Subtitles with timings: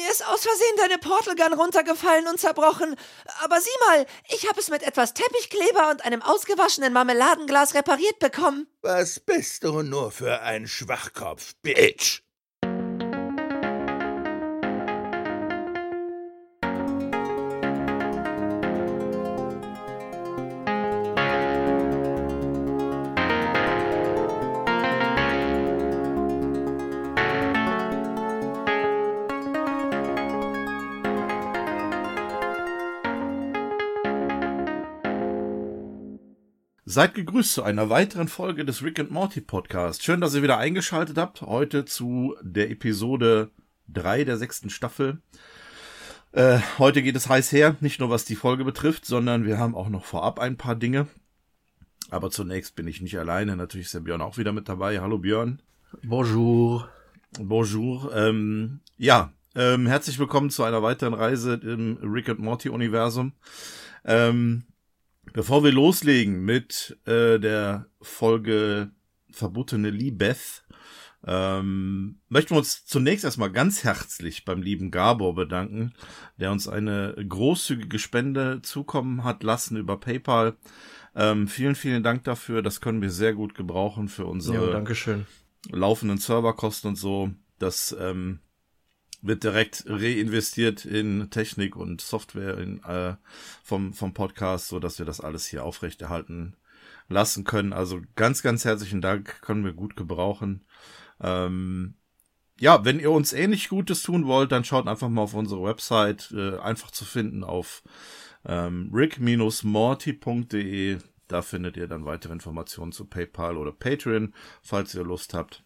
[0.00, 2.96] mir ist aus Versehen deine Portalgun runtergefallen und zerbrochen.
[3.42, 8.66] Aber sieh mal, ich habe es mit etwas Teppichkleber und einem ausgewaschenen Marmeladenglas repariert bekommen.
[8.82, 12.22] Was bist du nur für ein Schwachkopf, Bitch?
[36.90, 40.02] Seid gegrüßt zu einer weiteren Folge des Rick and Morty Podcast.
[40.02, 41.40] Schön, dass ihr wieder eingeschaltet habt.
[41.40, 43.52] Heute zu der Episode
[43.90, 45.22] 3 der sechsten Staffel.
[46.32, 49.76] Äh, heute geht es heiß her, nicht nur was die Folge betrifft, sondern wir haben
[49.76, 51.06] auch noch vorab ein paar Dinge.
[52.10, 53.54] Aber zunächst bin ich nicht alleine.
[53.54, 55.00] Natürlich ist der Björn auch wieder mit dabei.
[55.00, 55.62] Hallo Björn.
[56.02, 56.88] Bonjour.
[57.38, 58.12] Bonjour.
[58.16, 63.34] Ähm, ja, ähm, herzlich willkommen zu einer weiteren Reise im Rick and Morty Universum.
[64.04, 64.64] Ähm,
[65.32, 68.90] Bevor wir loslegen mit äh, der Folge
[69.30, 70.64] Verbotene Liebeth,
[71.24, 75.92] ähm, möchten wir uns zunächst erstmal ganz herzlich beim lieben Gabor bedanken,
[76.38, 80.56] der uns eine großzügige Spende zukommen hat lassen über PayPal.
[81.14, 82.62] Ähm, vielen, vielen Dank dafür.
[82.62, 84.72] Das können wir sehr gut gebrauchen für unsere ja,
[85.70, 87.30] laufenden Serverkosten und so.
[87.58, 88.40] Das ähm,
[89.22, 93.14] wird direkt reinvestiert in Technik und Software in, äh,
[93.62, 96.56] vom, vom Podcast, so dass wir das alles hier aufrechterhalten
[97.08, 97.72] lassen können.
[97.72, 100.64] Also ganz, ganz herzlichen Dank, können wir gut gebrauchen.
[101.20, 101.94] Ähm,
[102.58, 106.30] ja, wenn ihr uns ähnlich Gutes tun wollt, dann schaut einfach mal auf unsere Website,
[106.32, 107.82] äh, einfach zu finden auf
[108.44, 110.98] ähm, rick-morty.de.
[111.28, 115.64] Da findet ihr dann weitere Informationen zu PayPal oder Patreon, falls ihr Lust habt.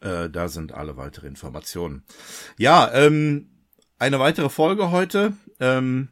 [0.00, 2.04] Äh, da sind alle weitere Informationen.
[2.58, 3.50] Ja, ähm,
[3.98, 5.32] eine weitere Folge heute.
[5.60, 6.08] Ähm,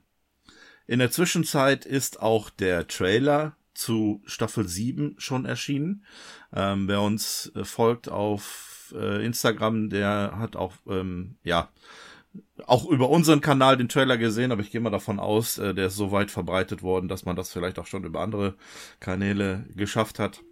[0.86, 6.04] in der Zwischenzeit ist auch der Trailer zu Staffel 7 schon erschienen.
[6.52, 11.70] Ähm, wer uns äh, folgt auf äh, Instagram, der hat auch, ähm, ja,
[12.66, 15.86] auch über unseren Kanal den Trailer gesehen, aber ich gehe mal davon aus, äh, der
[15.86, 18.54] ist so weit verbreitet worden, dass man das vielleicht auch schon über andere
[19.00, 20.42] Kanäle geschafft hat.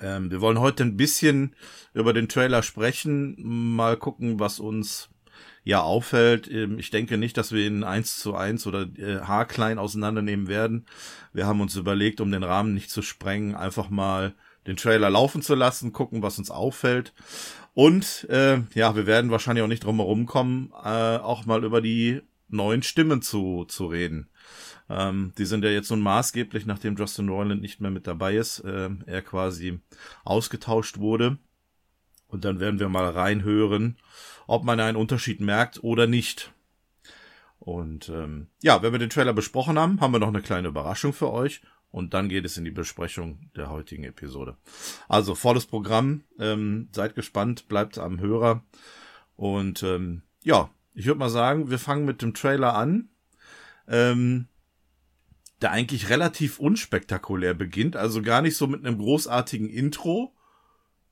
[0.00, 1.54] Ähm, wir wollen heute ein bisschen
[1.94, 5.10] über den Trailer sprechen, mal gucken, was uns
[5.64, 6.50] ja auffällt.
[6.50, 10.86] Ähm, ich denke nicht, dass wir ihn eins zu eins oder äh, haarklein auseinandernehmen werden.
[11.32, 14.34] Wir haben uns überlegt, um den Rahmen nicht zu sprengen, einfach mal
[14.66, 17.12] den Trailer laufen zu lassen, gucken, was uns auffällt.
[17.74, 21.80] Und äh, ja, wir werden wahrscheinlich auch nicht drum herum kommen, äh, auch mal über
[21.80, 24.28] die neuen Stimmen zu, zu reden.
[24.90, 28.60] Ähm, die sind ja jetzt nun maßgeblich, nachdem Justin Roiland nicht mehr mit dabei ist,
[28.60, 29.80] äh, er quasi
[30.24, 31.38] ausgetauscht wurde.
[32.26, 33.96] Und dann werden wir mal reinhören,
[34.46, 36.52] ob man einen Unterschied merkt oder nicht.
[37.58, 41.12] Und ähm, ja, wenn wir den Trailer besprochen haben, haben wir noch eine kleine Überraschung
[41.12, 41.60] für euch.
[41.90, 44.56] Und dann geht es in die Besprechung der heutigen Episode.
[45.08, 46.22] Also volles Programm.
[46.38, 48.62] Ähm, seid gespannt, bleibt am Hörer.
[49.36, 53.08] Und ähm, ja, ich würde mal sagen, wir fangen mit dem Trailer an.
[53.86, 54.48] Ähm,
[55.60, 60.34] der eigentlich relativ unspektakulär beginnt, also gar nicht so mit einem großartigen Intro,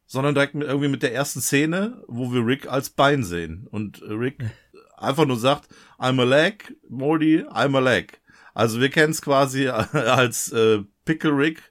[0.06, 4.02] sondern direkt mit, irgendwie mit der ersten Szene, wo wir Rick als Bein sehen und
[4.02, 4.44] Rick
[4.96, 5.68] einfach nur sagt,
[5.98, 8.20] I'm a leg, Morty, I'm a leg.
[8.54, 11.62] Also wir kennen es quasi als äh, Pickle Rick,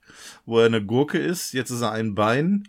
[0.45, 2.67] wo er eine Gurke ist, jetzt ist er ein Bein.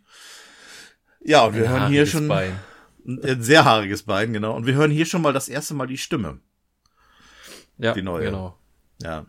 [1.21, 2.59] Ja, und wir ein hören hier schon Bein.
[3.05, 4.55] ein sehr haariges Bein, genau.
[4.55, 6.39] Und wir hören hier schon mal das erste Mal die Stimme.
[7.79, 8.27] Ja, die neue.
[8.27, 8.59] genau.
[9.03, 9.27] Ja,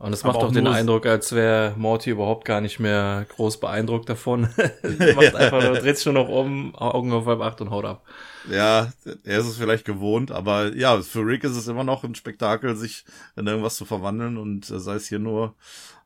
[0.00, 3.60] und es macht auch, auch den Eindruck, als wäre Morty überhaupt gar nicht mehr groß
[3.60, 4.42] beeindruckt davon.
[4.82, 8.02] macht einfach dreht sich nur noch um, Augen auf halb acht und haut ab.
[8.50, 8.94] Ja,
[9.24, 12.76] er ist es vielleicht gewohnt, aber ja, für Rick ist es immer noch ein Spektakel,
[12.76, 13.04] sich
[13.36, 15.54] in irgendwas zu verwandeln und äh, sei es hier nur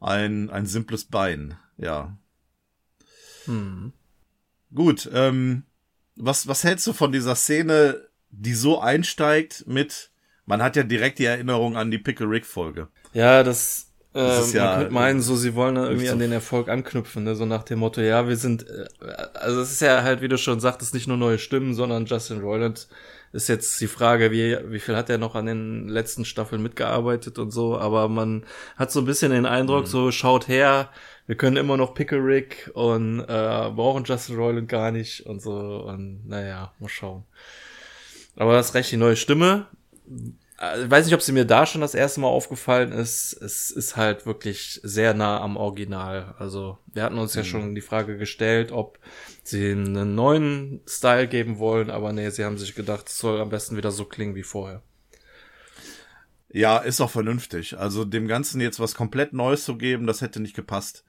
[0.00, 1.56] ein, ein simples Bein.
[1.76, 2.16] Ja.
[3.44, 3.92] Hm.
[4.74, 5.62] Gut, ähm,
[6.16, 10.10] was, was hältst du von dieser Szene, die so einsteigt mit,
[10.46, 12.88] man hat ja direkt die Erinnerung an die Pickle Rick Folge.
[13.14, 16.32] Ja, das, das äh, ja, man könnte meinen, so sie wollen dann irgendwie an den
[16.32, 17.36] Erfolg anknüpfen, ne?
[17.36, 18.86] so nach dem Motto, ja, wir sind, äh,
[19.34, 22.40] also es ist ja halt, wie du schon sagtest, nicht nur neue Stimmen, sondern Justin
[22.40, 22.88] Roiland
[23.32, 27.38] ist jetzt die Frage, wie, wie viel hat er noch an den letzten Staffeln mitgearbeitet
[27.38, 28.44] und so, aber man
[28.76, 29.88] hat so ein bisschen den Eindruck, mhm.
[29.88, 30.90] so schaut her,
[31.26, 35.52] wir können immer noch Pickle Rick und äh, brauchen Justin Roiland gar nicht und so
[35.52, 37.24] und naja, mal schauen.
[38.36, 39.66] Aber das recht, die neue Stimme
[40.56, 43.32] ich weiß nicht, ob sie mir da schon das erste Mal aufgefallen ist.
[43.32, 46.34] Es ist halt wirklich sehr nah am Original.
[46.38, 47.40] Also wir hatten uns mhm.
[47.40, 48.98] ja schon die Frage gestellt, ob
[49.42, 53.48] sie einen neuen Style geben wollen, aber nee, sie haben sich gedacht, es soll am
[53.48, 54.82] besten wieder so klingen wie vorher.
[56.50, 57.76] Ja, ist auch vernünftig.
[57.76, 61.04] Also dem Ganzen jetzt was komplett Neues zu geben, das hätte nicht gepasst.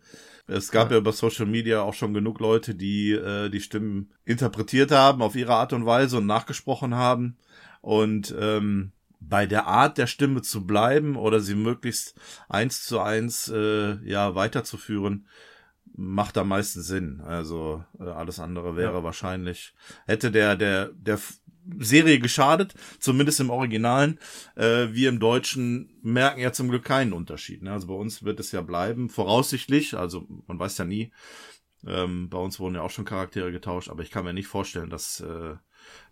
[0.47, 0.95] Es gab ja.
[0.95, 5.35] ja über Social Media auch schon genug Leute, die äh, die Stimmen interpretiert haben auf
[5.35, 7.37] ihre Art und Weise und nachgesprochen haben.
[7.81, 12.15] Und ähm, bei der Art der Stimme zu bleiben oder sie möglichst
[12.49, 15.27] eins zu eins äh, ja weiterzuführen,
[15.95, 17.21] macht am meisten Sinn.
[17.21, 19.03] Also äh, alles andere wäre ja.
[19.03, 19.73] wahrscheinlich
[20.05, 21.19] hätte der der der
[21.79, 24.19] Serie geschadet, zumindest im Originalen.
[24.55, 27.63] Äh, wir im Deutschen merken ja zum Glück keinen Unterschied.
[27.63, 27.71] Ne?
[27.71, 31.11] Also bei uns wird es ja bleiben, voraussichtlich, also man weiß ja nie.
[31.87, 34.89] Ähm, bei uns wurden ja auch schon Charaktere getauscht, aber ich kann mir nicht vorstellen,
[34.89, 35.55] dass äh,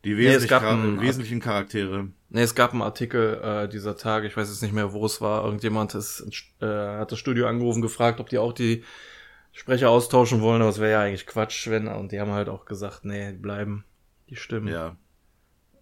[0.03, 2.09] die wesentlich nee, einen, wesentlichen Charaktere.
[2.29, 5.21] Nee, es gab einen Artikel äh, dieser Tage, ich weiß jetzt nicht mehr, wo es
[5.21, 5.45] war.
[5.45, 6.25] Irgendjemand ist,
[6.61, 8.83] äh, hat das Studio angerufen, gefragt, ob die auch die
[9.53, 12.65] Sprecher austauschen wollen, aber es wäre ja eigentlich Quatsch, wenn, und die haben halt auch
[12.65, 13.85] gesagt, nee, bleiben
[14.29, 14.67] die Stimmen.
[14.67, 14.97] Ja.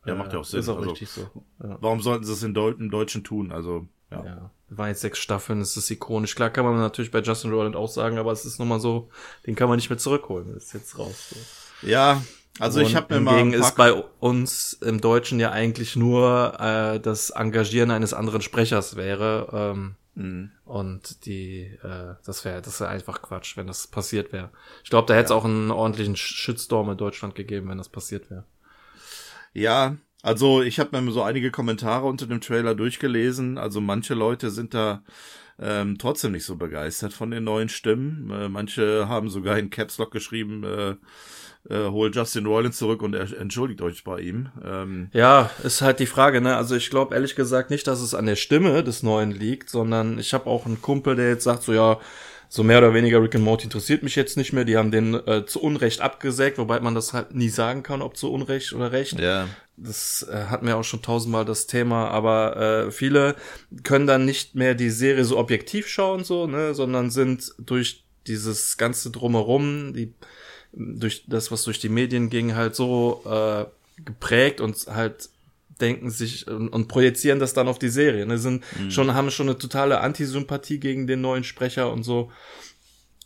[0.05, 0.59] Ja, macht ja auch Sinn.
[0.59, 1.29] Ist auch also, richtig so.
[1.63, 1.77] Ja.
[1.79, 3.51] Warum sollten sie es in Deu im Deutschen tun?
[3.51, 4.25] Also, ja.
[4.25, 4.51] ja.
[4.69, 6.35] Waren jetzt sechs Staffeln, es ist ikonisch.
[6.35, 9.09] Klar kann man natürlich bei Justin Roiland auch sagen, aber es ist nochmal so,
[9.45, 10.53] den kann man nicht mehr zurückholen.
[10.53, 11.29] Das ist jetzt raus.
[11.29, 11.87] So.
[11.87, 12.21] Ja,
[12.59, 13.53] also Und ich habe mir mal.
[13.53, 19.73] ist bei uns im Deutschen ja eigentlich nur äh, das Engagieren eines anderen Sprechers wäre.
[19.75, 20.51] Ähm, mhm.
[20.65, 24.49] Und die, äh, das wäre, das wäre einfach Quatsch, wenn das passiert wäre.
[24.83, 25.35] Ich glaube, da hätte es ja.
[25.37, 28.45] auch einen ordentlichen Shitstorm in Deutschland gegeben, wenn das passiert wäre.
[29.53, 33.57] Ja, also ich habe mir so einige Kommentare unter dem Trailer durchgelesen.
[33.57, 35.03] Also manche Leute sind da
[35.59, 38.29] ähm, trotzdem nicht so begeistert von den neuen Stimmen.
[38.31, 40.95] Äh, manche haben sogar in Caps Lock geschrieben, äh,
[41.69, 44.49] äh, holt Justin Roiland zurück und er entschuldigt euch bei ihm.
[44.63, 46.55] Ähm, ja, ist halt die Frage, ne?
[46.55, 50.17] Also ich glaube ehrlich gesagt nicht, dass es an der Stimme des Neuen liegt, sondern
[50.19, 51.99] ich habe auch einen Kumpel, der jetzt sagt so, ja,
[52.53, 54.65] so mehr oder weniger Rick and Morty interessiert mich jetzt nicht mehr.
[54.65, 58.17] Die haben den äh, zu Unrecht abgesägt, wobei man das halt nie sagen kann, ob
[58.17, 59.17] zu Unrecht oder Recht.
[59.17, 59.47] Ja.
[59.77, 63.35] Das äh, hatten wir auch schon tausendmal das Thema, aber äh, viele
[63.83, 68.75] können dann nicht mehr die Serie so objektiv schauen, so, ne, sondern sind durch dieses
[68.77, 70.13] ganze drumherum, die
[70.73, 73.65] durch das, was durch die Medien ging, halt so äh,
[74.03, 75.29] geprägt und halt
[75.79, 78.25] denken sich und, und projizieren das dann auf die Serie.
[78.25, 78.37] Ne?
[78.37, 78.91] Sind mhm.
[78.91, 82.31] schon, haben schon eine totale Antisympathie gegen den neuen Sprecher und so.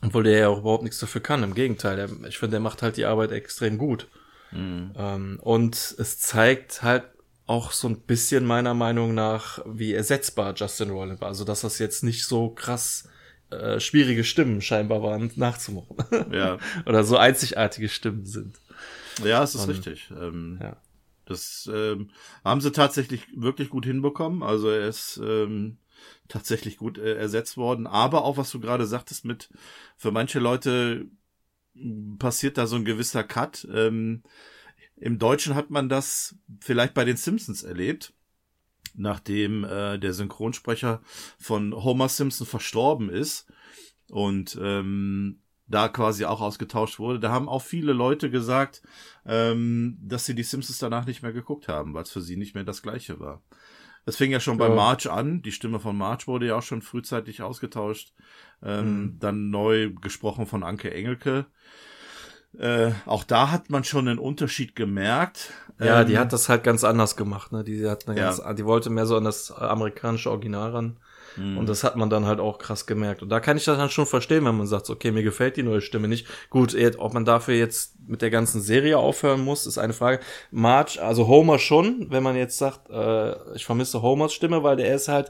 [0.02, 1.44] Obwohl der ja auch überhaupt nichts dafür kann.
[1.44, 4.08] Im Gegenteil, der, ich finde, der macht halt die Arbeit extrem gut.
[4.52, 4.92] Mhm.
[4.96, 7.04] Ähm, und es zeigt halt
[7.48, 11.30] auch so ein bisschen meiner Meinung nach, wie ersetzbar Justin Roiland war.
[11.30, 13.08] Also, dass das jetzt nicht so krass
[13.50, 15.98] äh, schwierige Stimmen scheinbar waren, nachzumachen.
[16.32, 16.58] Ja.
[16.86, 18.60] Oder so einzigartige Stimmen sind.
[19.24, 20.12] Ja, es ist Und, richtig.
[20.12, 20.78] Ähm, ja.
[21.26, 22.12] Das ähm,
[22.44, 24.44] haben sie tatsächlich wirklich gut hinbekommen.
[24.44, 25.78] Also er ist ähm,
[26.28, 27.88] tatsächlich gut äh, ersetzt worden.
[27.88, 29.50] Aber auch was du gerade sagtest mit,
[29.98, 31.08] für manche Leute
[32.20, 33.68] passiert da so ein gewisser Cut.
[33.74, 34.24] Ähm,
[34.96, 38.14] Im Deutschen hat man das vielleicht bei den Simpsons erlebt,
[38.94, 41.02] nachdem äh, der Synchronsprecher
[41.40, 43.48] von Homer Simpson verstorben ist.
[44.10, 47.20] Und ähm, da quasi auch ausgetauscht wurde.
[47.20, 48.82] Da haben auch viele Leute gesagt,
[49.26, 52.54] ähm, dass sie die Simpsons danach nicht mehr geguckt haben, weil es für sie nicht
[52.54, 53.42] mehr das gleiche war.
[54.06, 54.68] Das fing ja schon ja.
[54.68, 55.42] bei March an.
[55.42, 58.14] Die Stimme von March wurde ja auch schon frühzeitig ausgetauscht.
[58.62, 59.20] Ähm, mhm.
[59.20, 61.48] Dann neu gesprochen von Anke Engelke.
[62.60, 65.52] Äh, auch da hat man schon einen Unterschied gemerkt.
[65.80, 67.52] Ja, ähm, die hat das halt ganz anders gemacht.
[67.52, 67.64] Ne?
[67.64, 68.26] Die, hat eine ja.
[68.28, 70.98] ganz, die wollte mehr so an das amerikanische Original ran.
[71.38, 71.58] Mhm.
[71.58, 73.22] Und das hat man dann halt auch krass gemerkt.
[73.22, 75.64] Und da kann ich das dann schon verstehen, wenn man sagt, okay, mir gefällt die
[75.64, 76.28] neue Stimme nicht.
[76.50, 80.20] Gut, ob man dafür jetzt mit der ganzen Serie aufhören muss, ist eine Frage.
[80.52, 84.96] Marge, also Homer schon, wenn man jetzt sagt, äh, ich vermisse Homers Stimme, weil der
[84.96, 85.30] ist halt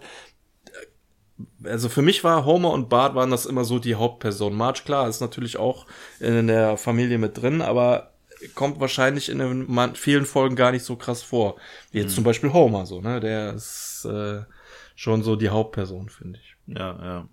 [1.63, 4.57] also für mich war Homer und Bart waren das immer so die Hauptpersonen.
[4.57, 5.85] Marge, klar, ist natürlich auch
[6.19, 8.11] in der Familie mit drin, aber
[8.53, 11.55] kommt wahrscheinlich in den vielen Folgen gar nicht so krass vor.
[11.91, 12.15] Wie jetzt mhm.
[12.15, 13.19] zum Beispiel Homer, so, ne?
[13.19, 14.43] Der ist, äh,
[14.95, 16.55] schon so die Hauptperson, finde ich.
[16.67, 17.27] Ja, ja.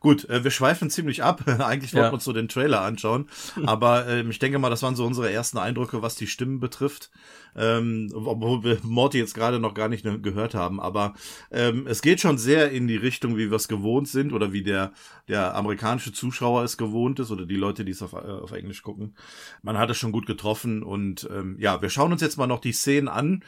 [0.00, 1.42] Gut, äh, wir schweifen ziemlich ab.
[1.60, 3.28] Eigentlich wollten wir uns so den Trailer anschauen.
[3.64, 7.10] Aber ähm, ich denke mal, das waren so unsere ersten Eindrücke, was die Stimmen betrifft.
[7.58, 10.78] Ähm, obwohl wir Morty jetzt gerade noch gar nicht ne, gehört haben.
[10.78, 11.14] Aber
[11.50, 14.62] ähm, es geht schon sehr in die Richtung, wie wir es gewohnt sind oder wie
[14.62, 14.92] der,
[15.28, 18.82] der amerikanische Zuschauer es gewohnt ist oder die Leute, die es auf, äh, auf Englisch
[18.82, 19.14] gucken.
[19.62, 20.82] Man hat es schon gut getroffen.
[20.82, 23.42] Und ähm, ja, wir schauen uns jetzt mal noch die Szenen an,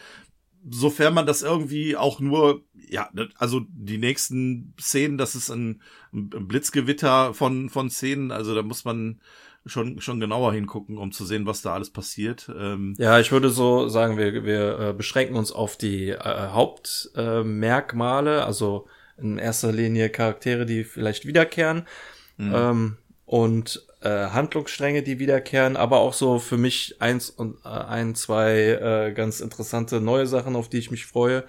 [0.71, 5.83] sofern man das irgendwie auch nur, ja, ne, also die nächsten Szenen, das ist ein,
[6.13, 9.21] ein Blitzgewitter von, von Szenen, also da muss man
[9.67, 12.51] schon, schon genauer hingucken, um zu sehen, was da alles passiert.
[12.57, 18.39] Ähm, ja, ich würde so sagen, wir, wir äh, beschränken uns auf die äh, Hauptmerkmale,
[18.39, 21.87] äh, also in erster Linie Charaktere, die vielleicht wiederkehren
[22.37, 22.53] mhm.
[22.55, 22.97] ähm,
[23.27, 28.53] und äh, Handlungsstränge, die wiederkehren, aber auch so für mich eins und äh, ein, zwei
[28.55, 31.45] äh, ganz interessante neue Sachen, auf die ich mich freue.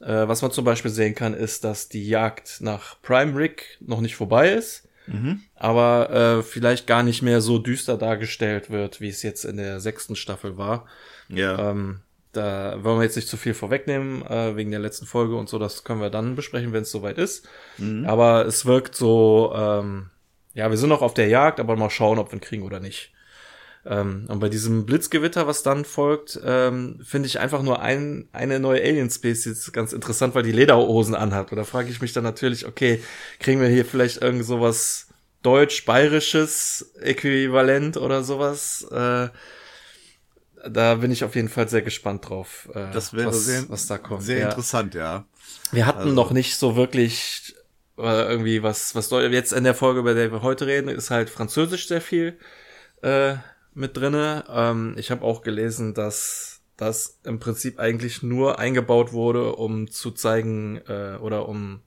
[0.00, 4.00] Äh, was man zum Beispiel sehen kann, ist, dass die Jagd nach Prime Rick noch
[4.00, 5.40] nicht vorbei ist, mhm.
[5.54, 9.80] aber äh, vielleicht gar nicht mehr so düster dargestellt wird, wie es jetzt in der
[9.80, 10.86] sechsten Staffel war.
[11.28, 11.70] Ja.
[11.70, 12.00] Ähm,
[12.32, 15.58] da wollen wir jetzt nicht zu viel vorwegnehmen, äh, wegen der letzten Folge und so,
[15.58, 17.48] das können wir dann besprechen, wenn es soweit ist.
[17.78, 18.04] Mhm.
[18.06, 20.10] Aber es wirkt so, ähm,
[20.56, 22.80] ja, wir sind noch auf der Jagd, aber mal schauen, ob wir ihn kriegen oder
[22.80, 23.12] nicht.
[23.84, 28.58] Ähm, und bei diesem Blitzgewitter, was dann folgt, ähm, finde ich einfach nur ein, eine
[28.58, 31.52] neue Alien-Species ganz interessant, weil die Lederhosen anhat.
[31.52, 33.02] Und da frage ich mich dann natürlich, okay,
[33.38, 35.08] kriegen wir hier vielleicht irgend sowas
[35.42, 38.86] deutsch-bayerisches Äquivalent oder sowas?
[38.90, 39.28] Äh,
[40.68, 43.86] da bin ich auf jeden Fall sehr gespannt drauf, äh, das wäre was, sehr, was
[43.86, 44.22] da kommt.
[44.22, 44.48] Sehr ja.
[44.48, 45.26] interessant, ja.
[45.70, 46.14] Wir hatten also.
[46.14, 47.45] noch nicht so wirklich
[47.98, 51.30] äh, irgendwie was, was jetzt in der Folge, über der wir heute reden, ist halt
[51.30, 52.38] Französisch sehr viel
[53.02, 53.34] äh,
[53.74, 54.44] mit drinne.
[54.48, 60.10] Ähm, ich habe auch gelesen, dass das im Prinzip eigentlich nur eingebaut wurde, um zu
[60.10, 61.80] zeigen äh, oder um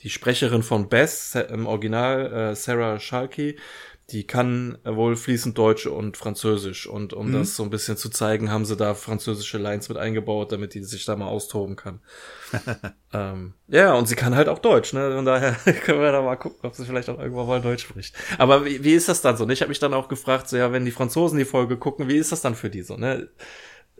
[0.00, 3.56] die Sprecherin von Bess im Original, äh, Sarah Shalky,
[4.10, 6.86] die kann wohl fließend Deutsch und Französisch.
[6.86, 7.32] Und um mhm.
[7.32, 10.82] das so ein bisschen zu zeigen, haben sie da französische Lines mit eingebaut, damit die
[10.82, 12.00] sich da mal austoben kann.
[13.14, 15.10] ähm, ja, und sie kann halt auch Deutsch, ne?
[15.14, 15.52] Von daher
[15.84, 18.14] können wir da mal gucken, ob sie vielleicht auch irgendwann mal Deutsch spricht.
[18.36, 19.48] Aber wie, wie ist das dann so?
[19.48, 22.18] Ich habe mich dann auch gefragt, so ja, wenn die Franzosen die Folge gucken, wie
[22.18, 23.30] ist das dann für die so, ne?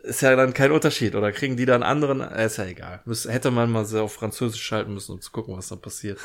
[0.03, 1.15] Ist ja dann kein Unterschied.
[1.15, 3.01] Oder kriegen die dann anderen, äh, ist ja egal.
[3.07, 6.19] Müß, hätte man mal so auf Französisch schalten müssen, um zu gucken, was da passiert.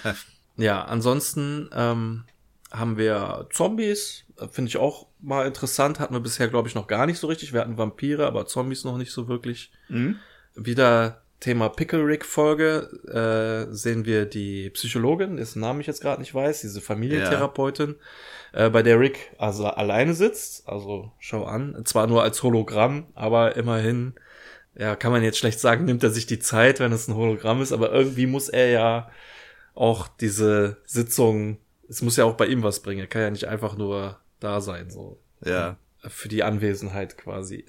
[0.56, 2.22] ja, ansonsten, ähm,
[2.70, 7.06] haben wir Zombies, finde ich auch mal interessant, hatten wir bisher, glaube ich, noch gar
[7.06, 7.52] nicht so richtig.
[7.52, 9.70] Wir hatten Vampire, aber Zombies noch nicht so wirklich.
[9.88, 10.16] Mhm.
[10.54, 12.88] Wieder Thema Pickle Rick Folge
[13.68, 17.96] äh, sehen wir die Psychologin, dessen Namen ich jetzt gerade nicht weiß, diese Familientherapeutin,
[18.54, 18.66] ja.
[18.66, 20.66] äh, bei der Rick also alleine sitzt.
[20.68, 24.14] Also schau an, zwar nur als Hologramm, aber immerhin,
[24.74, 27.60] ja, kann man jetzt schlecht sagen, nimmt er sich die Zeit, wenn es ein Hologramm
[27.60, 29.10] ist, aber irgendwie muss er ja
[29.74, 33.00] auch diese Sitzung es muss ja auch bei ihm was bringen.
[33.00, 35.20] Er kann ja nicht einfach nur da sein, so.
[35.44, 35.78] Ja.
[36.00, 37.64] Für die Anwesenheit quasi.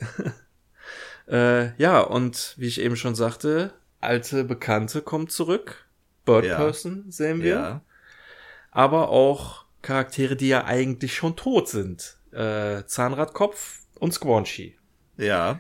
[1.28, 5.88] äh, ja, und wie ich eben schon sagte, alte Bekannte kommt zurück.
[6.26, 6.58] Bird ja.
[6.58, 7.56] Person sehen wir.
[7.56, 7.82] Ja.
[8.72, 12.18] Aber auch Charaktere, die ja eigentlich schon tot sind.
[12.32, 14.78] Äh, Zahnradkopf und Squanchy.
[15.18, 15.60] Ja.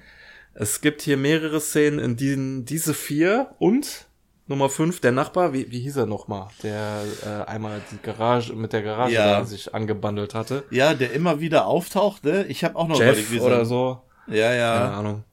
[0.53, 4.06] Es gibt hier mehrere Szenen, in denen diese vier und
[4.47, 6.47] Nummer 5, der Nachbar, wie, wie hieß er nochmal?
[6.63, 9.43] Der äh, einmal die Garage mit der Garage ja.
[9.43, 10.63] sich angebandelt hatte.
[10.69, 12.45] Ja, der immer wieder auftaucht, ne?
[12.47, 14.01] Ich habe auch noch Jeff überlegt, oder so.
[14.27, 14.77] Ja, ja.
[14.79, 15.23] Keine Ahnung.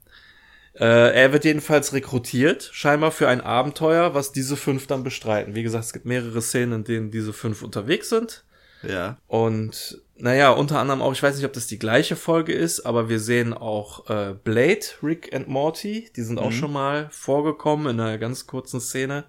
[0.77, 5.55] Äh, er wird jedenfalls rekrutiert, scheinbar für ein Abenteuer, was diese fünf dann bestreiten.
[5.55, 8.44] Wie gesagt, es gibt mehrere Szenen, in denen diese fünf unterwegs sind.
[8.89, 9.17] Ja.
[9.27, 13.09] Und naja, unter anderem auch, ich weiß nicht, ob das die gleiche Folge ist, aber
[13.09, 16.45] wir sehen auch äh, Blade, Rick and Morty, die sind mhm.
[16.45, 19.25] auch schon mal vorgekommen in einer ganz kurzen Szene,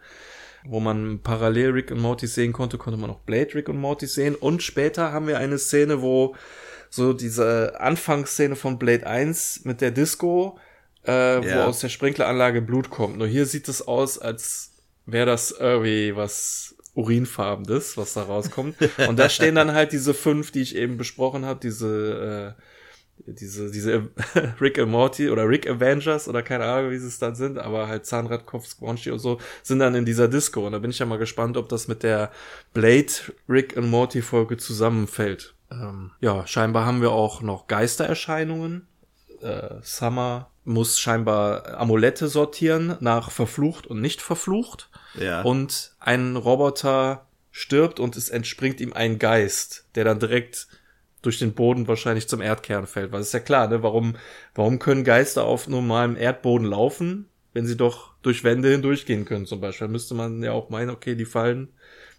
[0.65, 4.07] wo man parallel Rick und Morty sehen konnte, konnte man auch Blade, Rick und Morty
[4.07, 4.37] sehen.
[4.37, 6.37] Und später haben wir eine Szene, wo
[6.89, 10.59] so diese Anfangsszene von Blade 1 mit der Disco,
[11.05, 11.57] äh, ja.
[11.57, 13.19] wo aus der Sprinkleranlage Blut kommt.
[13.19, 14.73] Nur hier sieht es aus, als
[15.05, 18.77] wäre das irgendwie was urinfarbenes, was da rauskommt.
[19.09, 23.71] Und da stehen dann halt diese fünf, die ich eben besprochen habe, diese, äh, diese,
[23.71, 24.09] diese
[24.61, 27.87] Rick and Morty oder Rick Avengers oder keine Ahnung, wie sie es dann sind, aber
[27.87, 30.67] halt Zahnradkopf, Squanchy und so, sind dann in dieser Disco.
[30.67, 32.33] Und da bin ich ja mal gespannt, ob das mit der
[32.73, 33.13] Blade
[33.49, 35.55] Rick and Morty Folge zusammenfällt.
[35.71, 38.87] Ähm, ja, scheinbar haben wir auch noch Geistererscheinungen.
[39.47, 44.91] Äh, Summer muss scheinbar Amulette sortieren nach verflucht und nicht verflucht.
[45.15, 45.43] Ja.
[45.43, 50.67] Und ein Roboter stirbt und es entspringt ihm ein Geist, der dann direkt
[51.23, 53.13] durch den Boden wahrscheinlich zum Erdkern fällt.
[53.13, 53.83] Weil es ist ja klar, ne?
[53.83, 54.17] Warum,
[54.55, 59.61] warum können Geister auf normalem Erdboden laufen, wenn sie doch durch Wände hindurchgehen können zum
[59.61, 59.89] Beispiel?
[59.89, 61.69] müsste man ja auch meinen, okay, die fallen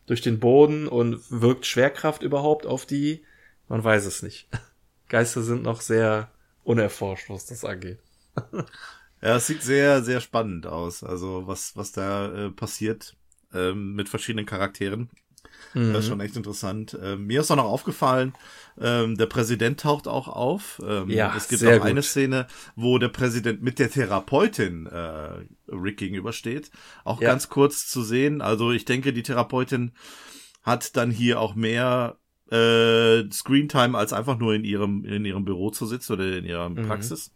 [0.05, 3.23] durch den Boden und wirkt Schwerkraft überhaupt auf die?
[3.67, 4.47] Man weiß es nicht.
[5.09, 6.31] Geister sind noch sehr
[6.67, 7.99] unerforscht, was das angeht.
[9.19, 11.03] Ja, es sieht sehr, sehr spannend aus.
[11.03, 13.15] Also was, was da äh, passiert
[13.51, 15.09] ähm, mit verschiedenen Charakteren.
[15.73, 15.91] Mhm.
[15.91, 16.95] Das ist schon echt interessant.
[17.01, 18.33] Ähm, mir ist auch noch aufgefallen,
[18.79, 20.79] ähm, der Präsident taucht auch auf.
[20.85, 22.45] Ähm, ja, es gibt auch eine Szene,
[22.75, 26.69] wo der Präsident mit der Therapeutin äh, Rick gegenübersteht.
[27.03, 27.29] Auch ja.
[27.29, 28.41] ganz kurz zu sehen.
[28.41, 29.93] Also ich denke, die Therapeutin
[30.61, 32.19] hat dann hier auch mehr
[32.51, 36.69] äh, Screentime als einfach nur in ihrem in ihrem Büro zu sitzen oder in ihrer
[36.69, 36.87] mhm.
[36.87, 37.31] Praxis.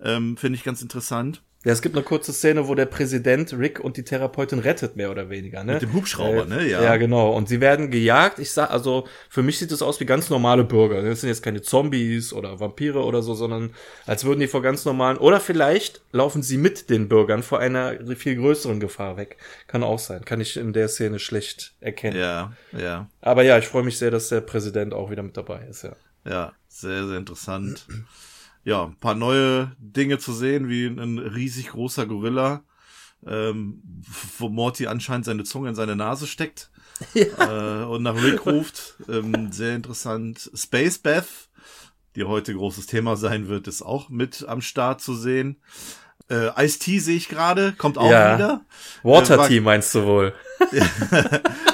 [0.00, 1.42] Ähm, Finde ich ganz interessant.
[1.64, 5.10] Ja, es gibt eine kurze Szene, wo der Präsident Rick und die Therapeutin rettet, mehr
[5.10, 5.74] oder weniger, ne?
[5.74, 6.68] Mit dem Hubschrauber, äh, ne?
[6.68, 6.82] Ja.
[6.82, 7.32] Ja, genau.
[7.32, 8.38] Und sie werden gejagt.
[8.38, 11.00] Ich sag, also, für mich sieht es aus wie ganz normale Bürger.
[11.00, 13.72] Das sind jetzt keine Zombies oder Vampire oder so, sondern
[14.04, 17.94] als würden die vor ganz normalen, oder vielleicht laufen sie mit den Bürgern vor einer
[18.14, 19.38] viel größeren Gefahr weg.
[19.66, 20.26] Kann auch sein.
[20.26, 22.18] Kann ich in der Szene schlecht erkennen.
[22.18, 23.08] Ja, ja.
[23.22, 25.96] Aber ja, ich freue mich sehr, dass der Präsident auch wieder mit dabei ist, ja.
[26.26, 27.86] Ja, sehr, sehr interessant
[28.64, 32.64] ja, ein paar neue Dinge zu sehen, wie ein riesig großer Gorilla,
[33.26, 33.82] ähm,
[34.38, 36.70] wo Morty anscheinend seine Zunge in seine Nase steckt
[37.14, 37.82] ja.
[37.82, 38.94] äh, und nach Rick ruft.
[39.08, 40.50] Ähm, sehr interessant.
[40.54, 41.26] Space Beth,
[42.16, 45.56] die heute großes Thema sein wird, ist auch mit am Start zu sehen.
[46.30, 48.36] Äh, Ice-T sehe ich gerade, kommt auch ja.
[48.36, 48.64] wieder.
[49.02, 50.32] Water Tea äh, meinst du wohl?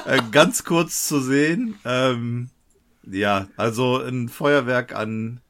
[0.06, 1.78] äh, ganz kurz zu sehen.
[1.84, 2.50] Ähm,
[3.08, 5.40] ja, also ein Feuerwerk an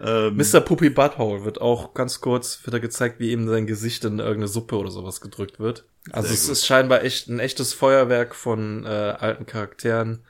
[0.00, 0.60] ähm, Mr.
[0.60, 4.76] Puppy Butthole wird auch ganz kurz wieder gezeigt, wie ihm sein Gesicht in irgendeine Suppe
[4.76, 5.84] oder sowas gedrückt wird.
[6.10, 10.24] Also es ist scheinbar echt ein echtes Feuerwerk von äh, alten Charakteren.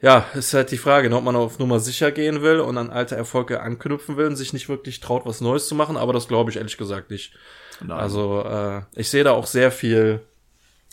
[0.00, 2.90] Ja, ist halt die Frage, ne, ob man auf Nummer sicher gehen will und an
[2.90, 6.28] alte Erfolge anknüpfen will und sich nicht wirklich traut, was Neues zu machen, aber das
[6.28, 7.34] glaube ich ehrlich gesagt nicht.
[7.80, 7.98] Nein.
[7.98, 10.20] Also äh, ich sehe da auch sehr viel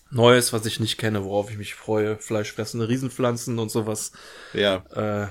[0.10, 2.18] Neues, was ich nicht kenne, worauf ich mich freue.
[2.18, 4.12] Fleischfressende Riesenpflanzen und sowas.
[4.54, 4.84] Ja.
[4.94, 5.28] Äh,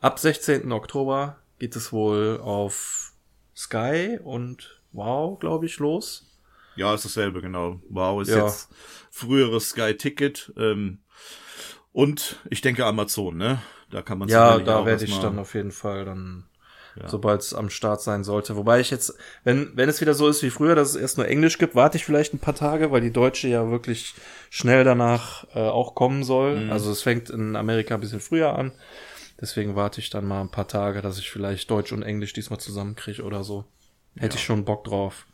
[0.00, 0.70] ab 16.
[0.72, 3.12] Oktober geht es wohl auf
[3.54, 6.26] Sky und Wow, glaube ich, los.
[6.74, 7.80] Ja, ist dasselbe, genau.
[7.88, 8.44] Wow ist ja.
[8.44, 8.68] jetzt
[9.12, 10.52] früheres Sky Ticket.
[10.56, 10.98] Ähm,
[11.92, 13.62] und ich denke Amazon, ne?
[13.92, 16.46] Da kann man Ja, da werde ich dann auf jeden Fall dann,
[16.96, 17.08] ja.
[17.08, 18.56] sobald es am Start sein sollte.
[18.56, 21.28] Wobei ich jetzt, wenn, wenn es wieder so ist wie früher, dass es erst nur
[21.28, 24.16] Englisch gibt, warte ich vielleicht ein paar Tage, weil die Deutsche ja wirklich
[24.50, 26.64] schnell danach äh, auch kommen soll.
[26.64, 26.72] Mhm.
[26.72, 28.72] Also es fängt in Amerika ein bisschen früher an.
[29.42, 32.60] Deswegen warte ich dann mal ein paar Tage, dass ich vielleicht Deutsch und Englisch diesmal
[32.60, 33.64] zusammenkriege oder so.
[34.14, 34.38] Hätte ja.
[34.38, 35.26] ich schon Bock drauf.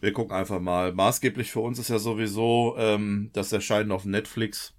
[0.00, 0.92] Wir gucken einfach mal.
[0.92, 4.74] Maßgeblich für uns ist ja sowieso ähm, das Erscheinen auf Netflix.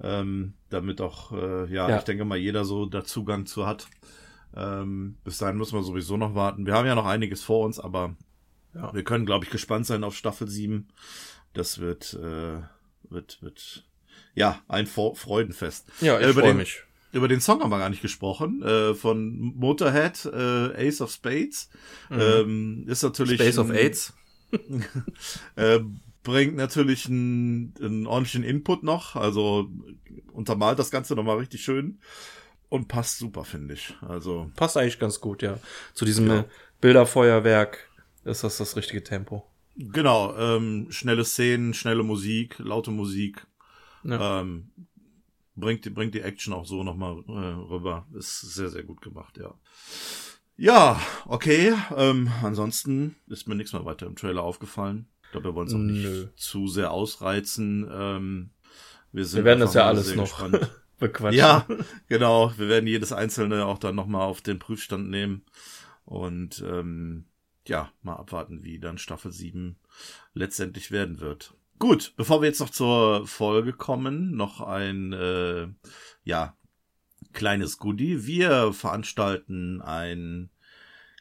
[0.00, 3.88] Ähm, damit auch, äh, ja, ja, ich denke mal, jeder so da Zugang zu hat.
[4.54, 6.66] Ähm, bis dahin müssen wir sowieso noch warten.
[6.66, 8.14] Wir haben ja noch einiges vor uns, aber
[8.74, 8.94] ja.
[8.94, 10.86] wir können, glaube ich, gespannt sein auf Staffel 7.
[11.52, 12.62] Das wird, äh,
[13.10, 13.88] wird, wird,
[14.36, 15.90] ja, ein Freudenfest.
[16.00, 19.54] Ja, ich äh, freue mich über den Song haben wir gar nicht gesprochen, äh, von
[19.56, 21.70] Motorhead, äh, Ace of Spades.
[22.10, 22.20] Mhm.
[22.20, 23.40] Ähm, ist natürlich.
[23.40, 24.14] Space of AIDS.
[25.56, 25.80] äh,
[26.22, 29.68] bringt natürlich einen, einen ordentlichen Input noch, also
[30.32, 32.00] untermalt das Ganze nochmal richtig schön
[32.68, 33.94] und passt super, finde ich.
[34.00, 34.50] Also.
[34.56, 35.58] Passt eigentlich ganz gut, ja.
[35.94, 36.44] Zu diesem ja.
[36.80, 37.88] Bilderfeuerwerk
[38.24, 39.46] ist das das richtige Tempo.
[39.76, 43.46] Genau, ähm, schnelle Szenen, schnelle Musik, laute Musik.
[44.02, 44.40] Ja.
[44.40, 44.70] Ähm,
[45.60, 48.06] bringt, bringt die Action auch so nochmal äh, rüber.
[48.14, 49.54] Ist sehr, sehr gut gemacht, ja.
[50.56, 51.74] Ja, okay.
[51.96, 55.06] Ähm, ansonsten ist mir nichts mehr weiter im Trailer aufgefallen.
[55.22, 56.28] Ich glaube, wir wollen es auch nicht Nö.
[56.36, 57.88] zu sehr ausreizen.
[57.90, 58.50] Ähm,
[59.12, 60.48] wir, sind wir werden das ja alles noch
[60.98, 61.38] bequatschen.
[61.38, 61.66] Ja,
[62.08, 62.52] genau.
[62.56, 65.44] Wir werden jedes einzelne auch dann nochmal auf den Prüfstand nehmen.
[66.04, 67.26] Und ähm,
[67.66, 69.76] ja, mal abwarten, wie dann Staffel 7
[70.32, 71.54] letztendlich werden wird.
[71.78, 75.68] Gut, bevor wir jetzt noch zur Folge kommen, noch ein äh,
[76.24, 76.56] ja
[77.32, 78.26] kleines Goodie.
[78.26, 80.50] Wir veranstalten ein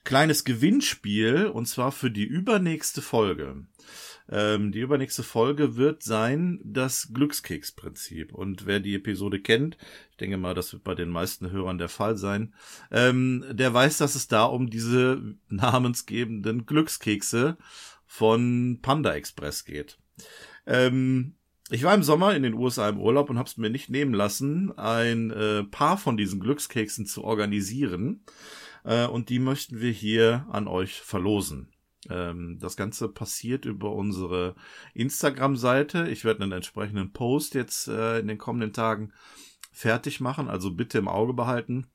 [0.04, 3.68] kleines Gewinnspiel und zwar für die übernächste Folge.
[4.30, 8.34] Ähm, die übernächste Folge wird sein das Glückskeksprinzip.
[8.34, 9.78] Und wer die Episode kennt,
[10.10, 12.56] ich denke mal, das wird bei den meisten Hörern der Fall sein,
[12.90, 17.58] ähm, der weiß, dass es da um diese namensgebenden Glückskekse
[18.08, 20.00] von Panda Express geht.
[20.66, 21.36] Ähm,
[21.70, 24.14] ich war im Sommer in den USA im Urlaub und habe es mir nicht nehmen
[24.14, 28.24] lassen, ein äh, paar von diesen Glückskeksen zu organisieren.
[28.84, 31.70] Äh, und die möchten wir hier an euch verlosen.
[32.10, 34.56] Ähm, das Ganze passiert über unsere
[34.94, 36.08] Instagram-Seite.
[36.10, 39.12] Ich werde einen entsprechenden Post jetzt äh, in den kommenden Tagen
[39.72, 41.88] fertig machen, also bitte im Auge behalten.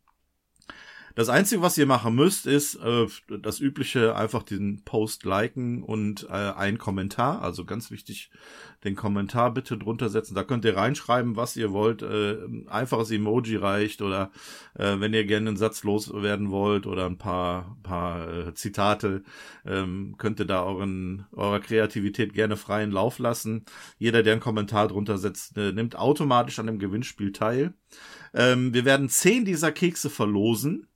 [1.15, 3.07] Das Einzige, was ihr machen müsst, ist äh,
[3.41, 7.43] das übliche, einfach den Post liken und äh, einen Kommentar.
[7.43, 8.31] Also ganz wichtig,
[8.85, 10.35] den Kommentar bitte drunter setzen.
[10.35, 12.03] Da könnt ihr reinschreiben, was ihr wollt.
[12.03, 14.31] Äh, einfaches Emoji reicht oder
[14.75, 19.23] äh, wenn ihr gerne einen Satz loswerden wollt oder ein paar, paar äh, Zitate,
[19.67, 23.65] ähm, könnt ihr da euren, eurer Kreativität gerne freien Lauf lassen.
[23.99, 27.75] Jeder, der einen Kommentar drunter setzt, äh, nimmt automatisch an dem Gewinnspiel teil.
[28.35, 30.89] Ähm, wir werden zehn dieser Kekse verlosen.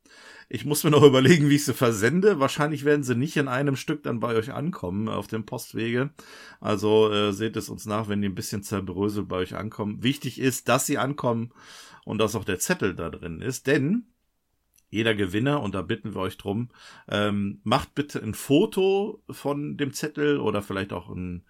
[0.49, 2.39] Ich muss mir noch überlegen, wie ich sie versende.
[2.39, 6.11] Wahrscheinlich werden sie nicht in einem Stück dann bei euch ankommen auf dem Postwege.
[6.61, 10.05] Also äh, seht es uns nach, wenn die ein bisschen zerbröselt bei euch ankommen.
[10.05, 11.53] Wichtig ist, dass sie ankommen
[12.05, 14.07] und dass auch der Zettel da drin ist, denn
[14.89, 16.71] jeder Gewinner, und da bitten wir euch drum,
[17.09, 21.45] ähm, macht bitte ein Foto von dem Zettel oder vielleicht auch ein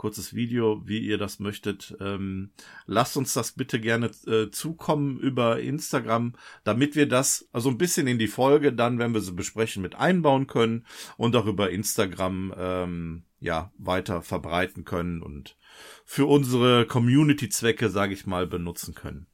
[0.00, 1.94] kurzes Video, wie ihr das möchtet.
[2.00, 2.52] Ähm,
[2.86, 8.06] lasst uns das bitte gerne äh, zukommen über Instagram, damit wir das also ein bisschen
[8.06, 10.86] in die Folge dann, wenn wir sie besprechen, mit einbauen können
[11.18, 15.58] und auch über Instagram ähm, ja weiter verbreiten können und
[16.06, 19.26] für unsere Community-Zwecke, sage ich mal, benutzen können.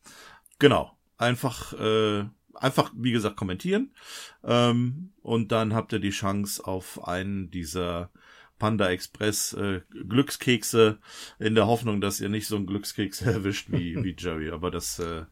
[0.59, 2.25] Genau, einfach äh,
[2.55, 3.95] einfach, wie gesagt, kommentieren.
[4.43, 8.11] Ähm, und dann habt ihr die Chance auf einen dieser
[8.59, 10.99] Panda Express äh, Glückskekse
[11.39, 14.51] in der Hoffnung, dass ihr nicht so einen Glückskeks erwischt wie, wie Jerry.
[14.51, 15.25] Aber das äh,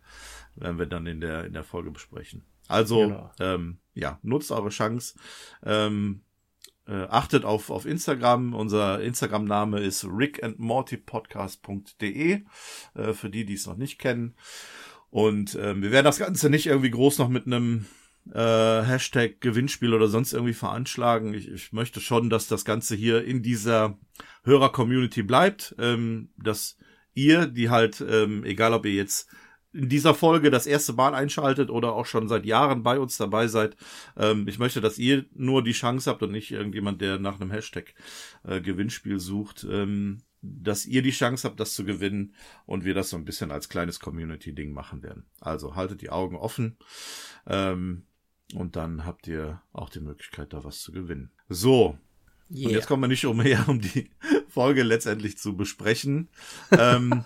[0.57, 2.43] werden wir dann in der, in der Folge besprechen.
[2.69, 3.31] Also, genau.
[3.41, 5.19] ähm, ja, nutzt eure Chance.
[5.65, 6.23] Ähm,
[6.87, 8.55] äh, achtet auf, auf Instagram.
[8.55, 12.43] Unser Instagram-Name ist rickandmortypodcast.de,
[12.95, 14.35] äh, für die, die es noch nicht kennen.
[15.11, 17.87] Und ähm, wir werden das Ganze nicht irgendwie groß noch mit einem
[18.33, 21.35] äh, Hashtag Gewinnspiel oder sonst irgendwie veranschlagen.
[21.35, 23.99] Ich, ich möchte schon, dass das Ganze hier in dieser
[24.45, 26.77] Hörer-Community bleibt, ähm, dass
[27.15, 29.29] ihr, die halt, ähm, egal ob ihr jetzt
[29.73, 33.49] in dieser Folge das erste Mal einschaltet oder auch schon seit Jahren bei uns dabei
[33.49, 33.77] seid.
[34.17, 37.51] Ähm, ich möchte, dass ihr nur die Chance habt und nicht irgendjemand, der nach einem
[37.51, 37.95] Hashtag
[38.45, 42.35] äh, Gewinnspiel sucht, ähm, dass ihr die Chance habt, das zu gewinnen
[42.67, 45.25] und wir das so ein bisschen als kleines Community-Ding machen werden.
[45.41, 46.77] Also haltet die Augen offen
[47.47, 48.05] ähm,
[48.53, 51.31] und dann habt ihr auch die Möglichkeit, da was zu gewinnen.
[51.49, 51.99] So.
[52.51, 52.69] Yeah.
[52.69, 54.11] Und jetzt kommen wir nicht umher, um die
[54.49, 56.29] Folge letztendlich zu besprechen.
[56.71, 57.25] ähm,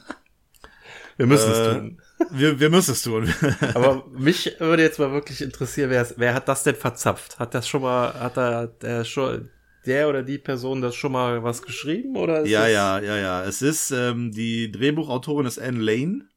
[1.16, 2.02] wir müssen äh, es tun.
[2.30, 3.32] Wir, wir müssen es tun.
[3.74, 7.38] Aber mich würde jetzt mal wirklich interessieren, wer, wer hat das denn verzapft?
[7.38, 9.50] Hat das schon mal, hat da der schon
[9.86, 12.44] der oder die Person das schon mal was geschrieben oder?
[12.46, 13.44] ja, ja, ja, ja.
[13.44, 16.28] Es ist ähm, die Drehbuchautorin ist Anne Lane.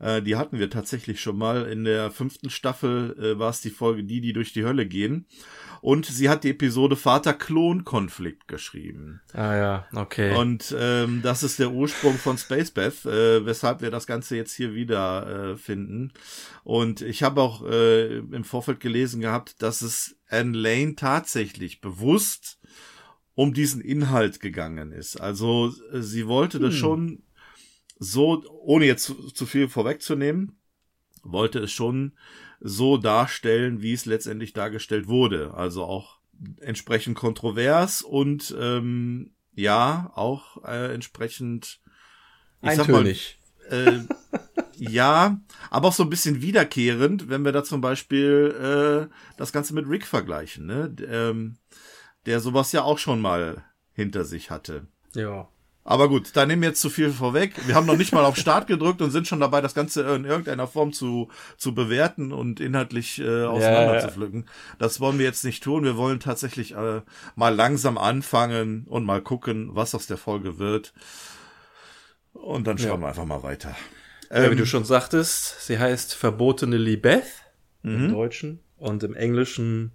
[0.00, 3.16] Äh, die hatten wir tatsächlich schon mal in der fünften Staffel.
[3.18, 5.26] Äh, war es die Folge die, die durch die Hölle gehen.
[5.82, 9.22] Und sie hat die Episode Vater-Klon-Konflikt geschrieben.
[9.32, 10.36] Ah ja, okay.
[10.36, 14.74] Und ähm, das ist der Ursprung von Spacebeth, äh, weshalb wir das Ganze jetzt hier
[14.74, 16.12] wieder äh, finden.
[16.64, 22.58] Und ich habe auch äh, im Vorfeld gelesen gehabt, dass es Anne Lane tatsächlich bewusst
[23.34, 25.18] um diesen Inhalt gegangen ist.
[25.18, 26.78] Also äh, sie wollte das hm.
[26.78, 27.22] schon
[28.00, 30.58] so, ohne jetzt zu, zu viel vorwegzunehmen,
[31.22, 32.16] wollte es schon
[32.58, 35.54] so darstellen, wie es letztendlich dargestellt wurde.
[35.54, 36.18] Also auch
[36.60, 41.80] entsprechend kontrovers und ähm, ja, auch äh, entsprechend
[42.62, 43.38] ich eintönig.
[43.68, 44.00] Sag mal, äh,
[44.76, 49.74] ja, aber auch so ein bisschen wiederkehrend, wenn wir da zum Beispiel äh, das Ganze
[49.74, 50.94] mit Rick vergleichen, ne?
[51.06, 51.58] Ähm,
[52.26, 54.86] der sowas ja auch schon mal hinter sich hatte.
[55.14, 55.48] Ja.
[55.82, 57.54] Aber gut, da nehmen wir jetzt zu viel vorweg.
[57.66, 60.24] Wir haben noch nicht mal auf Start gedrückt und sind schon dabei, das Ganze in
[60.24, 64.44] irgendeiner Form zu, zu bewerten und inhaltlich äh, auseinander ja, zu pflücken.
[64.78, 65.84] Das wollen wir jetzt nicht tun.
[65.84, 67.00] Wir wollen tatsächlich äh,
[67.34, 70.92] mal langsam anfangen und mal gucken, was aus der Folge wird.
[72.34, 73.00] Und dann schauen ja.
[73.00, 73.74] wir einfach mal weiter.
[74.30, 77.24] Ja, ähm, wie du schon sagtest, sie heißt Verbotene Libeth
[77.82, 78.12] im mhm.
[78.12, 79.92] Deutschen und im Englischen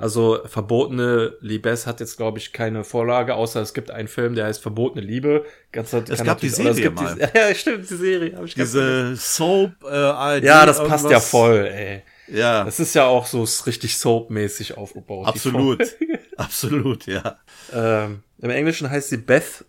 [0.00, 4.46] also verbotene Liebes hat jetzt, glaube ich, keine Vorlage, außer es gibt einen Film, der
[4.46, 5.44] heißt Verbotene Liebe.
[5.72, 7.16] Ganz, es gab die Serie es mal.
[7.16, 8.34] Die, ja, stimmt, die Serie.
[8.34, 9.72] Hab ich Diese Soap.
[9.84, 12.02] Äh, ARD, ja, das passt ja voll, ey.
[12.28, 12.64] Ja.
[12.64, 15.26] Das ist ja auch so richtig Soap-mäßig aufgebaut.
[15.26, 15.82] Absolut.
[16.38, 17.38] Absolut, ja.
[17.70, 19.66] Ähm, Im Englischen heißt sie Beth,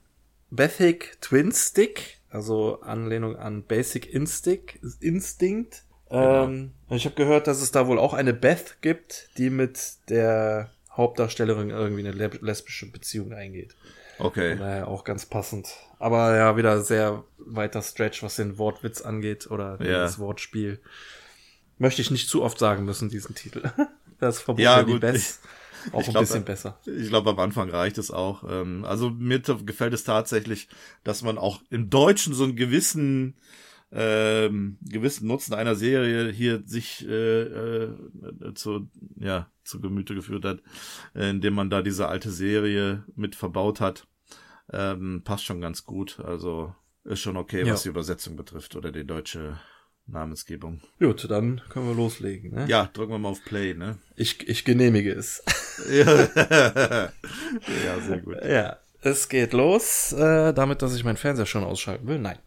[0.49, 4.79] Bethic Twin Stick, also Anlehnung an Basic Instinct.
[5.01, 5.83] Instinct.
[6.11, 6.43] Genau.
[6.43, 10.69] Ähm, ich habe gehört, dass es da wohl auch eine Beth gibt, die mit der
[10.91, 13.75] Hauptdarstellerin irgendwie eine lesbische Beziehung eingeht.
[14.19, 14.55] Okay.
[14.57, 15.69] daher auch ganz passend.
[15.97, 19.99] Aber ja, wieder sehr weiter Stretch, was den Wortwitz angeht oder ja.
[19.99, 20.79] das Wortspiel.
[21.79, 23.63] Möchte ich nicht zu oft sagen müssen, diesen Titel.
[24.19, 25.39] Das Verbot ja, die Beth.
[25.91, 26.77] Auch ich ein glaub, bisschen besser.
[26.85, 28.43] Ich glaube, am Anfang reicht es auch.
[28.47, 30.67] Ähm, also mir gefällt es tatsächlich,
[31.03, 33.33] dass man auch im Deutschen so einen gewissen
[33.91, 37.93] ähm, gewissen Nutzen einer Serie hier sich äh, äh,
[38.55, 40.59] zu, ja, zu Gemüte geführt hat,
[41.13, 44.07] äh, indem man da diese alte Serie mit verbaut hat.
[44.71, 46.19] Ähm, passt schon ganz gut.
[46.21, 46.73] Also
[47.03, 47.73] ist schon okay, ja.
[47.73, 49.59] was die Übersetzung betrifft oder die deutsche
[50.07, 50.81] Namensgebung.
[50.99, 52.51] Gut, dann können wir loslegen.
[52.53, 52.65] Ne?
[52.67, 53.73] Ja, drücken wir mal auf Play.
[53.73, 53.97] Ne?
[54.15, 55.43] Ich, ich genehmige es.
[55.91, 56.05] ja.
[57.85, 58.37] ja, sehr gut.
[58.43, 60.13] Ja, es geht los.
[60.13, 62.19] Äh, damit, dass ich meinen Fernseher schon ausschalten will.
[62.19, 62.37] Nein.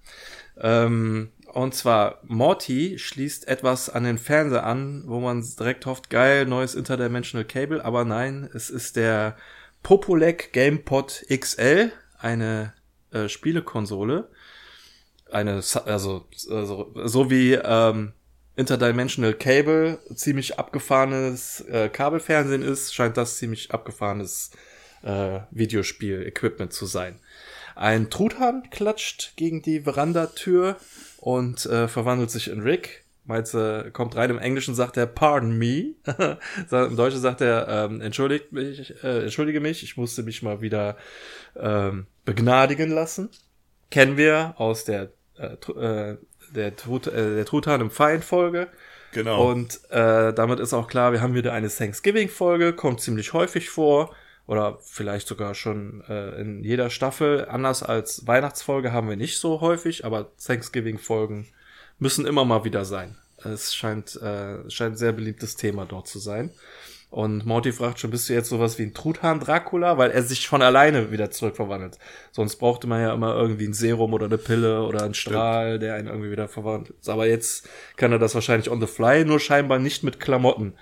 [0.60, 6.46] Ähm, Und zwar, Morty schließt etwas an den Fernseher an, wo man direkt hofft, geil,
[6.46, 9.36] neues Interdimensional Cable, aber nein, es ist der
[9.84, 12.72] Popolec GamePod XL, eine
[13.12, 14.28] äh, Spielekonsole.
[15.30, 18.14] Eine, also, also so wie ähm,
[18.56, 24.50] Interdimensional Cable ziemlich abgefahrenes äh, Kabelfernsehen ist, scheint das ziemlich abgefahrenes
[25.02, 27.20] äh, Videospiel-Equipment zu sein.
[27.74, 30.76] Ein Truthahn klatscht gegen die Verandatür
[31.18, 33.04] und äh, verwandelt sich in Rick.
[33.26, 35.94] Meinte, kommt rein im Englischen sagt er Pardon me.
[36.70, 40.98] Im Deutschen sagt er ähm, entschuldigt mich, äh, entschuldige mich, ich musste mich mal wieder
[41.56, 43.30] ähm, begnadigen lassen.
[43.90, 46.18] Kennen wir aus der äh, äh,
[46.54, 48.68] der, Trut, äh, der Truthahn im Feind Folge.
[49.12, 49.50] Genau.
[49.50, 53.70] Und äh, damit ist auch klar, wir haben wieder eine Thanksgiving Folge, kommt ziemlich häufig
[53.70, 54.14] vor
[54.46, 57.46] oder vielleicht sogar schon äh, in jeder Staffel.
[57.48, 61.46] Anders als Weihnachtsfolge haben wir nicht so häufig, aber Thanksgiving-Folgen
[61.98, 63.16] müssen immer mal wieder sein.
[63.42, 66.50] Es scheint, äh, scheint ein sehr beliebtes Thema dort zu sein.
[67.14, 69.98] Und Morty fragt schon, bist du jetzt sowas wie ein Truthahn Dracula?
[69.98, 71.96] Weil er sich von alleine wieder zurückverwandelt.
[72.32, 75.94] Sonst brauchte man ja immer irgendwie ein Serum oder eine Pille oder einen Strahl, der
[75.94, 76.96] einen irgendwie wieder verwandelt.
[77.06, 80.74] Aber jetzt kann er das wahrscheinlich on the fly, nur scheinbar nicht mit Klamotten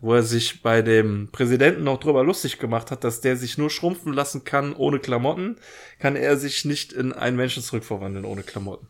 [0.00, 3.70] wo er sich bei dem Präsidenten noch drüber lustig gemacht hat, dass der sich nur
[3.70, 5.56] schrumpfen lassen kann ohne Klamotten,
[5.98, 8.88] kann er sich nicht in einen Menschen zurückverwandeln ohne Klamotten.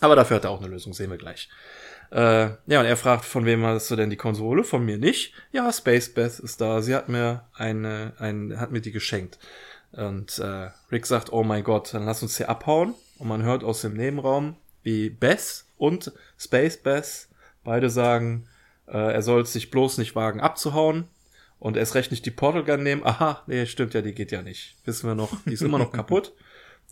[0.00, 1.48] Aber dafür hat er auch eine Lösung, sehen wir gleich.
[2.10, 4.64] Äh, ja, und er fragt, von wem hast du denn die Konsole?
[4.64, 5.32] Von mir nicht.
[5.52, 6.82] Ja, Space Beth ist da.
[6.82, 9.38] Sie hat mir eine, ein, hat mir die geschenkt.
[9.92, 12.94] Und äh, Rick sagt, oh mein Gott, dann lass uns hier abhauen.
[13.18, 17.28] Und man hört aus dem Nebenraum, wie Beth und Space Beth
[17.62, 18.46] beide sagen,
[18.92, 21.08] er soll sich bloß nicht wagen abzuhauen
[21.58, 23.04] und erst recht nicht die Portal Gun nehmen.
[23.04, 24.76] Aha, nee, stimmt ja, die geht ja nicht.
[24.84, 26.32] Wissen wir noch, die ist immer noch kaputt.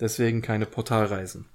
[0.01, 1.47] Deswegen keine Portalreisen.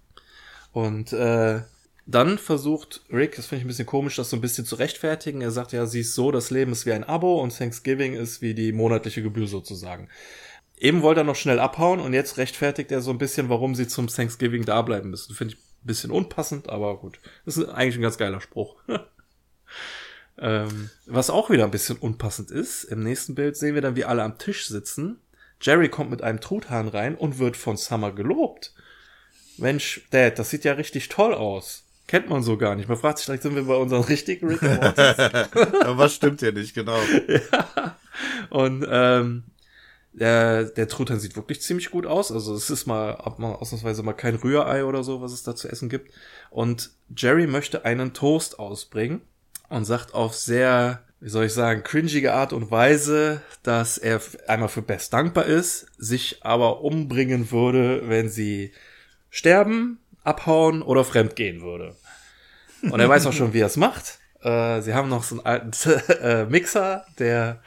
[0.72, 1.62] Und äh,
[2.06, 5.42] dann versucht Rick, das finde ich ein bisschen komisch, das so ein bisschen zu rechtfertigen.
[5.42, 8.42] Er sagt ja, sie ist so, das Leben ist wie ein Abo und Thanksgiving ist
[8.42, 10.08] wie die monatliche Gebühr sozusagen.
[10.78, 13.88] Eben wollte er noch schnell abhauen und jetzt rechtfertigt er so ein bisschen, warum sie
[13.88, 15.34] zum Thanksgiving da bleiben müssen.
[15.34, 17.20] Finde ich ein bisschen unpassend, aber gut.
[17.46, 18.76] Das ist eigentlich ein ganz geiler Spruch.
[20.40, 24.06] Ähm, was auch wieder ein bisschen unpassend ist, im nächsten Bild sehen wir dann, wie
[24.06, 25.20] alle am Tisch sitzen.
[25.62, 28.74] Jerry kommt mit einem Truthahn rein und wird von Summer gelobt.
[29.58, 31.84] Mensch, Dad, das sieht ja richtig toll aus.
[32.06, 32.88] Kennt man so gar nicht.
[32.88, 37.00] Man fragt sich direkt, sind wir bei unseren richtigen Rick Was stimmt ja nicht, genau.
[37.28, 37.98] ja.
[38.50, 39.44] Und ähm,
[40.14, 42.32] der, der Truthahn sieht wirklich ziemlich gut aus.
[42.32, 45.68] Also es ist mal, mal ausnahmsweise mal kein Rührei oder so, was es da zu
[45.68, 46.14] essen gibt.
[46.50, 49.22] Und Jerry möchte einen Toast ausbringen
[49.70, 54.70] und sagt auf sehr, wie soll ich sagen, cringige Art und Weise, dass er einmal
[54.70, 58.74] für Bess dankbar ist, sich aber umbringen würde, wenn sie
[59.30, 61.96] sterben, abhauen oder fremdgehen würde.
[62.84, 64.20] Und er weiß auch schon, wie er es macht.
[64.42, 65.72] Äh, sie haben noch so einen alten
[66.22, 67.62] äh, Mixer, der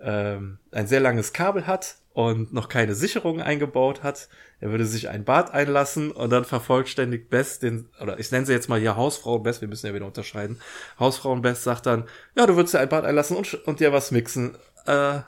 [0.00, 4.28] ähm, ein sehr langes Kabel hat und noch keine Sicherung eingebaut hat.
[4.60, 8.52] Er würde sich ein Bad einlassen und dann vervollständigt Bess den, oder ich nenne sie
[8.52, 10.60] jetzt mal hier Hausfrau Bess, wir müssen ja wieder unterscheiden.
[10.98, 12.04] Hausfrau Bess sagt dann,
[12.36, 14.56] ja, du würdest dir ein Bad einlassen und, und dir was mixen.
[14.86, 15.20] Äh,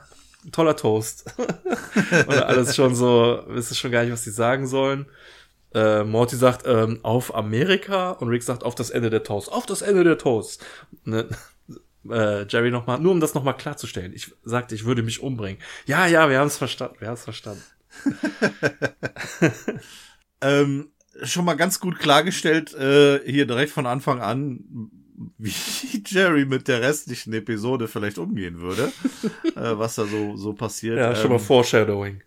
[0.51, 1.33] toller Toast.
[2.27, 5.05] und alles schon so, wissen schon gar nicht, was sie sagen sollen.
[5.73, 9.51] Äh, Morty sagt, ähm, auf Amerika und Rick sagt, auf das Ende der Toast.
[9.51, 10.63] Auf das Ende der Toast.
[11.05, 11.27] Ne?
[12.09, 14.13] Äh, Jerry nochmal, nur um das nochmal klarzustellen.
[14.13, 15.61] Ich sagte, ich würde mich umbringen.
[15.85, 17.63] Ja, ja, wir haben es verstanden, wir haben es verstanden.
[20.41, 24.89] ähm, schon mal ganz gut klargestellt, äh, hier direkt von Anfang an,
[25.37, 25.53] wie
[26.05, 28.91] Jerry mit der restlichen Episode vielleicht umgehen würde,
[29.55, 30.97] äh, was da so, so passiert.
[30.97, 32.21] Ja, schon mal ähm, Foreshadowing.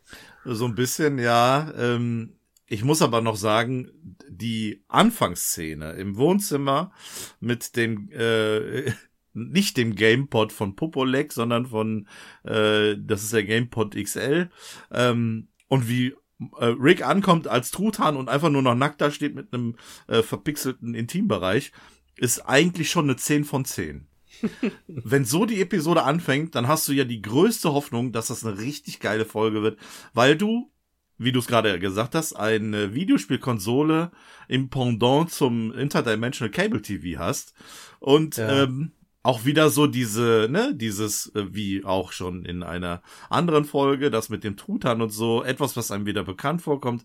[0.45, 1.73] So ein bisschen, ja.
[1.77, 2.37] Ähm,
[2.69, 3.91] ich muss aber noch sagen,
[4.29, 6.93] die Anfangsszene im Wohnzimmer
[7.41, 8.93] mit dem äh,
[9.37, 12.09] nicht dem GamePod von Popolek, sondern von,
[12.45, 14.51] äh, das ist der GamePod XL.
[14.91, 16.15] Ähm, und wie
[16.59, 20.23] äh, Rick ankommt als Truthahn und einfach nur noch nackt da steht mit einem äh,
[20.23, 21.73] verpixelten Intimbereich,
[22.17, 24.07] ist eigentlich schon eine 10 von 10.
[24.87, 28.59] Wenn so die Episode anfängt, dann hast du ja die größte Hoffnung, dass das eine
[28.59, 29.79] richtig geile Folge wird,
[30.13, 30.71] weil du,
[31.19, 34.11] wie du es gerade gesagt hast, eine Videospielkonsole
[34.49, 37.55] im Pendant zum Interdimensional Cable TV hast.
[37.99, 38.65] Und ja.
[38.65, 38.93] ähm,
[39.27, 44.29] auch wieder so diese, ne, dieses, äh, wie auch schon in einer anderen Folge, das
[44.29, 47.05] mit dem Truthahn und so, etwas, was einem wieder bekannt vorkommt.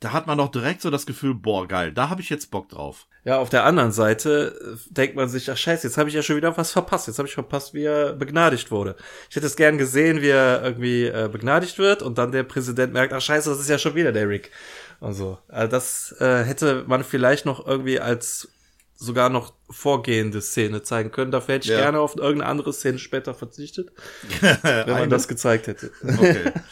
[0.00, 2.68] Da hat man doch direkt so das Gefühl, boah, geil, da habe ich jetzt Bock
[2.68, 3.06] drauf.
[3.24, 6.22] Ja, auf der anderen Seite äh, denkt man sich, ach scheiße, jetzt habe ich ja
[6.22, 7.06] schon wieder was verpasst.
[7.06, 8.96] Jetzt habe ich verpasst, wie er begnadigt wurde.
[9.30, 12.92] Ich hätte es gern gesehen, wie er irgendwie äh, begnadigt wird und dann der Präsident
[12.92, 14.50] merkt, ach scheiße, das ist ja schon wieder der Rick.
[14.98, 15.38] Und so.
[15.48, 18.48] Also das äh, hätte man vielleicht noch irgendwie als
[18.94, 21.30] sogar noch vorgehende Szene zeigen können.
[21.30, 21.80] Dafür hätte ich ja.
[21.80, 23.92] gerne auf irgendeine andere Szene später verzichtet,
[24.40, 25.92] wenn man das gezeigt hätte.
[26.02, 26.52] Okay.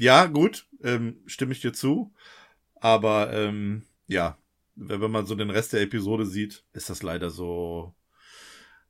[0.00, 2.14] Ja, gut, ähm, stimme ich dir zu.
[2.76, 4.38] Aber ähm, ja,
[4.76, 7.94] wenn man so den Rest der Episode sieht, ist das leider so,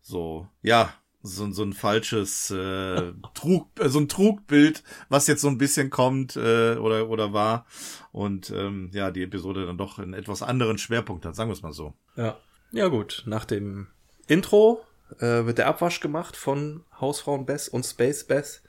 [0.03, 5.49] so, ja, so, so ein falsches äh, Trug, äh, so ein Trugbild, was jetzt so
[5.49, 7.67] ein bisschen kommt äh, oder oder war
[8.13, 11.63] und ähm, ja die Episode dann doch einen etwas anderen Schwerpunkt hat, sagen wir es
[11.63, 11.95] mal so.
[12.17, 12.39] Ja,
[12.73, 13.23] ja gut.
[13.27, 13.89] Nach dem
[14.27, 14.85] Intro
[15.19, 18.63] äh, wird der Abwasch gemacht von Hausfrauen Bess und Space Bess,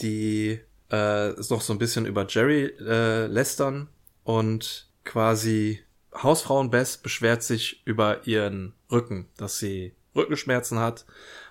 [0.00, 3.88] die äh, noch so ein bisschen über Jerry äh, lästern
[4.24, 5.82] und quasi
[6.14, 11.04] Hausfrauen Bess beschwert sich über ihren Rücken, dass sie Rückenschmerzen hat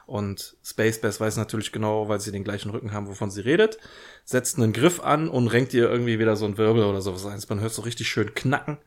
[0.08, 3.78] und Space Bass weiß natürlich genau, weil sie den gleichen Rücken haben, wovon sie redet,
[4.24, 7.42] setzt einen Griff an und renkt ihr irgendwie wieder so ein Wirbel oder sowas ein.
[7.50, 8.78] Man hört so richtig schön knacken.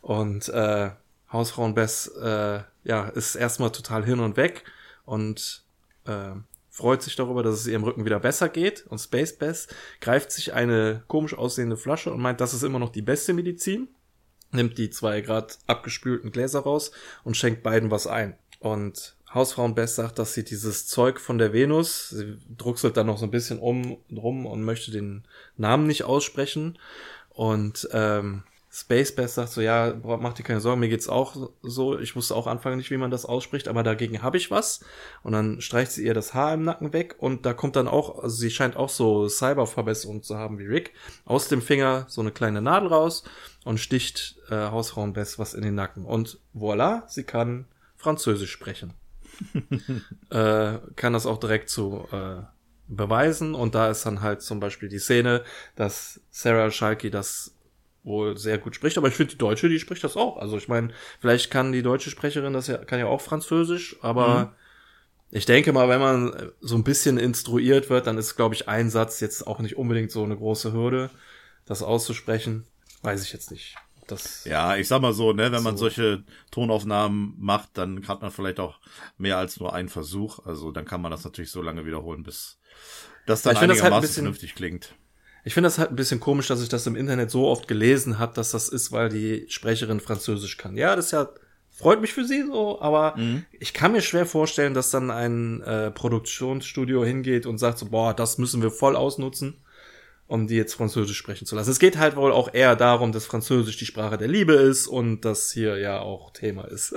[0.00, 0.90] Und äh,
[1.34, 4.64] Hausfrauen Bess äh, ja, ist erstmal total hin und weg
[5.04, 5.64] und
[6.06, 6.30] äh,
[6.70, 8.86] freut sich darüber, dass es ihrem Rücken wieder besser geht.
[8.86, 9.68] Und Space Bass
[10.00, 13.88] greift sich eine komisch aussehende Flasche und meint, das ist immer noch die beste Medizin.
[14.52, 16.92] Nimmt die zwei Grad abgespülten Gläser raus
[17.24, 18.36] und schenkt beiden was ein.
[18.60, 23.24] Und Hausfrauenbest sagt, dass sie dieses Zeug von der Venus, sie druckselt dann noch so
[23.26, 25.24] ein bisschen um rum und möchte den
[25.56, 26.78] Namen nicht aussprechen.
[27.30, 28.44] Und ähm,
[28.76, 31.96] Space Best sagt so, ja, mach dir keine Sorgen, mir geht's auch so.
[31.96, 34.80] Ich wusste auch anfangs nicht, wie man das ausspricht, aber dagegen habe ich was.
[35.22, 38.18] Und dann streicht sie ihr das Haar im Nacken weg und da kommt dann auch,
[38.18, 40.92] also sie scheint auch so Cyberverbesserungen zu haben wie Rick,
[41.24, 43.22] aus dem Finger so eine kleine Nadel raus
[43.64, 46.04] und sticht äh, Hausfrauen Best was in den Nacken.
[46.04, 48.94] Und voilà, sie kann Französisch sprechen.
[50.30, 52.42] äh, kann das auch direkt so äh,
[52.88, 53.54] beweisen.
[53.54, 55.44] Und da ist dann halt zum Beispiel die Szene,
[55.76, 57.54] dass Sarah Schalke das
[58.04, 60.36] wohl sehr gut spricht, aber ich finde die Deutsche, die spricht das auch.
[60.36, 60.90] Also ich meine,
[61.20, 64.48] vielleicht kann die deutsche Sprecherin das ja, kann ja auch Französisch, aber mhm.
[65.30, 68.90] ich denke mal, wenn man so ein bisschen instruiert wird, dann ist, glaube ich, ein
[68.90, 71.10] Satz jetzt auch nicht unbedingt so eine große Hürde,
[71.64, 72.66] das auszusprechen.
[73.02, 73.74] Weiß ich jetzt nicht.
[74.06, 78.30] Das ja, ich sag mal so, ne, wenn man solche Tonaufnahmen macht, dann hat man
[78.30, 78.78] vielleicht auch
[79.16, 80.44] mehr als nur einen Versuch.
[80.44, 82.58] Also dann kann man das natürlich so lange wiederholen, bis
[83.26, 84.94] das dann einigermaßen halt bisschen, vernünftig klingt.
[85.44, 88.18] Ich finde das halt ein bisschen komisch, dass ich das im Internet so oft gelesen
[88.18, 90.76] habe, dass das ist, weil die Sprecherin Französisch kann.
[90.76, 91.28] Ja, das ist ja
[91.70, 93.44] freut mich für sie so, aber mhm.
[93.52, 98.14] ich kann mir schwer vorstellen, dass dann ein äh, Produktionsstudio hingeht und sagt so, boah,
[98.14, 99.60] das müssen wir voll ausnutzen
[100.26, 101.70] um die jetzt Französisch sprechen zu lassen.
[101.70, 105.24] Es geht halt wohl auch eher darum, dass Französisch die Sprache der Liebe ist und
[105.24, 106.94] das hier ja auch Thema ist.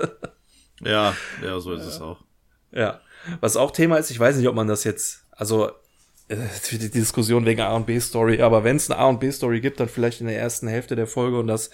[0.82, 1.88] ja, ja, so ist ja.
[1.90, 2.24] es auch.
[2.72, 3.02] Ja.
[3.42, 5.72] Was auch Thema ist, ich weiß nicht, ob man das jetzt, also
[6.30, 9.62] die Diskussion wegen A und B Story, aber wenn es eine A und B Story
[9.62, 11.70] gibt, dann vielleicht in der ersten Hälfte der Folge und dass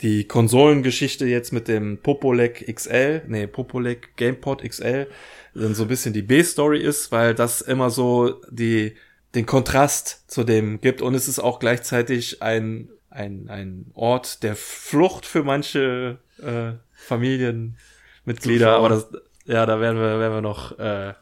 [0.00, 5.08] die Konsolengeschichte jetzt mit dem Popolec XL, nee, Popolec GamePod XL
[5.54, 8.94] dann so ein bisschen die B Story ist, weil das immer so die
[9.34, 11.02] den Kontrast zu dem gibt.
[11.02, 18.76] Und es ist auch gleichzeitig ein ein ein Ort der Flucht für manche äh, Familienmitglieder,
[18.76, 19.08] aber das
[19.44, 21.14] ja, da werden wir werden wir noch äh,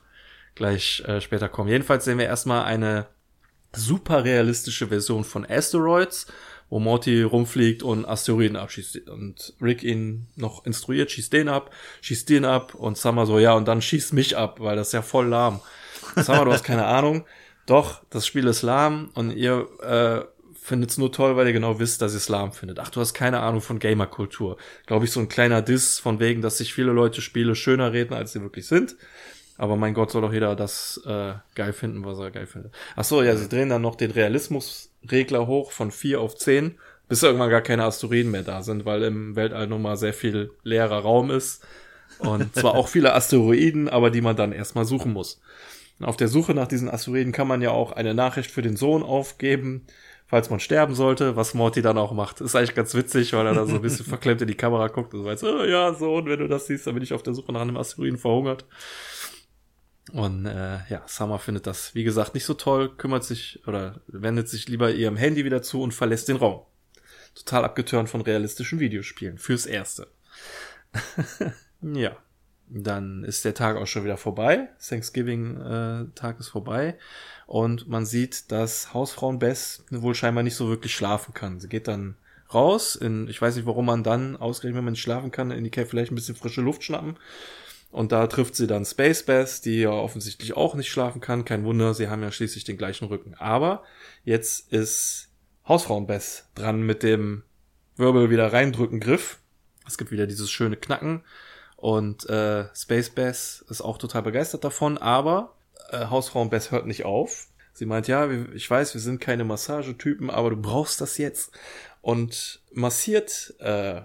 [0.57, 1.71] gleich äh, später kommen.
[1.71, 3.07] Jedenfalls sehen wir erstmal eine
[3.75, 6.27] super realistische Version von Asteroids,
[6.69, 12.29] wo Morty rumfliegt und Asteroiden abschießt und Rick ihn noch instruiert, schießt den ab, schießt
[12.29, 15.03] den ab und Summer so, ja, und dann schießt mich ab, weil das ist ja
[15.03, 15.61] voll lahm.
[16.17, 17.25] Summer, du hast keine Ahnung
[17.67, 21.79] doch, das Spiel ist lahm und ihr äh, findet es nur toll, weil ihr genau
[21.79, 22.79] wisst, dass ihr es lahm findet.
[22.79, 24.57] Ach, du hast keine Ahnung von Gamerkultur.
[24.87, 28.15] Glaube ich, so ein kleiner Diss von wegen, dass sich viele Leute Spiele schöner reden,
[28.15, 28.97] als sie wirklich sind.
[29.59, 32.73] Aber mein Gott, soll doch jeder das äh, geil finden, was er geil findet.
[32.95, 36.77] Ach so, ja, sie drehen dann noch den Realismusregler hoch von vier auf zehn,
[37.09, 40.51] bis irgendwann gar keine Asteroiden mehr da sind, weil im Weltall nun mal sehr viel
[40.63, 41.65] leerer Raum ist.
[42.19, 45.41] Und zwar auch viele Asteroiden, aber die man dann erstmal suchen muss.
[46.01, 49.03] Auf der Suche nach diesen Asteroiden kann man ja auch eine Nachricht für den Sohn
[49.03, 49.87] aufgeben,
[50.27, 52.41] falls man sterben sollte, was Morty dann auch macht.
[52.41, 55.15] Ist eigentlich ganz witzig, weil er da so ein bisschen verklemmt in die Kamera guckt
[55.15, 57.33] und so weiß, oh, ja, Sohn, wenn du das siehst, dann bin ich auf der
[57.35, 58.65] Suche nach einem Asteroiden verhungert.
[60.13, 64.49] Und äh, ja, Summer findet das, wie gesagt, nicht so toll, kümmert sich oder wendet
[64.49, 66.63] sich lieber ihrem Handy wieder zu und verlässt den Raum.
[67.35, 69.39] Total abgetörnt von realistischen Videospielen.
[69.39, 70.09] Fürs Erste.
[71.83, 72.17] ja.
[72.69, 74.69] Dann ist der Tag auch schon wieder vorbei.
[74.81, 76.99] Thanksgiving-Tag äh, ist vorbei.
[77.47, 81.61] Und man sieht, dass Hausfrauen Bess wohl scheinbar nicht so wirklich schlafen kann.
[81.61, 82.17] Sie geht dann
[82.53, 82.97] raus.
[82.97, 85.71] In, ich weiß nicht, warum man dann ausgerechnet, wenn man nicht schlafen kann, in die
[85.71, 87.17] Cave vielleicht ein bisschen frische Luft schnappen.
[87.91, 91.45] Und da trifft sie dann Space Bess, die ja offensichtlich auch nicht schlafen kann.
[91.45, 93.35] Kein Wunder, sie haben ja schließlich den gleichen Rücken.
[93.35, 93.85] Aber
[94.25, 95.29] jetzt ist
[95.67, 97.43] Hausfrauen Bess dran mit dem
[97.97, 99.39] Wirbel wieder reindrücken Griff.
[99.87, 101.23] Es gibt wieder dieses schöne Knacken
[101.77, 105.55] Und äh, Space Bass ist auch total begeistert davon, aber
[105.91, 107.49] äh, Hausfrauen Bass hört nicht auf.
[107.73, 111.53] Sie meint, ja, ich weiß, wir sind keine Massagetypen, aber du brauchst das jetzt.
[112.01, 114.03] Und massiert äh,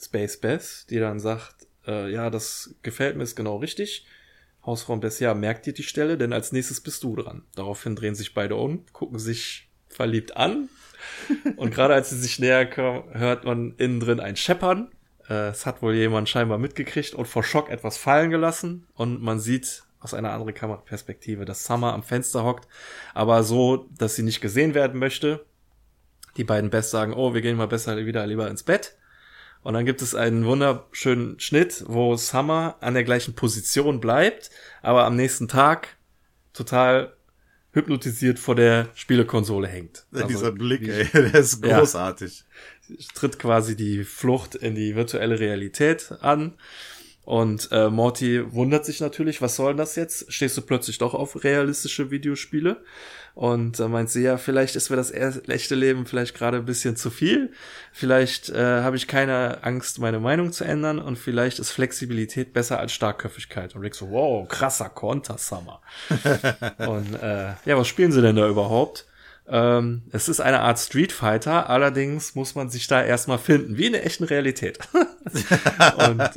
[0.00, 4.06] Space Bass, die dann sagt, äh, ja, das gefällt mir, ist genau richtig.
[4.64, 7.42] Hausfrau Bess, ja, merkt dir die Stelle, denn als nächstes bist du dran.
[7.54, 10.68] Daraufhin drehen sich beide um, gucken sich verliebt an.
[11.56, 14.90] Und gerade als sie sich näher kommen, hört man innen drin ein Scheppern.
[15.28, 18.86] Äh, es hat wohl jemand scheinbar mitgekriegt und vor Schock etwas fallen gelassen.
[18.94, 22.68] Und man sieht aus einer anderen Kameraperspektive, dass Summer am Fenster hockt,
[23.14, 25.44] aber so, dass sie nicht gesehen werden möchte.
[26.36, 28.96] Die beiden Best sagen, oh, wir gehen mal besser wieder lieber ins Bett.
[29.62, 34.50] Und dann gibt es einen wunderschönen Schnitt, wo Summer an der gleichen Position bleibt,
[34.82, 35.96] aber am nächsten Tag
[36.52, 37.12] total
[37.72, 40.06] hypnotisiert vor der Spielekonsole hängt.
[40.12, 42.44] Also, Dieser Blick, ey, der ist großartig.
[42.88, 46.54] Ja, tritt quasi die Flucht in die virtuelle Realität an.
[47.22, 50.32] Und äh, Morty wundert sich natürlich, was soll das jetzt?
[50.32, 52.82] Stehst du plötzlich doch auf realistische Videospiele?
[53.34, 56.96] Und da meint sie, ja, vielleicht ist mir das echte Leben vielleicht gerade ein bisschen
[56.96, 57.52] zu viel.
[57.92, 62.78] Vielleicht äh, habe ich keine Angst, meine Meinung zu ändern und vielleicht ist Flexibilität besser
[62.78, 63.74] als Starkköpfigkeit.
[63.74, 65.80] Und Rick so, wow, krasser Konter, Summer.
[66.78, 69.06] und äh, ja, was spielen sie denn da überhaupt?
[69.48, 73.86] Ähm, es ist eine Art Street Fighter, allerdings muss man sich da erstmal finden, wie
[73.86, 74.78] in der echten Realität.
[76.08, 76.30] und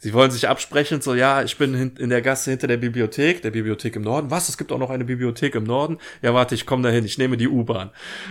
[0.00, 3.50] Sie wollen sich absprechen, so, ja, ich bin in der Gasse hinter der Bibliothek, der
[3.50, 4.30] Bibliothek im Norden.
[4.30, 4.48] Was?
[4.48, 5.98] Es gibt auch noch eine Bibliothek im Norden?
[6.22, 7.90] Ja, warte, ich komme dahin, ich nehme die U-Bahn.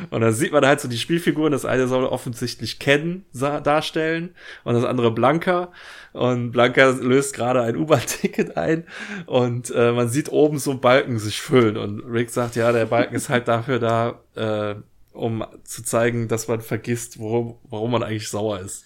[0.09, 4.75] Und dann sieht man halt so die Spielfiguren, das eine soll offensichtlich Ken darstellen und
[4.75, 5.73] das andere Blanca.
[6.13, 8.85] Und Blanca löst gerade ein U-Bahn-Ticket ein
[9.25, 11.75] und äh, man sieht oben so Balken sich füllen.
[11.75, 14.75] Und Rick sagt, ja, der Balken ist halt dafür da, äh,
[15.11, 18.85] um zu zeigen, dass man vergisst, worum, warum man eigentlich sauer ist.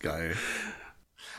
[0.00, 0.34] Geil.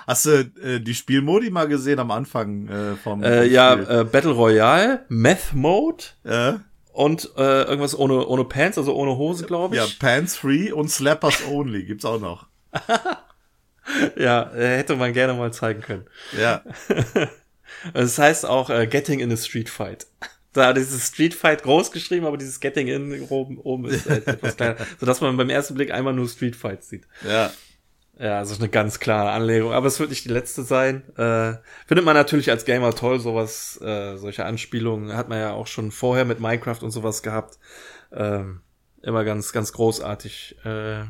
[0.07, 4.03] Hast du äh, die Spielmodi mal gesehen am Anfang äh, vom, äh, vom Ja, äh,
[4.05, 6.61] Battle Royale, Meth Mode ja.
[6.93, 9.81] und äh, irgendwas ohne ohne Pants, also ohne Hose, glaube ich.
[9.81, 12.47] Ja, Pants Free und Slappers Only gibt's auch noch.
[14.17, 16.05] ja, äh, hätte man gerne mal zeigen können.
[16.39, 16.63] Ja.
[17.93, 20.07] das heißt auch äh, Getting in a Street Fight.
[20.53, 24.55] Da dieses Street Fight groß geschrieben, aber dieses Getting in oben, oben ist halt etwas
[24.55, 27.03] kleiner, sodass man beim ersten Blick einmal nur Street Fight sieht.
[27.27, 27.51] Ja.
[28.19, 29.73] Ja, also eine ganz klare Anlegung.
[29.73, 31.03] Aber es wird nicht die letzte sein.
[31.17, 35.67] Äh, findet man natürlich als Gamer toll, sowas, äh, solche Anspielungen hat man ja auch
[35.67, 37.59] schon vorher mit Minecraft und sowas gehabt.
[38.11, 38.61] Ähm,
[39.03, 40.57] immer ganz, ganz großartig.
[40.65, 41.03] Äh,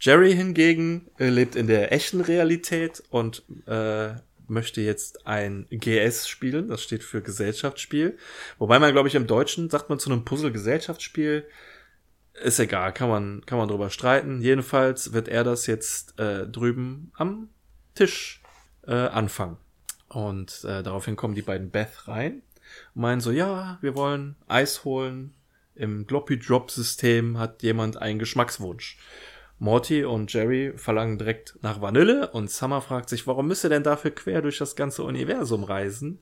[0.00, 4.10] Jerry hingegen äh, lebt in der echten Realität und äh,
[4.48, 6.68] möchte jetzt ein GS spielen.
[6.68, 8.18] Das steht für Gesellschaftsspiel.
[8.58, 11.46] Wobei man, glaube ich, im Deutschen sagt man zu einem Puzzle-Gesellschaftsspiel
[12.42, 14.40] ist egal, kann man, kann man drüber streiten.
[14.40, 17.48] Jedenfalls wird er das jetzt äh, drüben am
[17.94, 18.42] Tisch
[18.86, 19.56] äh, anfangen.
[20.08, 22.42] Und äh, daraufhin kommen die beiden Beth rein
[22.94, 25.34] und meinen so, ja, wir wollen Eis holen.
[25.74, 28.98] Im Gloppy Drop System hat jemand einen Geschmackswunsch.
[29.60, 34.12] Morty und Jerry verlangen direkt nach Vanille und Summer fragt sich, warum müsste denn dafür
[34.12, 36.20] quer durch das ganze Universum reisen?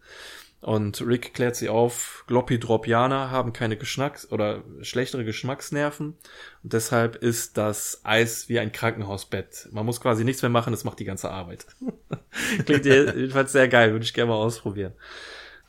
[0.67, 6.17] Und Rick klärt sie auf, Gloppy-Dropianer haben keine Geschmacks- oder schlechtere Geschmacksnerven.
[6.65, 9.69] Und deshalb ist das Eis wie ein Krankenhausbett.
[9.71, 11.67] Man muss quasi nichts mehr machen, es macht die ganze Arbeit.
[12.67, 14.95] Klingt jedenfalls sehr geil, würde ich gerne mal ausprobieren.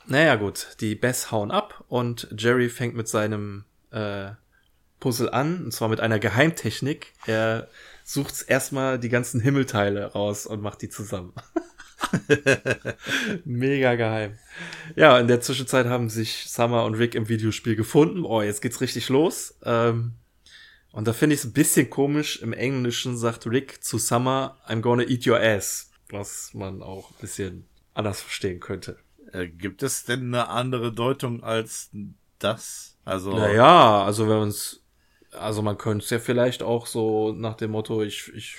[0.08, 4.30] Naja gut, die Bess hauen ab und Jerry fängt mit seinem äh,
[4.98, 7.12] Puzzle an, und zwar mit einer Geheimtechnik.
[7.24, 7.68] Er
[8.02, 11.34] sucht erstmal die ganzen Himmelteile raus und macht die zusammen.
[13.44, 14.38] Mega geheim.
[14.96, 18.24] Ja, in der Zwischenzeit haben sich Summer und Rick im Videospiel gefunden.
[18.24, 19.58] Oh, jetzt geht's richtig los.
[19.64, 20.12] Ähm,
[20.92, 22.40] und da finde ich es ein bisschen komisch.
[22.40, 25.90] Im Englischen sagt Rick zu Summer, I'm gonna eat your ass.
[26.10, 28.98] Was man auch ein bisschen anders verstehen könnte.
[29.32, 31.90] Äh, gibt es denn eine andere Deutung als
[32.38, 32.96] das?
[33.04, 33.32] Also.
[33.32, 34.82] Naja, also wenn man's,
[35.32, 38.56] also man könnte es ja vielleicht auch so nach dem Motto, ich, ich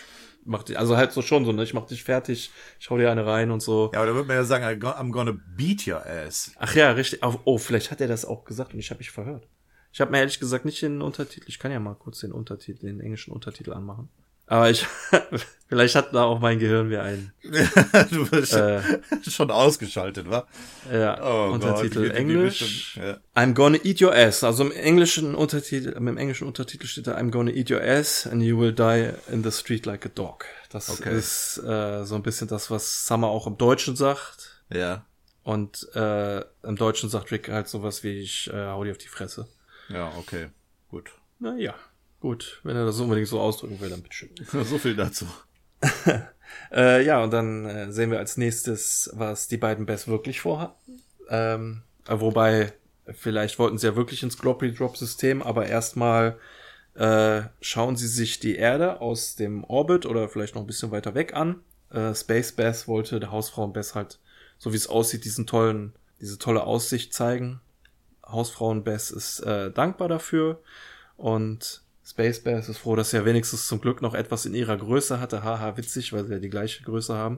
[0.49, 1.63] mach dich, also halt so schon so, ne?
[1.63, 3.91] Ich mach dich fertig, ich hau dir eine rein und so.
[3.93, 6.51] Ja, aber da würde man ja sagen, I'm gonna beat your ass.
[6.57, 7.21] Ach ja, richtig.
[7.23, 9.47] Oh, vielleicht hat er das auch gesagt und ich habe mich verhört.
[9.91, 12.87] Ich habe mir ehrlich gesagt nicht den Untertitel, ich kann ja mal kurz den Untertitel,
[12.87, 14.09] den englischen Untertitel anmachen.
[14.49, 14.83] Aber ich,
[15.67, 17.31] vielleicht hat da auch mein Gehirn wie ein.
[18.09, 18.81] du bist äh,
[19.29, 20.47] schon ausgeschaltet, wa?
[20.91, 21.19] Ja.
[21.21, 22.97] Oh Untertitel Gott, Englisch.
[22.97, 23.19] Ja.
[23.35, 24.43] I'm gonna eat your ass.
[24.43, 28.41] Also im englischen Untertitel, im englischen Untertitel steht da I'm gonna eat your ass and
[28.41, 30.45] you will die in the street like a dog.
[30.71, 31.15] Das okay.
[31.15, 34.63] ist äh, so ein bisschen das, was Summer auch im Deutschen sagt.
[34.73, 35.05] Ja.
[35.43, 39.07] Und äh, im Deutschen sagt Rick halt sowas wie ich äh, hau dir auf die
[39.07, 39.47] Fresse.
[39.89, 40.47] Ja, okay.
[40.89, 41.11] Gut.
[41.37, 41.75] Naja.
[42.19, 44.29] Gut, wenn er das unbedingt so ausdrücken will, dann bitteschön.
[44.65, 45.25] so viel dazu.
[46.71, 51.01] äh, ja, und dann äh, sehen wir als nächstes, was die beiden Bess wirklich vorhatten.
[51.29, 52.73] Ähm, äh, wobei,
[53.13, 56.37] vielleicht wollten sie ja wirklich ins Gloppy Drop System, aber erstmal
[56.95, 61.15] äh, schauen sie sich die Erde aus dem Orbit oder vielleicht noch ein bisschen weiter
[61.15, 61.61] weg an.
[61.91, 64.19] Äh, Space Bass wollte der Hausfrauen Bass halt,
[64.57, 67.61] so wie es aussieht, diesen tollen, diese tolle Aussicht zeigen.
[68.27, 70.61] Hausfrauen Bass ist äh, dankbar dafür
[71.15, 75.19] und Space Bass ist froh, dass er wenigstens zum Glück noch etwas in ihrer Größe
[75.19, 75.43] hatte.
[75.43, 77.37] Haha, witzig, weil sie ja die gleiche Größe haben.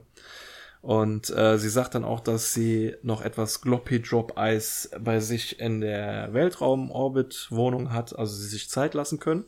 [0.82, 5.60] Und äh, sie sagt dann auch, dass sie noch etwas Gloppy Drop Eis bei sich
[5.60, 9.44] in der Weltraum-Orbit-Wohnung hat, also sie sich Zeit lassen können.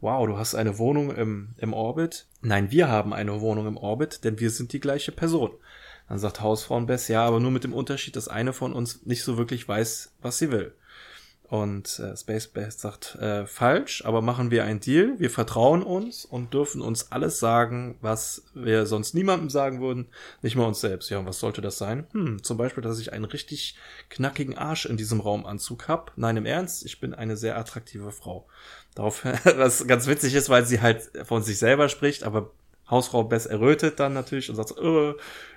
[0.00, 2.26] Wow, du hast eine Wohnung im, im Orbit.
[2.40, 5.50] Nein, wir haben eine Wohnung im Orbit, denn wir sind die gleiche Person.
[6.08, 9.36] Dann sagt Hausfrauenbess, ja, aber nur mit dem Unterschied, dass eine von uns nicht so
[9.36, 10.72] wirklich weiß, was sie will.
[11.48, 15.14] Und äh, Space Base sagt, äh, falsch, aber machen wir einen Deal.
[15.18, 20.08] Wir vertrauen uns und dürfen uns alles sagen, was wir sonst niemandem sagen würden,
[20.42, 21.08] nicht mal uns selbst.
[21.08, 22.08] Ja, und was sollte das sein?
[22.12, 23.76] Hm, zum Beispiel, dass ich einen richtig
[24.10, 26.12] knackigen Arsch in diesem Raumanzug hab.
[26.16, 28.48] Nein, im Ernst, ich bin eine sehr attraktive Frau.
[28.96, 32.50] Darauf, was ganz witzig ist, weil sie halt von sich selber spricht, aber
[32.90, 35.14] Hausfrau Bess errötet dann natürlich und sagt, äh,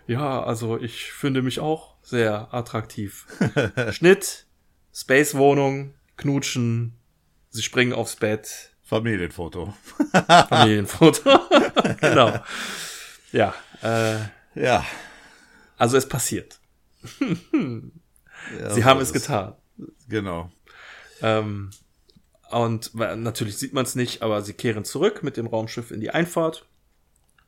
[0.08, 3.28] ja, also ich finde mich auch sehr attraktiv.
[3.92, 4.46] Schnitt,
[4.94, 6.94] Space-Wohnung, knutschen,
[7.50, 8.72] sie springen aufs Bett.
[8.84, 9.74] Familienfoto.
[10.50, 11.40] Familienfoto.
[12.02, 12.40] genau.
[13.32, 13.54] Ja.
[13.84, 14.18] Äh,
[14.56, 14.86] ja.
[15.78, 16.60] Also es passiert.
[18.60, 19.56] ja, sie haben es getan.
[20.08, 20.52] Genau.
[21.22, 21.70] Ähm,
[22.50, 26.10] und natürlich sieht man es nicht, aber sie kehren zurück mit dem Raumschiff in die
[26.10, 26.66] Einfahrt,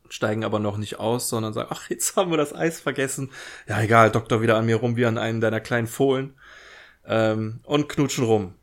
[0.10, 3.32] steigen aber noch nicht aus, sondern sagen, ach, jetzt haben wir das Eis vergessen.
[3.68, 6.36] Ja, egal, Doktor wieder an mir rum wie an einen deiner kleinen Fohlen
[7.06, 8.54] ähm, und knutschen rum.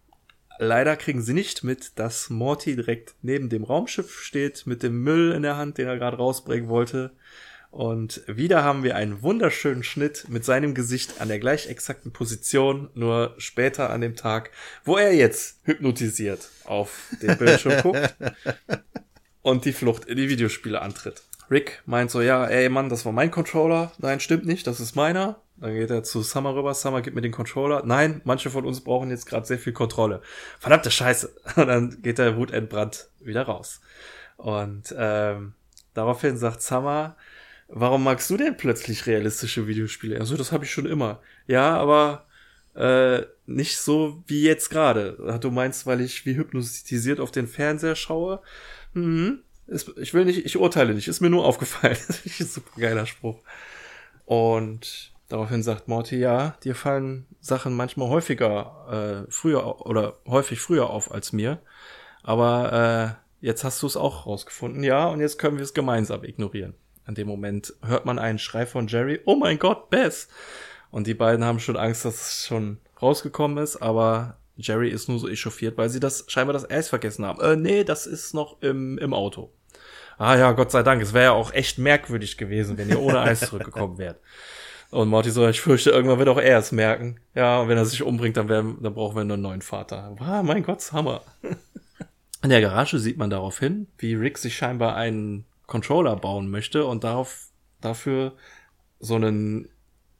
[0.58, 5.32] Leider kriegen sie nicht mit, dass Morty direkt neben dem Raumschiff steht, mit dem Müll
[5.32, 7.12] in der Hand, den er gerade rausbringen wollte.
[7.70, 12.90] Und wieder haben wir einen wunderschönen Schnitt mit seinem Gesicht an der gleich exakten Position,
[12.94, 14.50] nur später an dem Tag,
[14.84, 18.16] wo er jetzt hypnotisiert auf den Bildschirm guckt
[19.42, 21.22] und die Flucht in die Videospiele antritt.
[21.50, 23.92] Rick meint so, ja, ey Mann, das war mein Controller.
[23.98, 25.40] Nein, stimmt nicht, das ist meiner.
[25.60, 26.72] Dann geht er zu Summer rüber.
[26.74, 27.82] Summer gibt mir den Controller.
[27.84, 30.22] Nein, manche von uns brauchen jetzt gerade sehr viel Kontrolle.
[30.60, 31.34] Verdammte Scheiße.
[31.56, 33.80] Und dann geht der wutentbrannt wieder raus.
[34.36, 35.54] Und ähm,
[35.94, 37.16] daraufhin sagt Summer,
[37.66, 40.20] warum magst du denn plötzlich realistische Videospiele?
[40.20, 41.20] Also, das habe ich schon immer.
[41.48, 42.26] Ja, aber
[42.76, 45.38] äh, nicht so wie jetzt gerade.
[45.40, 48.42] Du meinst, weil ich wie hypnotisiert auf den Fernseher schaue?
[48.94, 49.42] Mhm.
[49.68, 51.96] Ich will nicht, ich urteile nicht, ist mir nur aufgefallen.
[52.06, 53.38] das ist ein super geiler Spruch.
[54.24, 60.88] Und daraufhin sagt Morty, ja, dir fallen Sachen manchmal häufiger, äh, früher oder häufig früher
[60.90, 61.58] auf als mir.
[62.22, 66.24] Aber äh, jetzt hast du es auch rausgefunden, ja, und jetzt können wir es gemeinsam
[66.24, 66.74] ignorieren.
[67.06, 70.28] In dem Moment hört man einen Schrei von Jerry, oh mein Gott, Bess!
[70.90, 75.18] Und die beiden haben schon Angst, dass es schon rausgekommen ist, aber Jerry ist nur
[75.18, 77.40] so echauffiert, weil sie das scheinbar das Eis vergessen haben.
[77.40, 79.52] Äh, nee, das ist noch im, im Auto
[80.18, 83.20] ah ja, Gott sei Dank, es wäre ja auch echt merkwürdig gewesen, wenn ihr ohne
[83.20, 84.20] Eis zurückgekommen wärt.
[84.90, 87.20] Und Morty so, ich fürchte, irgendwann wird auch er es merken.
[87.34, 90.16] Ja, und wenn er sich umbringt, dann, werden, dann brauchen wir einen neuen Vater.
[90.18, 91.22] Ah, mein Gott, Hammer.
[92.42, 96.86] In der Garage sieht man darauf hin, wie Rick sich scheinbar einen Controller bauen möchte
[96.86, 97.48] und darauf,
[97.80, 98.32] dafür
[99.00, 99.68] so einen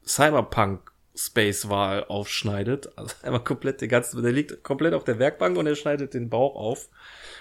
[0.04, 2.90] Cyberpunk Space Wahl aufschneidet.
[2.96, 6.28] Also einmal komplett den ganzen, der liegt komplett auf der Werkbank und er schneidet den
[6.28, 6.88] Bauch auf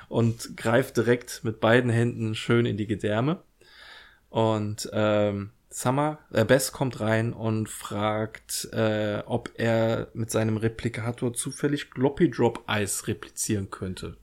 [0.10, 3.42] und greift direkt mit beiden Händen schön in die Gedärme.
[4.30, 11.34] Und ähm, Summer, äh, Bess kommt rein und fragt, äh, ob er mit seinem Replikator
[11.34, 14.18] zufällig Gloppy Drop Eis replizieren könnte.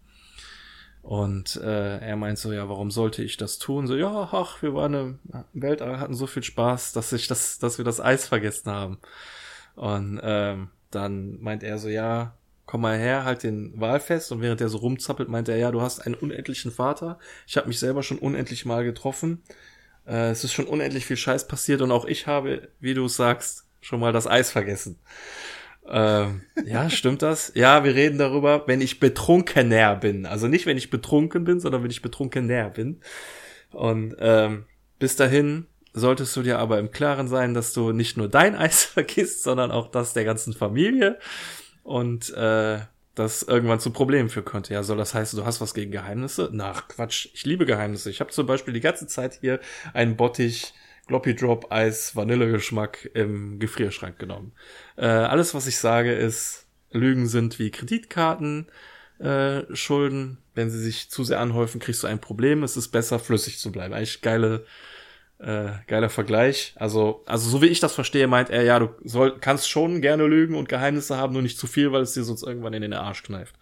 [1.03, 3.87] Und äh, er meint so, ja, warum sollte ich das tun?
[3.87, 5.19] So, ja, ach, wir waren im
[5.53, 8.99] Weltall, hatten so viel Spaß, dass ich das, dass wir das Eis vergessen haben.
[9.75, 12.35] Und ähm, dann meint er so, ja,
[12.67, 14.33] komm mal her, halt den Wal fest.
[14.33, 17.19] Und während er so rumzappelt, meint er, ja, du hast einen unendlichen Vater.
[17.47, 19.43] Ich habe mich selber schon unendlich mal getroffen.
[20.07, 23.65] Äh, es ist schon unendlich viel Scheiß passiert und auch ich habe, wie du sagst,
[23.81, 24.99] schon mal das Eis vergessen.
[25.87, 27.53] Ähm, ja, stimmt das?
[27.55, 30.27] Ja, wir reden darüber, wenn ich betrunkener bin.
[30.27, 33.01] Also nicht, wenn ich betrunken bin, sondern wenn ich betrunkener bin.
[33.71, 34.65] Und ähm,
[34.99, 38.85] bis dahin solltest du dir aber im Klaren sein, dass du nicht nur dein Eis
[38.85, 41.19] vergisst, sondern auch das der ganzen Familie
[41.85, 42.81] und äh,
[43.15, 44.75] das irgendwann zu Problemen führen könnte.
[44.75, 46.51] Ja, soll das heißen, du hast was gegen Geheimnisse?
[46.53, 48.11] Nach Quatsch, ich liebe Geheimnisse.
[48.11, 49.61] Ich habe zum Beispiel die ganze Zeit hier
[49.93, 50.75] einen Bottich
[51.07, 54.53] Gloppy Drop Eis Vanillegeschmack im Gefrierschrank genommen.
[54.97, 58.67] Äh, alles, was ich sage, ist, Lügen sind wie Kreditkarten,
[59.21, 62.63] äh, Schulden wenn sie sich zu sehr anhäufen, kriegst du ein Problem.
[62.63, 63.93] Es ist besser, flüssig zu bleiben.
[63.93, 64.65] Eigentlich geile,
[65.39, 66.75] äh, geiler Vergleich.
[66.77, 70.27] Also, also so wie ich das verstehe, meint er, ja, du soll, kannst schon gerne
[70.27, 72.93] lügen und Geheimnisse haben, nur nicht zu viel, weil es dir sonst irgendwann in den
[72.93, 73.55] Arsch kneift.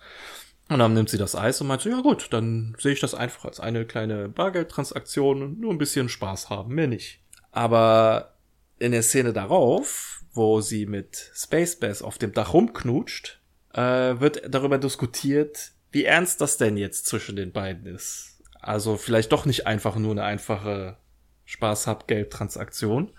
[0.68, 3.14] Und dann nimmt sie das Eis und meint so, ja gut, dann sehe ich das
[3.14, 7.20] einfach als eine kleine Bargeldtransaktion und nur ein bisschen Spaß haben, mehr nicht.
[7.50, 8.34] Aber
[8.78, 13.40] in der Szene darauf, wo sie mit Space Bass auf dem Dach rumknutscht,
[13.74, 13.80] äh,
[14.18, 18.40] wird darüber diskutiert, wie ernst das denn jetzt zwischen den beiden ist.
[18.60, 20.96] Also vielleicht doch nicht einfach nur eine einfache
[21.44, 23.10] Spaß hab Geld Transaktion.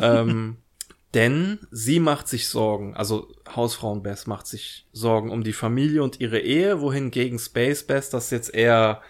[0.00, 0.58] ähm,
[1.14, 6.20] denn sie macht sich Sorgen, also Hausfrauen Bess macht sich Sorgen um die Familie und
[6.20, 9.00] ihre Ehe, wohingegen Space Bess das jetzt eher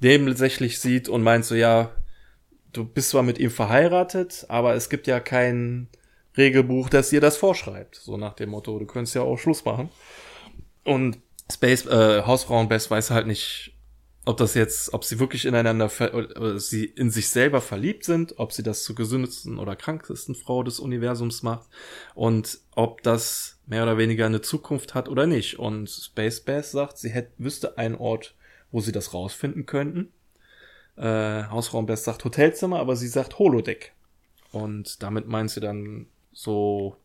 [0.00, 1.90] nebensächlich sieht und meint so, ja,
[2.72, 5.88] du bist zwar mit ihm verheiratet, aber es gibt ja kein
[6.36, 7.96] Regelbuch, das dir das vorschreibt.
[7.96, 9.88] So nach dem Motto, du könntest ja auch Schluss machen.
[10.84, 11.18] Und
[11.50, 13.75] Space, äh, Hausfrauen Bess weiß halt nicht,
[14.26, 15.88] ob das jetzt, ob sie wirklich ineinander,
[16.58, 20.80] sie in sich selber verliebt sind, ob sie das zur gesündesten oder krankesten Frau des
[20.80, 21.68] Universums macht
[22.16, 25.60] und ob das mehr oder weniger eine Zukunft hat oder nicht.
[25.60, 28.34] Und Space Bass sagt, sie hätte, wüsste einen Ort,
[28.72, 30.12] wo sie das rausfinden könnten.
[30.96, 33.92] Äh, Hausfrauen Bass sagt Hotelzimmer, aber sie sagt Holodeck.
[34.50, 36.96] Und damit meint sie dann so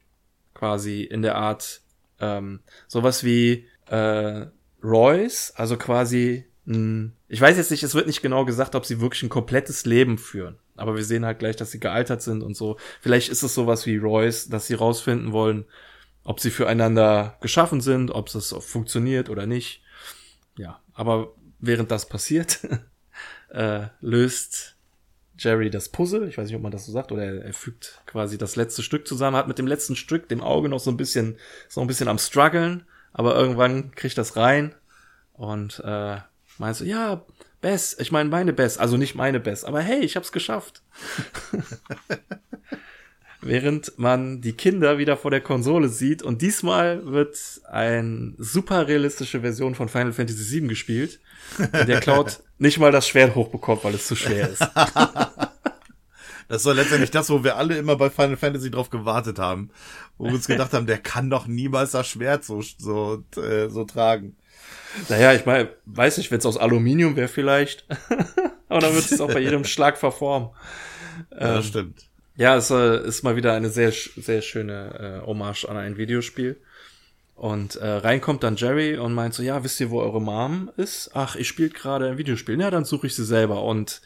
[0.55, 1.81] quasi in der Art
[2.19, 4.47] ähm, sowas wie äh,
[4.83, 6.45] Royce, also quasi
[7.27, 10.17] ich weiß jetzt nicht, es wird nicht genau gesagt, ob sie wirklich ein komplettes Leben
[10.17, 10.57] führen.
[10.75, 12.77] Aber wir sehen halt gleich, dass sie gealtert sind und so.
[13.01, 15.65] Vielleicht ist es sowas wie Royce, dass sie rausfinden wollen,
[16.23, 19.81] ob sie füreinander geschaffen sind, ob es funktioniert oder nicht.
[20.57, 22.59] Ja, aber während das passiert,
[23.49, 24.75] äh, löst
[25.37, 26.27] Jerry das Puzzle.
[26.27, 28.83] Ich weiß nicht, ob man das so sagt, oder er, er, fügt quasi das letzte
[28.83, 31.87] Stück zusammen, hat mit dem letzten Stück dem Auge noch so ein bisschen, so ein
[31.87, 34.75] bisschen am struggeln, aber irgendwann kriegt das rein
[35.33, 36.17] und äh,
[36.61, 37.25] Meinst du, ja,
[37.59, 40.83] Bess, ich meine meine Bess, also nicht meine Bess, aber hey, ich hab's geschafft.
[43.41, 47.35] Während man die Kinder wieder vor der Konsole sieht und diesmal wird
[47.67, 51.19] eine super realistische Version von Final Fantasy VII gespielt,
[51.57, 54.63] in der Cloud nicht mal das Schwert hochbekommt, weil es zu schwer ist.
[56.47, 59.69] Das war letztendlich das, wo wir alle immer bei Final Fantasy drauf gewartet haben.
[60.17, 63.85] Wo wir uns gedacht haben, der kann doch niemals das Schwert so, so, äh, so
[63.85, 64.35] tragen.
[65.09, 67.85] Naja, ich meine, weiß nicht, wenn es aus Aluminium wäre vielleicht.
[68.69, 70.49] Aber dann wird es auch bei jedem Schlag verformen.
[71.31, 72.09] Ja, ähm, stimmt.
[72.35, 76.61] Ja, es äh, ist mal wieder eine sehr, sehr schöne äh, Hommage an ein Videospiel.
[77.35, 80.71] Und äh, rein kommt dann Jerry und meint so, ja, wisst ihr, wo eure Mom
[80.77, 81.11] ist?
[81.13, 82.59] Ach, ich spiele gerade ein Videospiel.
[82.59, 83.63] Ja, dann suche ich sie selber.
[83.63, 84.01] Und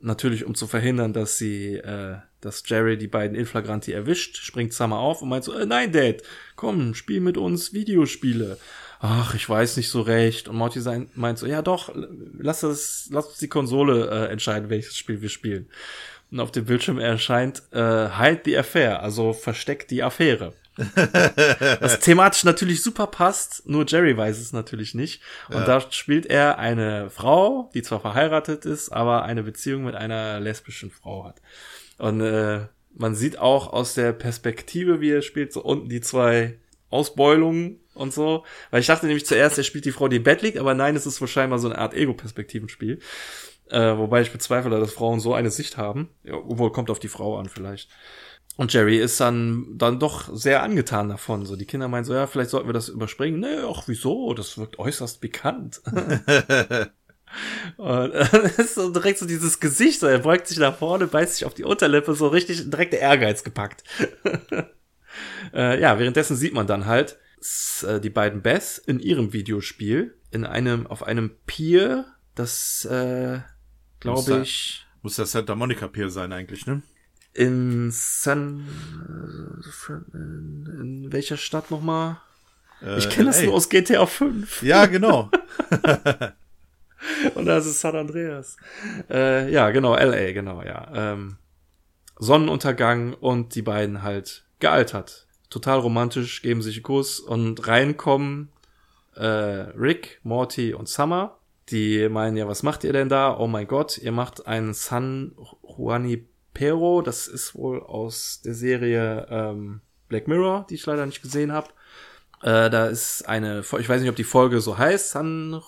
[0.00, 4.98] natürlich, um zu verhindern, dass sie, äh, dass Jerry die beiden Inflagranti erwischt, springt Summer
[4.98, 6.22] auf und meint so, äh, nein, Dad,
[6.56, 8.58] komm, spiel mit uns Videospiele
[9.00, 10.48] ach, ich weiß nicht so recht.
[10.48, 11.92] Und Morty sein, meint so, ja doch,
[12.38, 15.68] lass es, lass uns die Konsole äh, entscheiden, welches Spiel wir spielen.
[16.30, 20.52] Und auf dem Bildschirm erscheint äh, Hide the Affair, also versteckt die Affäre.
[21.80, 25.20] Was thematisch natürlich super passt, nur Jerry weiß es natürlich nicht.
[25.48, 25.64] Und ja.
[25.64, 30.90] da spielt er eine Frau, die zwar verheiratet ist, aber eine Beziehung mit einer lesbischen
[30.90, 31.42] Frau hat.
[31.98, 32.60] Und äh,
[32.94, 38.12] man sieht auch aus der Perspektive, wie er spielt, so unten die zwei Ausbeulungen und
[38.12, 38.44] so.
[38.70, 40.96] Weil ich dachte nämlich zuerst, er spielt die Frau, die im Bett liegt, aber nein,
[40.96, 42.98] es ist wahrscheinlich mal so eine Art Ego-Perspektivenspiel.
[43.68, 46.08] Äh, wobei ich bezweifle, dass Frauen so eine Sicht haben.
[46.24, 47.88] Ja, obwohl, kommt auf die Frau an vielleicht.
[48.56, 51.46] Und Jerry ist dann, dann doch sehr angetan davon.
[51.46, 53.40] So, die Kinder meinen so, ja, vielleicht sollten wir das überspringen.
[53.40, 54.34] Nee, ach, wieso?
[54.34, 55.80] Das wirkt äußerst bekannt.
[57.76, 61.34] Und äh, ist so direkt so dieses Gesicht, so, er beugt sich nach vorne, beißt
[61.36, 63.84] sich auf die Unterlippe, so richtig direkt der Ehrgeiz gepackt.
[65.54, 70.86] äh, ja, währenddessen sieht man dann halt, die beiden Beth in ihrem Videospiel in einem
[70.86, 73.40] auf einem Pier, das äh,
[73.98, 76.82] glaube ich muss das Santa Monica Pier sein eigentlich, ne?
[77.32, 78.66] In San
[80.12, 82.20] in, in welcher Stadt nochmal?
[82.82, 84.62] Äh, ich kenne das nur aus GTA 5.
[84.62, 85.30] Ja, genau.
[87.34, 88.56] Und das ist San Andreas.
[89.08, 90.88] Äh, ja, genau, LA, genau, ja.
[90.92, 91.38] Ähm,
[92.18, 98.50] Sonnenuntergang und die beiden halt gealtert total romantisch, geben sich einen Kuss und reinkommen
[99.16, 101.36] äh, Rick, Morty und Summer.
[101.68, 103.36] Die meinen ja, was macht ihr denn da?
[103.38, 105.32] Oh mein Gott, ihr macht einen San
[105.62, 107.02] Juanipero.
[107.02, 111.68] Das ist wohl aus der Serie ähm, Black Mirror, die ich leider nicht gesehen habe.
[112.42, 115.60] Äh, da ist eine, ich weiß nicht, ob die Folge so heißt, San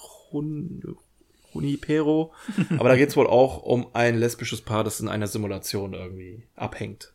[1.52, 2.32] Junipero.
[2.78, 7.12] aber da geht's wohl auch um ein lesbisches Paar, das in einer Simulation irgendwie abhängt.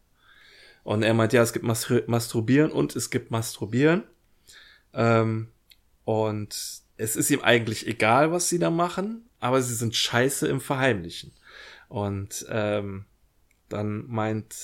[0.87, 4.05] Und er meint, ja, es gibt Masturbieren und es gibt Masturbieren.
[4.93, 5.49] Ähm,
[6.05, 6.55] und
[6.95, 11.33] es ist ihm eigentlich egal, was sie da machen, aber sie sind scheiße im Verheimlichen.
[11.89, 13.03] Und ähm,
[13.67, 14.55] dann meint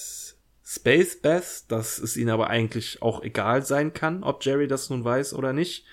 [0.64, 5.04] Space Beth, dass es ihnen aber eigentlich auch egal sein kann, ob Jerry das nun
[5.04, 5.86] weiß oder nicht.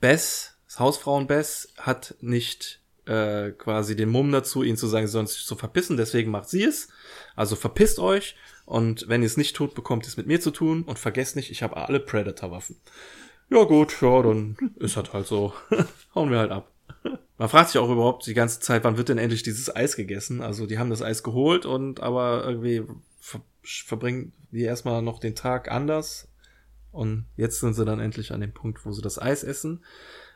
[0.00, 5.26] Beth, Hausfrauen Beth, hat nicht äh, quasi den Mumm dazu, ihnen zu sagen, sie sollen
[5.26, 6.88] sich so verpissen, deswegen macht sie es.
[7.36, 8.34] Also verpisst euch
[8.68, 11.36] und wenn ihr es nicht tut, bekommt ihr es mit mir zu tun und vergesst
[11.36, 12.76] nicht, ich habe alle Predator-Waffen.
[13.48, 15.54] Ja gut, ja, dann ist halt halt so.
[16.14, 16.70] Hauen wir halt ab.
[17.38, 20.42] Man fragt sich auch überhaupt die ganze Zeit, wann wird denn endlich dieses Eis gegessen?
[20.42, 22.84] Also die haben das Eis geholt und aber irgendwie
[23.18, 26.28] ver verbringen die erstmal noch den Tag anders.
[26.92, 29.82] Und jetzt sind sie dann endlich an dem Punkt, wo sie das Eis essen.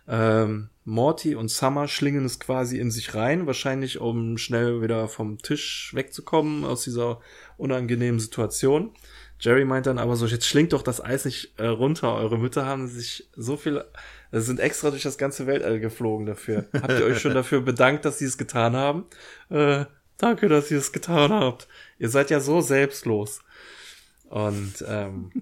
[0.08, 5.38] Ähm, Morty und Summer schlingen es quasi in sich rein, wahrscheinlich um schnell wieder vom
[5.38, 7.20] Tisch wegzukommen aus dieser
[7.56, 8.90] unangenehmen Situation.
[9.38, 12.14] Jerry meint dann aber so, jetzt schlingt doch das Eis nicht äh, runter.
[12.14, 13.84] Eure Mütter haben sich so viel,
[14.30, 16.66] äh, sind extra durch das ganze Weltall geflogen dafür.
[16.74, 19.04] Habt ihr euch schon dafür bedankt, dass sie es getan haben?
[19.50, 19.86] Äh,
[20.18, 21.66] danke, dass ihr es getan habt.
[21.98, 23.40] Ihr seid ja so selbstlos.
[24.28, 25.32] Und ähm,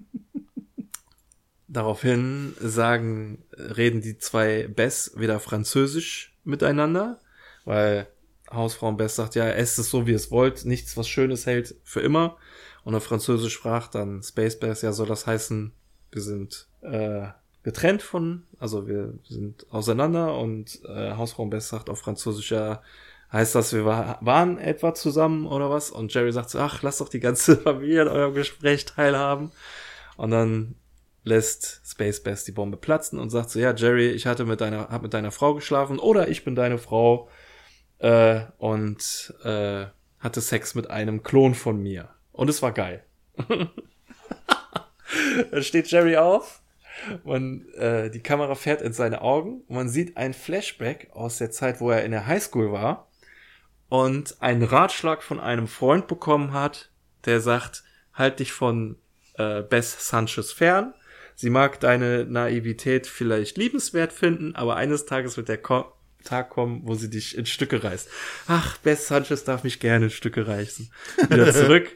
[1.71, 7.19] daraufhin sagen, reden die zwei Bess wieder Französisch miteinander,
[7.65, 8.07] weil
[8.51, 12.01] Hausfrau Bess sagt, ja, esst es so, wie es wollt, nichts, was Schönes hält, für
[12.01, 12.37] immer
[12.83, 15.71] und auf Französisch sprach, dann Space Bass, ja, soll das heißen,
[16.11, 17.27] wir sind äh,
[17.63, 22.81] getrennt von, also wir sind auseinander und äh, Hausfrau Bess sagt auf Französisch, ja,
[23.31, 25.89] heißt das, wir war, waren etwa zusammen oder was?
[25.89, 29.51] Und Jerry sagt so, ach, lass doch die ganze Familie an eurem Gespräch teilhaben.
[30.17, 30.75] Und dann
[31.23, 34.89] lässt Space Bass die Bombe platzen und sagt so, ja, Jerry, ich hatte mit deiner,
[34.89, 37.29] hab mit deiner Frau geschlafen oder ich bin deine Frau
[37.99, 39.85] äh, und äh,
[40.19, 42.09] hatte Sex mit einem Klon von mir.
[42.31, 43.03] Und es war geil.
[45.51, 46.61] Dann steht Jerry auf.
[47.23, 49.61] Man, äh, die Kamera fährt in seine Augen.
[49.67, 53.07] Und man sieht ein Flashback aus der Zeit, wo er in der Highschool war.
[53.89, 56.91] Und einen Ratschlag von einem Freund bekommen hat,
[57.25, 58.97] der sagt, halt dich von
[59.35, 60.93] äh, Bess Sanchez fern.
[61.41, 65.91] Sie mag deine Naivität vielleicht liebenswert finden, aber eines Tages wird der Ko
[66.23, 68.07] Tag kommen, wo sie dich in Stücke reißt.
[68.45, 70.91] Ach, Bess Sanchez darf mich gerne in Stücke reißen.
[71.29, 71.89] Wieder zurück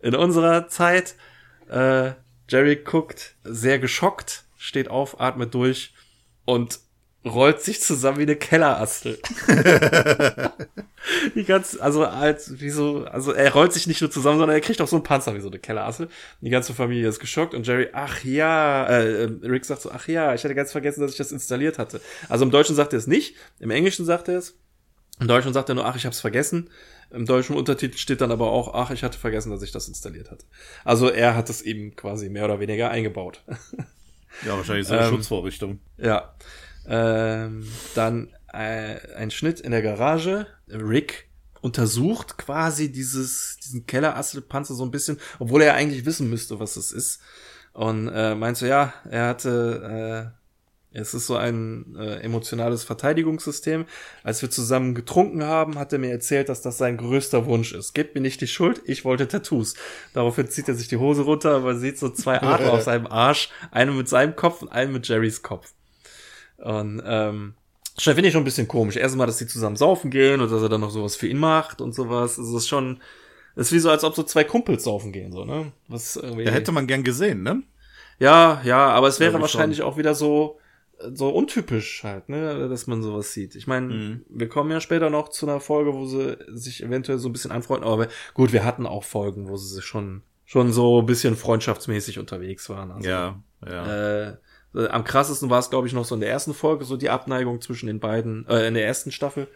[0.00, 1.16] in unserer Zeit.
[1.68, 2.12] Äh,
[2.48, 5.92] Jerry guckt sehr geschockt, steht auf, atmet durch
[6.46, 6.80] und
[7.28, 9.18] rollt sich zusammen wie eine Kellerastel.
[11.34, 14.60] die ganze, also als wie so, also er rollt sich nicht nur zusammen, sondern er
[14.60, 16.08] kriegt auch so einen Panzer wie so eine Kellerastel.
[16.40, 20.34] Die ganze Familie ist geschockt und Jerry, ach ja, äh, Rick sagt so, ach ja,
[20.34, 22.00] ich hatte ganz vergessen, dass ich das installiert hatte.
[22.28, 24.56] Also im Deutschen sagt er es nicht, im Englischen sagt er es.
[25.20, 26.70] Im Deutschen sagt er nur, ach, ich hab's vergessen.
[27.10, 30.30] Im deutschen Untertitel steht dann aber auch, ach, ich hatte vergessen, dass ich das installiert
[30.30, 30.44] hatte.
[30.84, 33.42] Also er hat es eben quasi mehr oder weniger eingebaut.
[34.46, 35.80] Ja, wahrscheinlich so eine ähm, Schutzvorrichtung.
[35.96, 36.34] Ja.
[36.88, 40.46] Ähm, dann äh, ein Schnitt in der Garage.
[40.68, 41.28] Rick
[41.60, 46.92] untersucht quasi dieses, diesen Kellerasselpanzer so ein bisschen, obwohl er eigentlich wissen müsste, was es
[46.92, 47.20] ist.
[47.72, 50.38] Und äh, meint so, ja, er hatte äh,
[50.90, 53.84] es ist so ein äh, emotionales Verteidigungssystem.
[54.22, 57.92] Als wir zusammen getrunken haben, hat er mir erzählt, dass das sein größter Wunsch ist.
[57.92, 59.74] Gebt mir nicht die Schuld, ich wollte Tattoos.
[60.14, 63.50] Daraufhin zieht er sich die Hose runter, aber sieht so zwei Adler auf seinem Arsch.
[63.70, 65.72] Einen mit seinem Kopf und einen mit Jerrys Kopf.
[66.58, 67.54] Und ähm,
[67.94, 68.96] das finde ich schon ein bisschen komisch.
[68.96, 71.80] Erstmal, dass sie zusammen saufen gehen und dass er dann noch sowas für ihn macht
[71.80, 72.38] und sowas.
[72.38, 73.00] Es ist schon,
[73.56, 75.72] es ist wie so, als ob so zwei Kumpels saufen gehen, so, ne?
[75.88, 76.44] Was irgendwie.
[76.44, 77.62] Ja, hätte man gern gesehen, ne?
[78.20, 79.86] Ja, ja, aber es wäre wahrscheinlich schon.
[79.86, 80.58] auch wieder so,
[81.12, 83.54] so untypisch halt, ne, dass man sowas sieht.
[83.54, 84.24] Ich meine, mhm.
[84.28, 87.52] wir kommen ja später noch zu einer Folge, wo sie sich eventuell so ein bisschen
[87.52, 91.36] anfreunden, aber gut, wir hatten auch Folgen, wo sie sich schon schon so ein bisschen
[91.36, 92.90] freundschaftsmäßig unterwegs waren.
[92.90, 94.28] Also, ja, ja.
[94.28, 94.36] Äh,
[94.74, 97.60] am krassesten war es, glaube ich, noch so in der ersten Folge, so die Abneigung
[97.60, 99.48] zwischen den beiden, äh, in der ersten Staffel.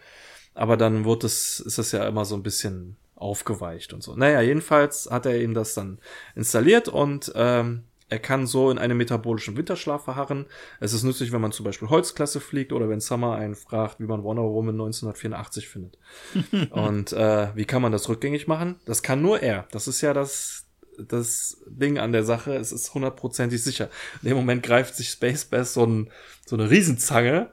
[0.55, 4.15] Aber dann wird es, ist es ja immer so ein bisschen aufgeweicht und so.
[4.15, 5.99] Naja, jedenfalls hat er ihm das dann
[6.35, 7.83] installiert und ähm,
[8.13, 10.45] er kann so in einem metabolischen Winterschlaf verharren.
[10.79, 14.05] Es ist nützlich, wenn man zum Beispiel Holzklasse fliegt oder wenn Summer einen fragt, wie
[14.05, 15.97] man Wonder Woman 1984 findet.
[16.69, 18.75] Und äh, wie kann man das rückgängig machen?
[18.85, 19.67] Das kann nur er.
[19.71, 20.62] Das ist ja das,
[20.97, 22.55] das Ding an der Sache.
[22.55, 23.89] Es ist hundertprozentig sicher.
[24.21, 26.11] In dem Moment greift sich Space Bass so, ein,
[26.45, 27.51] so eine Riesenzange.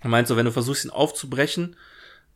[0.00, 1.76] Er meint so, wenn du versuchst, ihn aufzubrechen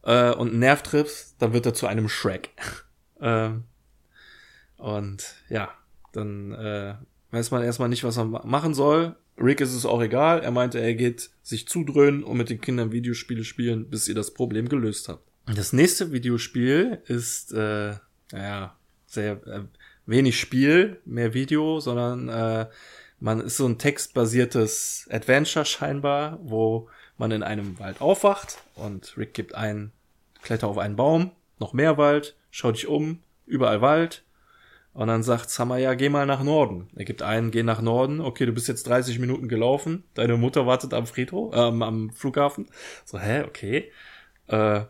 [0.02, 2.50] äh, und einen Nerv triffst, dann wird er zu einem Shrek.
[3.20, 3.64] ähm,
[4.76, 5.70] und ja,
[6.12, 6.94] dann äh,
[7.30, 9.16] weiß man erstmal nicht, was er machen soll.
[9.38, 10.40] Rick ist es auch egal.
[10.40, 14.32] Er meinte, er geht sich zudröhnen und mit den Kindern Videospiele spielen, bis ihr das
[14.32, 15.22] Problem gelöst habt.
[15.54, 17.94] Das nächste Videospiel ist, äh,
[18.32, 18.76] naja,
[19.06, 19.64] sehr äh,
[20.06, 22.66] wenig Spiel, mehr Video, sondern äh,
[23.18, 26.88] man ist so ein textbasiertes Adventure scheinbar, wo
[27.18, 29.92] man in einem Wald aufwacht und Rick gibt ein,
[30.42, 34.22] kletter auf einen Baum, noch mehr Wald, schau dich um, überall Wald.
[34.92, 36.88] Und dann sagt Summer, ja, geh mal nach Norden.
[36.96, 38.22] Er gibt einen, geh nach Norden.
[38.22, 40.04] Okay, du bist jetzt 30 Minuten gelaufen.
[40.14, 42.68] Deine Mutter wartet am Friedhof, ähm, am Flughafen.
[43.04, 43.92] So, hä, okay.
[44.46, 44.84] Äh,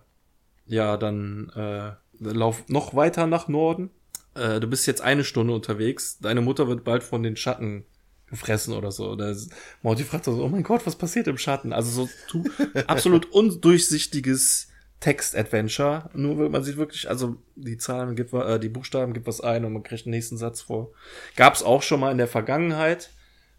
[0.67, 1.91] ja, dann äh,
[2.21, 3.91] lauf noch weiter nach Norden.
[4.37, 6.19] Äh, du bist jetzt eine Stunde unterwegs.
[6.19, 7.85] Deine Mutter wird bald von den Schatten
[8.29, 9.11] gefressen oder so.
[9.11, 9.35] Oder
[9.83, 11.73] Morty fragt so, oh mein Gott, was passiert im Schatten?
[11.73, 12.39] Also so
[12.87, 14.69] absolut undurchsichtiges
[15.01, 16.11] Text-Adventure.
[16.15, 19.73] Nur man sieht wirklich, also die Zahlen gibt, äh, die Buchstaben gibt was ein und
[19.73, 20.93] man kriegt den nächsten Satz vor.
[21.37, 23.11] Gab's auch schon mal in der Vergangenheit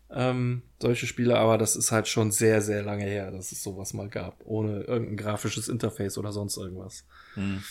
[0.09, 3.93] ähm, solche Spiele, aber das ist halt schon sehr, sehr lange her, dass es sowas
[3.93, 7.05] mal gab, ohne irgendein grafisches Interface oder sonst irgendwas.
[7.33, 7.61] Hm.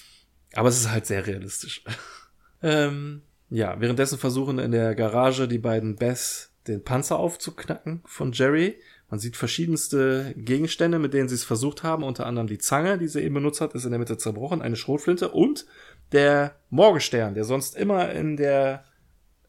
[0.54, 1.82] Aber es ist halt sehr realistisch.
[2.66, 8.76] ähm, ja, währenddessen versuchen in der Garage die beiden Bess den Panzer aufzuknacken von Jerry.
[9.08, 12.02] Man sieht verschiedenste Gegenstände, mit denen sie es versucht haben.
[12.02, 14.74] Unter anderem die Zange, die sie eben benutzt hat, ist in der Mitte zerbrochen, eine
[14.74, 15.64] Schrotflinte und
[16.10, 18.84] der Morgenstern, der sonst immer in der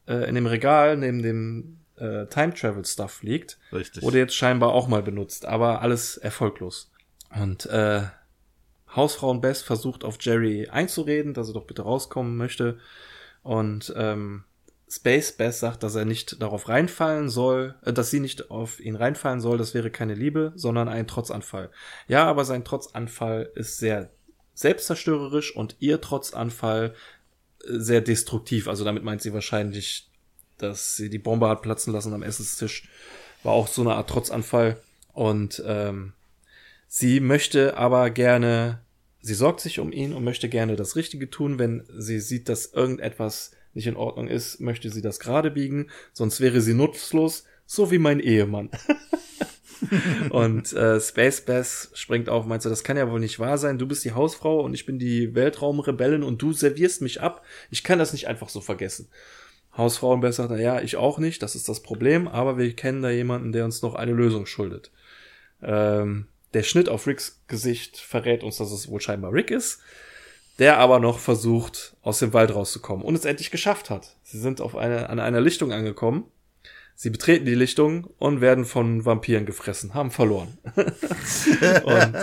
[0.07, 4.03] äh, in dem Regal neben dem äh, Time Travel Stuff liegt, Richtig.
[4.03, 6.91] wurde jetzt scheinbar auch mal benutzt, aber alles erfolglos.
[7.35, 8.03] Und äh,
[8.97, 12.79] Hausfrau Bess versucht auf Jerry einzureden, dass er doch bitte rauskommen möchte.
[13.43, 14.43] Und ähm,
[14.89, 18.95] Space Bess sagt, dass er nicht darauf reinfallen soll, äh, dass sie nicht auf ihn
[18.95, 21.69] reinfallen soll, das wäre keine Liebe, sondern ein Trotzanfall.
[22.07, 24.09] Ja, aber sein Trotzanfall ist sehr
[24.53, 26.95] selbstzerstörerisch und ihr Trotzanfall
[27.65, 28.67] äh, sehr destruktiv.
[28.67, 30.09] Also damit meint sie wahrscheinlich,
[30.57, 32.89] dass sie die Bombe hat platzen lassen am Essenstisch.
[33.43, 34.77] War auch so eine Art Trotzanfall.
[35.13, 36.13] Und ähm,
[36.87, 38.79] sie möchte aber gerne,
[39.27, 42.73] sie sorgt sich um ihn und möchte gerne das Richtige tun, wenn sie sieht, dass
[42.73, 47.91] irgendetwas nicht in Ordnung ist, möchte sie das gerade biegen, sonst wäre sie nutzlos, so
[47.91, 48.69] wie mein Ehemann.
[50.29, 53.77] und äh, Space Bass springt auf, meinst du, das kann ja wohl nicht wahr sein.
[53.77, 57.45] Du bist die Hausfrau und ich bin die Weltraumrebellin und du servierst mich ab.
[57.69, 59.09] Ich kann das nicht einfach so vergessen.
[59.75, 63.09] Hausfrau Bass sagt, ja, ich auch nicht, das ist das Problem, aber wir kennen da
[63.09, 64.89] jemanden, der uns noch eine Lösung schuldet.
[65.61, 69.79] Ähm, der Schnitt auf Ricks Gesicht verrät uns, dass es wohl scheinbar Rick ist
[70.59, 74.15] der aber noch versucht, aus dem Wald rauszukommen und es endlich geschafft hat.
[74.23, 76.25] Sie sind auf eine, an einer Lichtung angekommen.
[76.95, 80.57] Sie betreten die Lichtung und werden von Vampiren gefressen, haben verloren.
[81.83, 82.15] und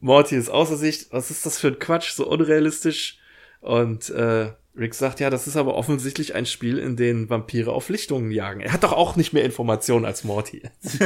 [0.00, 3.18] Morty ist außer Sicht, was ist das für ein Quatsch, so unrealistisch.
[3.60, 7.88] Und äh, Rick sagt, ja, das ist aber offensichtlich ein Spiel, in dem Vampire auf
[7.88, 8.60] Lichtungen jagen.
[8.60, 10.62] Er hat doch auch nicht mehr Informationen als Morty.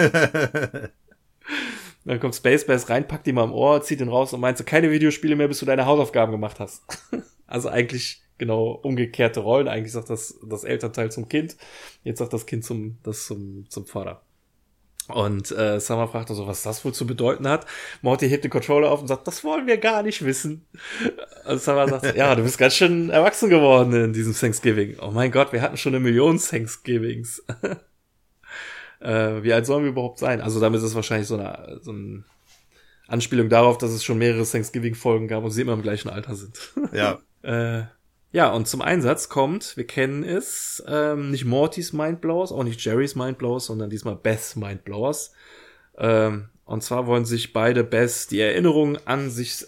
[2.05, 4.57] Dann kommt Space Bass rein, packt ihn mal im Ohr, zieht ihn raus und meint
[4.57, 6.83] so, keine Videospiele mehr, bis du deine Hausaufgaben gemacht hast.
[7.47, 9.69] also eigentlich genau umgekehrte Rollen.
[9.69, 11.57] Eigentlich sagt das das Elternteil zum Kind,
[12.05, 14.23] jetzt sagt das Kind zum das zum zum Vater.
[15.09, 17.67] Und äh, Summer fragt also, was das wohl zu bedeuten hat.
[18.03, 20.67] Morty hebt den Controller auf und sagt, das wollen wir gar nicht wissen.
[21.47, 24.99] Und Summer sagt, ja, du bist ganz schön erwachsen geworden in diesem Thanksgiving.
[25.01, 27.43] Oh mein Gott, wir hatten schon eine Million Thanksgivings.
[29.01, 30.41] äh, wie alt sollen wir überhaupt sein?
[30.41, 32.25] Also damit ist es wahrscheinlich so eine, so eine
[33.07, 36.59] Anspielung darauf, dass es schon mehrere Thanksgiving-Folgen gab und sie immer im gleichen Alter sind.
[36.93, 37.21] Ja.
[37.43, 37.85] äh,
[38.31, 43.15] ja, und zum Einsatz kommt, wir kennen es, ähm, nicht Mortys Mindblowers, auch nicht Jerrys
[43.15, 45.33] Mindblowers, sondern diesmal Beths Mindblowers.
[45.97, 49.65] Ähm, und zwar wollen sich beide Beths die Erinnerung an sich,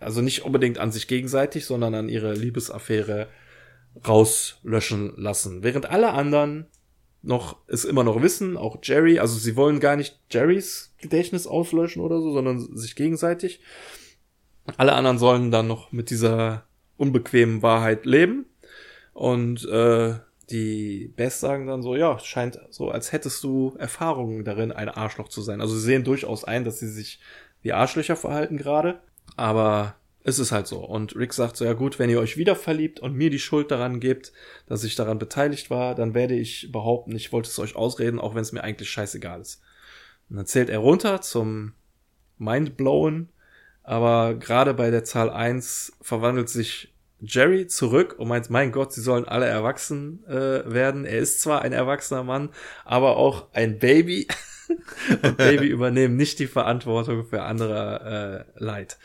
[0.00, 3.28] also nicht unbedingt an sich gegenseitig, sondern an ihre Liebesaffäre
[4.06, 5.62] rauslöschen lassen.
[5.62, 6.66] Während alle anderen
[7.22, 12.02] noch, es immer noch wissen, auch Jerry, also sie wollen gar nicht Jerrys Gedächtnis auslöschen
[12.02, 13.60] oder so, sondern sich gegenseitig.
[14.76, 16.66] Alle anderen sollen dann noch mit dieser
[16.96, 18.46] unbequemen Wahrheit leben.
[19.14, 20.14] Und äh,
[20.50, 25.28] die Best sagen dann so, ja, scheint so, als hättest du Erfahrungen darin, ein Arschloch
[25.28, 25.60] zu sein.
[25.60, 27.20] Also sie sehen durchaus ein, dass sie sich
[27.62, 29.00] wie Arschlöcher verhalten gerade.
[29.36, 30.84] Aber es ist halt so.
[30.84, 33.70] Und Rick sagt so, ja gut, wenn ihr euch wieder verliebt und mir die Schuld
[33.70, 34.32] daran gebt,
[34.66, 38.34] dass ich daran beteiligt war, dann werde ich behaupten, ich wollte es euch ausreden, auch
[38.34, 39.62] wenn es mir eigentlich scheißegal ist.
[40.28, 41.72] Und dann zählt er runter zum
[42.36, 43.30] Mindblowen,
[43.82, 49.00] aber gerade bei der Zahl eins verwandelt sich Jerry zurück und meint, mein Gott, sie
[49.00, 51.04] sollen alle erwachsen äh, werden.
[51.04, 52.50] Er ist zwar ein erwachsener Mann,
[52.84, 54.28] aber auch ein Baby.
[55.22, 58.98] und Baby übernehmen nicht die Verantwortung für andere äh, Leid.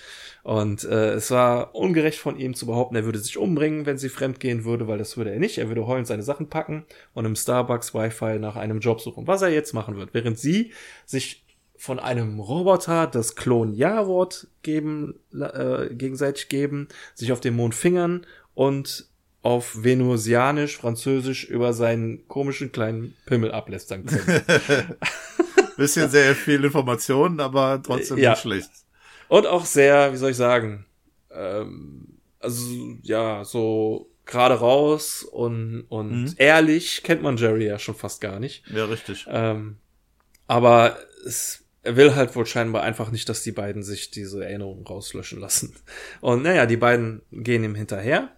[0.44, 4.10] Und äh, es war ungerecht von ihm zu behaupten, er würde sich umbringen, wenn sie
[4.10, 5.58] fremdgehen würde, weil das würde er nicht.
[5.58, 9.42] Er würde heulend seine Sachen packen und im Starbucks Wi-Fi nach einem Job suchen, was
[9.42, 10.14] er jetzt machen wird.
[10.14, 10.74] Während sie
[11.06, 11.46] sich
[11.78, 19.08] von einem Roboter das Klon-Ja-Wort geben, äh, gegenseitig geben, sich auf dem Mond fingern und
[19.42, 24.44] auf Venusianisch, Französisch über seinen komischen kleinen Pimmel ablästern können.
[25.78, 28.32] bisschen sehr viel Informationen, aber trotzdem ja.
[28.32, 28.70] nicht schlecht.
[29.28, 30.86] Und auch sehr, wie soll ich sagen,
[31.32, 32.62] ähm, also
[33.02, 36.34] ja, so gerade raus und, und mhm.
[36.38, 38.64] ehrlich kennt man Jerry ja schon fast gar nicht.
[38.70, 39.26] Ja, richtig.
[39.30, 39.78] Ähm,
[40.48, 44.86] aber es, er will halt wohl scheinbar einfach nicht, dass die beiden sich diese Erinnerungen
[44.86, 45.76] rauslöschen lassen.
[46.22, 48.30] Und naja, die beiden gehen ihm hinterher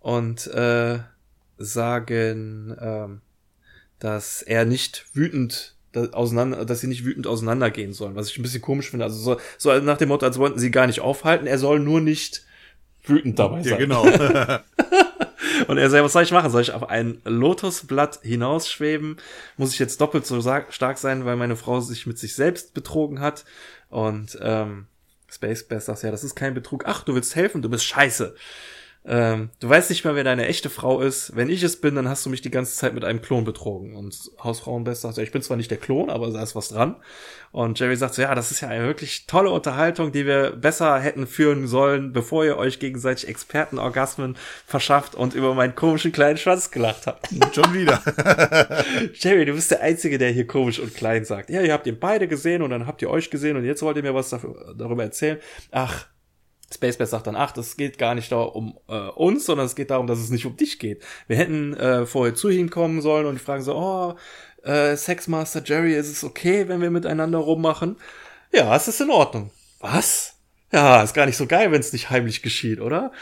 [0.00, 1.00] und äh,
[1.58, 3.20] sagen, ähm,
[3.98, 5.76] dass er nicht wütend
[6.12, 9.04] auseinander, dass sie nicht wütend auseinandergehen sollen, was ich ein bisschen komisch finde.
[9.04, 12.00] Also so, so nach dem Motto, als wollten sie gar nicht aufhalten, er soll nur
[12.00, 12.44] nicht
[13.04, 13.72] wütend dabei sein.
[13.72, 14.04] Ja, genau.
[15.68, 16.50] Und er sagt, was soll ich machen?
[16.50, 19.16] Soll ich auf ein Lotusblatt hinausschweben?
[19.56, 23.20] Muss ich jetzt doppelt so stark sein, weil meine Frau sich mit sich selbst betrogen
[23.20, 23.44] hat?
[23.88, 24.86] Und ähm,
[25.30, 26.84] Space Best sagt, ja, das ist kein Betrug.
[26.86, 28.34] Ach, du willst helfen, du bist scheiße.
[29.06, 31.34] Ähm, du weißt nicht mehr, wer deine echte Frau ist.
[31.34, 33.96] Wenn ich es bin, dann hast du mich die ganze Zeit mit einem Klon betrogen.
[33.96, 36.96] Und Hausfrauenbest sagt, ja, ich bin zwar nicht der Klon, aber da ist was dran.
[37.50, 41.00] Und Jerry sagt so, ja, das ist ja eine wirklich tolle Unterhaltung, die wir besser
[41.00, 44.36] hätten führen sollen, bevor ihr euch gegenseitig Expertenorgasmen
[44.66, 47.26] verschafft und über meinen komischen kleinen Schwanz gelacht habt.
[47.54, 48.02] Schon wieder.
[49.14, 51.48] Jerry, du bist der Einzige, der hier komisch und klein sagt.
[51.48, 53.96] Ja, ihr habt ihn beide gesehen und dann habt ihr euch gesehen und jetzt wollt
[53.96, 55.38] ihr mir was dafür, darüber erzählen.
[55.70, 56.06] Ach,
[56.72, 59.90] Spacebass sagt dann, ach, das geht gar nicht da um äh, uns, sondern es geht
[59.90, 61.02] darum, dass es nicht um dich geht.
[61.26, 64.14] Wir hätten äh, vorher zu ihm kommen sollen und die fragen so, oh,
[64.62, 67.96] äh, Sexmaster Jerry, ist es okay, wenn wir miteinander rummachen?
[68.52, 69.50] Ja, es ist in Ordnung.
[69.80, 70.36] Was?
[70.72, 73.12] Ja, ist gar nicht so geil, wenn es nicht heimlich geschieht, oder?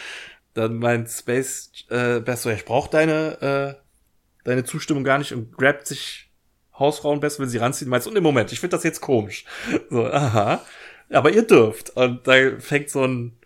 [0.55, 5.87] Dann meint Space äh, so, ich brauche deine, äh, deine Zustimmung gar nicht und grabt
[5.87, 6.31] sich
[6.79, 7.91] Hausfrauen besser, wenn sie ranziehen.
[7.91, 9.45] Meinst und im Moment, ich finde das jetzt komisch.
[9.91, 10.63] So, aha.
[11.11, 11.91] Aber ihr dürft.
[11.91, 13.38] Und da fängt so ein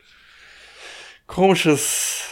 [1.32, 2.28] komisches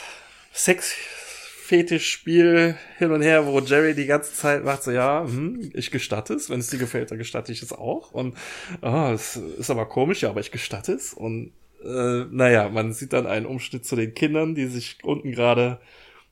[0.52, 6.34] Sex-Fetisch-Spiel hin und her, wo Jerry die ganze Zeit macht so, ja, hm, ich gestatte
[6.34, 8.12] es, wenn es dir gefällt, dann gestatte ich es auch.
[8.12, 8.36] Und
[8.82, 11.14] ah, es ist aber komisch, ja, aber ich gestatte es.
[11.14, 15.80] Und äh, naja, man sieht dann einen Umschnitt zu den Kindern, die sich unten gerade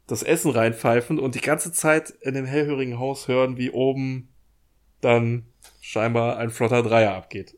[0.06, 4.28] das Essen reinpfeifen und die ganze Zeit in dem hellhörigen Haus hören, wie oben
[5.00, 5.46] dann
[5.80, 7.56] scheinbar ein flotter Dreier abgeht.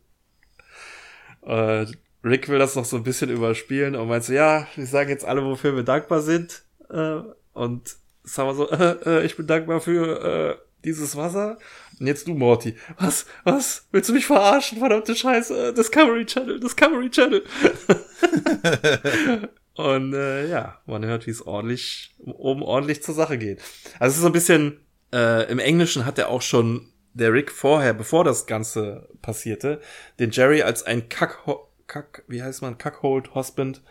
[1.42, 1.86] Äh,
[2.24, 5.24] Rick will das noch so ein bisschen überspielen und meint so, ja, wir sagen jetzt
[5.24, 6.62] alle, wofür wir dankbar sind.
[6.90, 7.20] Äh,
[7.52, 11.58] und Summer so, äh, äh, ich bin dankbar für äh, dieses Wasser.
[11.98, 12.76] Und jetzt du, Morty.
[12.98, 13.26] Was?
[13.44, 13.86] Was?
[13.90, 14.78] Willst du mich verarschen?
[14.78, 15.74] Verdammte Scheiße.
[15.74, 17.44] Discovery Channel, Discovery Channel.
[19.74, 23.60] und äh, ja, man hört, wie es ordentlich, oben ordentlich zur Sache geht.
[23.98, 24.80] Also es ist so ein bisschen,
[25.12, 29.80] äh, im Englischen hat er auch schon der Rick vorher, bevor das Ganze passierte,
[30.18, 31.46] den Jerry als ein Kack
[31.90, 33.82] Kack, wie heißt man, Kackhold Husband.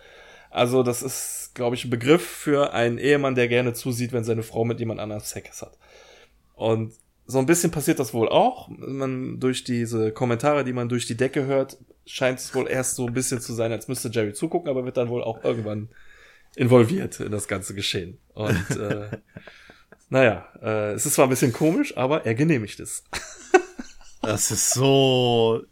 [0.50, 4.42] Also das ist, glaube ich, ein Begriff für einen Ehemann, der gerne zusieht, wenn seine
[4.42, 5.78] Frau mit jemand anderem Sex hat.
[6.56, 6.94] Und
[7.28, 8.70] so ein bisschen passiert das wohl auch.
[8.70, 13.06] Man durch diese Kommentare, die man durch die Decke hört, scheint es wohl erst so
[13.06, 15.90] ein bisschen zu sein, als müsste Jerry zugucken, aber wird dann wohl auch irgendwann
[16.56, 18.18] involviert in das ganze Geschehen.
[18.34, 19.10] Und äh,
[20.10, 23.04] naja, äh, es ist zwar ein bisschen komisch, aber er genehmigt es.
[24.22, 25.64] Das ist so,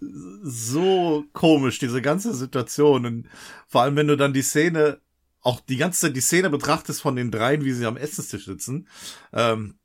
[0.41, 3.05] so komisch, diese ganze Situation.
[3.05, 3.29] Und
[3.67, 4.99] vor allem, wenn du dann die Szene,
[5.41, 8.87] auch die ganze Zeit die Szene betrachtest von den dreien, wie sie am Essenstisch sitzen.
[9.33, 9.75] Ähm,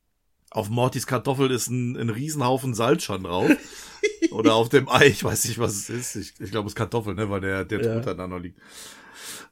[0.50, 3.50] auf Mortys Kartoffel ist ein, ein Riesenhaufen Salz schon drauf.
[4.30, 6.16] Oder auf dem Ei, ich weiß nicht, was es ist.
[6.16, 8.00] Ich, ich glaube, es ist Kartoffel, ne, weil der, der ja.
[8.00, 8.58] Tod da noch liegt.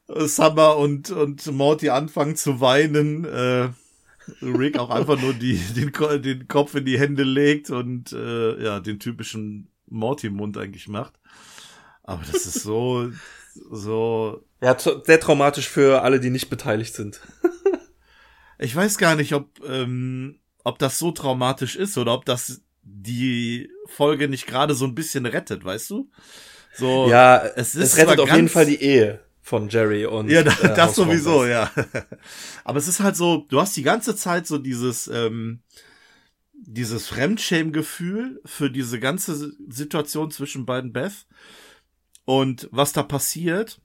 [0.06, 3.24] Summer und, und Morty anfangen zu weinen.
[3.24, 3.70] Äh,
[4.42, 8.80] Rick auch einfach nur die, den, den Kopf in die Hände legt und äh, ja,
[8.80, 11.14] den typischen Morty-Mund eigentlich macht.
[12.02, 13.10] Aber das ist so,
[13.70, 14.44] so.
[14.60, 17.20] Ja, sehr traumatisch für alle, die nicht beteiligt sind.
[18.58, 23.70] ich weiß gar nicht, ob, ähm, ob das so traumatisch ist oder ob das die
[23.86, 26.10] Folge nicht gerade so ein bisschen rettet, weißt du?
[26.74, 30.42] So, ja, es, ist es rettet auf jeden Fall die Ehe von Jerry und ja,
[30.42, 31.70] das, äh, das sowieso, ja.
[32.64, 35.62] Aber es ist halt so, du hast die ganze Zeit so dieses ähm,
[36.62, 41.26] dieses Fremdschämgefühl für diese ganze Situation zwischen beiden Beth
[42.24, 43.80] und was da passiert.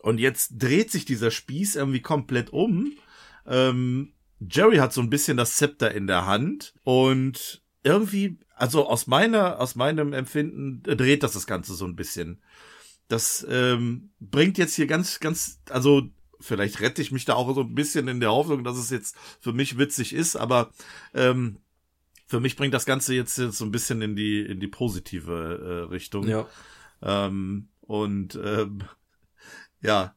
[0.00, 2.92] Und jetzt dreht sich dieser Spieß irgendwie komplett um.
[3.46, 9.06] Ähm, Jerry hat so ein bisschen das Zepter in der Hand und irgendwie, also aus
[9.06, 12.40] meiner, aus meinem Empfinden dreht das das Ganze so ein bisschen.
[13.12, 16.08] Das ähm, bringt jetzt hier ganz, ganz, also
[16.40, 19.16] vielleicht rette ich mich da auch so ein bisschen in der Hoffnung, dass es jetzt
[19.38, 20.70] für mich witzig ist, aber
[21.12, 21.58] ähm,
[22.26, 25.86] für mich bringt das Ganze jetzt, jetzt so ein bisschen in die in die positive
[25.88, 26.26] äh, Richtung.
[26.26, 26.48] Ja.
[27.02, 28.84] Ähm, und ähm,
[29.82, 30.16] ja,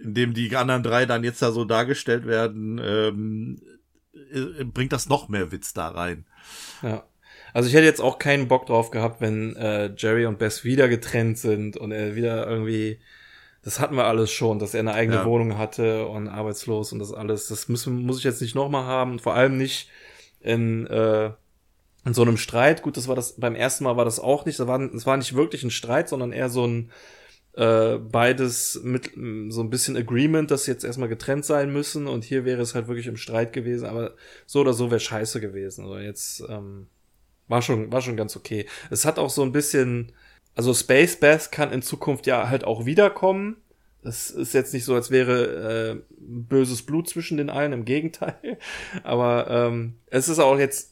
[0.00, 3.60] indem die anderen drei dann jetzt da so dargestellt werden, ähm,
[4.14, 6.24] äh, bringt das noch mehr Witz da rein.
[6.80, 7.06] Ja.
[7.52, 10.88] Also ich hätte jetzt auch keinen Bock drauf gehabt, wenn äh, Jerry und Bess wieder
[10.88, 12.98] getrennt sind und er wieder irgendwie,
[13.62, 15.24] das hatten wir alles schon, dass er eine eigene ja.
[15.24, 17.48] Wohnung hatte und arbeitslos und das alles.
[17.48, 19.18] Das müssen, muss ich jetzt nicht nochmal haben.
[19.18, 19.90] Vor allem nicht
[20.40, 21.30] in, äh,
[22.04, 22.82] in so einem Streit.
[22.82, 24.58] Gut, das war das, beim ersten Mal war das auch nicht.
[24.58, 26.90] Das war, das war nicht wirklich ein Streit, sondern eher so ein,
[27.54, 29.10] äh, beides mit
[29.48, 32.74] so ein bisschen Agreement, dass sie jetzt erstmal getrennt sein müssen und hier wäre es
[32.74, 34.14] halt wirklich im Streit gewesen, aber
[34.46, 35.84] so oder so wäre scheiße gewesen.
[35.84, 36.86] Also jetzt ähm,
[37.52, 38.66] war schon war schon ganz okay.
[38.90, 40.10] Es hat auch so ein bisschen,
[40.56, 43.58] also Space Bass kann in Zukunft ja halt auch wiederkommen.
[44.02, 48.58] Es ist jetzt nicht so, als wäre äh, böses Blut zwischen den allen, im Gegenteil.
[49.04, 50.90] Aber ähm, es ist auch jetzt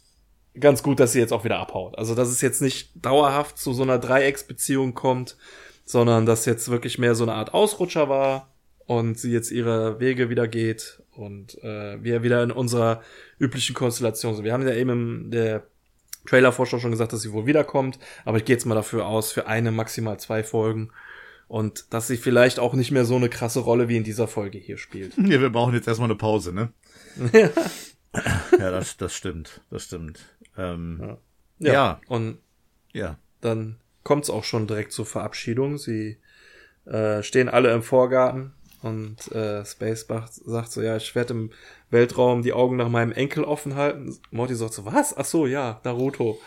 [0.59, 1.99] ganz gut, dass sie jetzt auch wieder abhaut.
[1.99, 5.37] Also dass es jetzt nicht dauerhaft zu so einer Dreiecksbeziehung kommt,
[5.85, 8.53] sondern dass jetzt wirklich mehr so eine Art Ausrutscher war
[8.87, 13.03] und sie jetzt ihre Wege wieder geht und äh, wir wieder in unserer
[13.39, 14.45] üblichen Konstellation sind.
[14.45, 15.67] Wir haben ja eben in der
[16.27, 19.47] Trailervorschau schon gesagt, dass sie wohl wiederkommt, aber ich gehe jetzt mal dafür aus, für
[19.47, 20.91] eine, maximal zwei Folgen.
[21.49, 24.59] Und dass sie vielleicht auch nicht mehr so eine krasse Rolle wie in dieser Folge
[24.59, 25.17] hier spielt.
[25.17, 26.73] Ja, wir brauchen jetzt erstmal eine Pause, ne?
[27.33, 27.51] ja,
[28.59, 29.61] ja das, das stimmt.
[29.71, 30.21] Das stimmt.
[30.57, 31.17] Ähm,
[31.59, 31.73] ja.
[31.73, 32.01] ja.
[32.07, 32.39] Und
[32.93, 33.19] ja.
[33.41, 35.77] dann kommt es auch schon direkt zur Verabschiedung.
[35.77, 36.19] Sie
[36.85, 38.53] äh, stehen alle im Vorgarten
[38.83, 41.51] und äh, Spacebach sagt so, ja, ich werde im
[41.91, 44.19] Weltraum die Augen nach meinem Enkel offen halten.
[44.31, 45.17] Morty sagt so, was?
[45.17, 46.41] Ach so, ja, Naruto.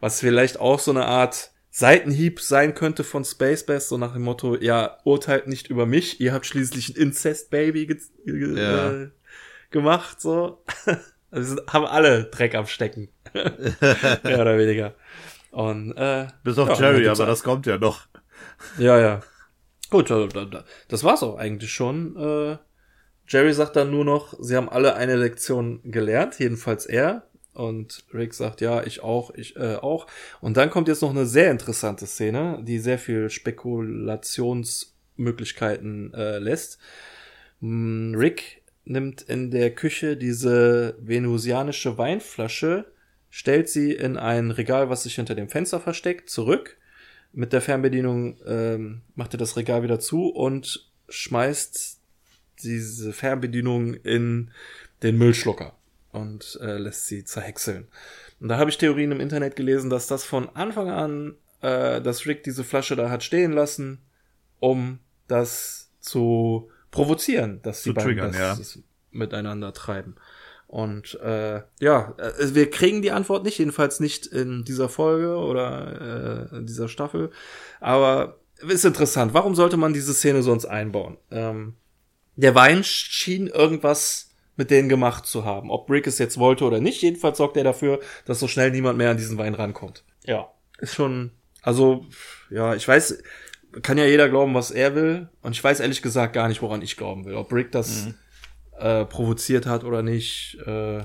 [0.00, 4.56] Was vielleicht auch so eine Art Seitenhieb sein könnte von Spacebass, so nach dem Motto,
[4.56, 8.92] ja, urteilt nicht über mich, ihr habt schließlich ein Incest-Baby ge ge ja.
[8.92, 9.10] äh,
[9.70, 10.62] gemacht, so.
[11.32, 13.08] Also haben alle Dreck am Stecken.
[13.34, 14.94] Mehr oder weniger.
[15.50, 18.06] Und, äh, Bis auf ja, Jerry, aber das kommt ja noch.
[18.78, 19.20] Ja, ja.
[19.94, 20.10] Gut,
[20.88, 22.16] das war's auch eigentlich schon.
[22.16, 22.58] Äh,
[23.28, 27.28] Jerry sagt dann nur noch, sie haben alle eine Lektion gelernt, jedenfalls er.
[27.52, 30.08] Und Rick sagt, ja, ich auch, ich äh, auch.
[30.40, 36.80] Und dann kommt jetzt noch eine sehr interessante Szene, die sehr viel Spekulationsmöglichkeiten äh, lässt.
[37.60, 42.86] Mm, Rick nimmt in der Küche diese venusianische Weinflasche
[43.30, 46.78] stellt sie in ein Regal, was sich hinter dem Fenster versteckt, zurück.
[47.34, 51.98] Mit der Fernbedienung ähm, macht er das Regal wieder zu und schmeißt
[52.62, 54.50] diese Fernbedienung in
[55.02, 55.74] den Müllschlucker
[56.12, 57.88] und äh, lässt sie zerhäckseln.
[58.40, 62.26] Und da habe ich Theorien im Internet gelesen, dass das von Anfang an, äh, dass
[62.26, 63.98] Rick diese Flasche da hat stehen lassen,
[64.60, 68.54] um das zu provozieren, dass die beiden das, ja.
[68.54, 68.78] das
[69.10, 70.16] miteinander treiben.
[70.74, 76.48] Und äh, ja, äh, wir kriegen die Antwort nicht, jedenfalls nicht in dieser Folge oder
[76.50, 77.30] äh, in dieser Staffel.
[77.80, 79.34] Aber ist interessant.
[79.34, 81.16] Warum sollte man diese Szene sonst einbauen?
[81.30, 81.74] Ähm,
[82.34, 85.70] der Wein schien irgendwas mit denen gemacht zu haben.
[85.70, 88.98] Ob Rick es jetzt wollte oder nicht, jedenfalls sorgt er dafür, dass so schnell niemand
[88.98, 90.02] mehr an diesen Wein rankommt.
[90.24, 90.48] Ja,
[90.78, 91.30] ist schon,
[91.62, 92.04] also,
[92.50, 93.22] ja, ich weiß,
[93.82, 95.28] kann ja jeder glauben, was er will.
[95.40, 97.36] Und ich weiß ehrlich gesagt gar nicht, woran ich glauben will.
[97.36, 98.14] Ob Rick das mhm
[98.78, 100.58] äh, provoziert hat oder nicht.
[100.66, 101.02] Äh,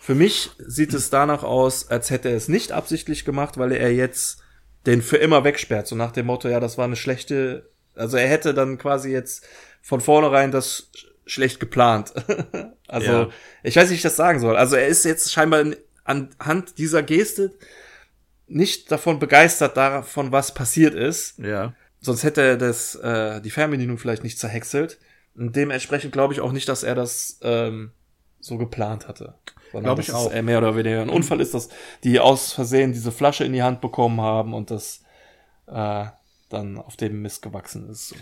[0.00, 3.92] für mich sieht es danach aus, als hätte er es nicht absichtlich gemacht, weil er
[3.92, 4.42] jetzt
[4.86, 5.86] den für immer wegsperrt.
[5.88, 7.68] So nach dem Motto, ja, das war eine schlechte.
[7.94, 9.44] Also er hätte dann quasi jetzt
[9.82, 10.90] von vornherein das
[11.26, 12.12] schlecht geplant.
[12.88, 13.28] also ja.
[13.62, 14.56] ich weiß nicht, wie ich das sagen soll.
[14.56, 15.64] Also er ist jetzt scheinbar
[16.04, 17.52] anhand dieser Geste
[18.46, 21.38] nicht davon begeistert, davon was passiert ist.
[21.38, 21.74] Ja.
[22.00, 24.98] Sonst hätte er das, äh, die Fernbedienung vielleicht nicht zerhäckselt.
[25.38, 27.92] Dementsprechend glaube ich auch nicht, dass er das ähm,
[28.40, 29.34] so geplant hatte.
[29.72, 30.30] Glaube ich auch.
[30.32, 31.68] Er mehr oder weniger ein Unfall ist, dass
[32.04, 35.02] die aus Versehen diese Flasche in die Hand bekommen haben und das
[35.66, 36.06] äh,
[36.48, 38.14] dann auf dem Mist gewachsen ist.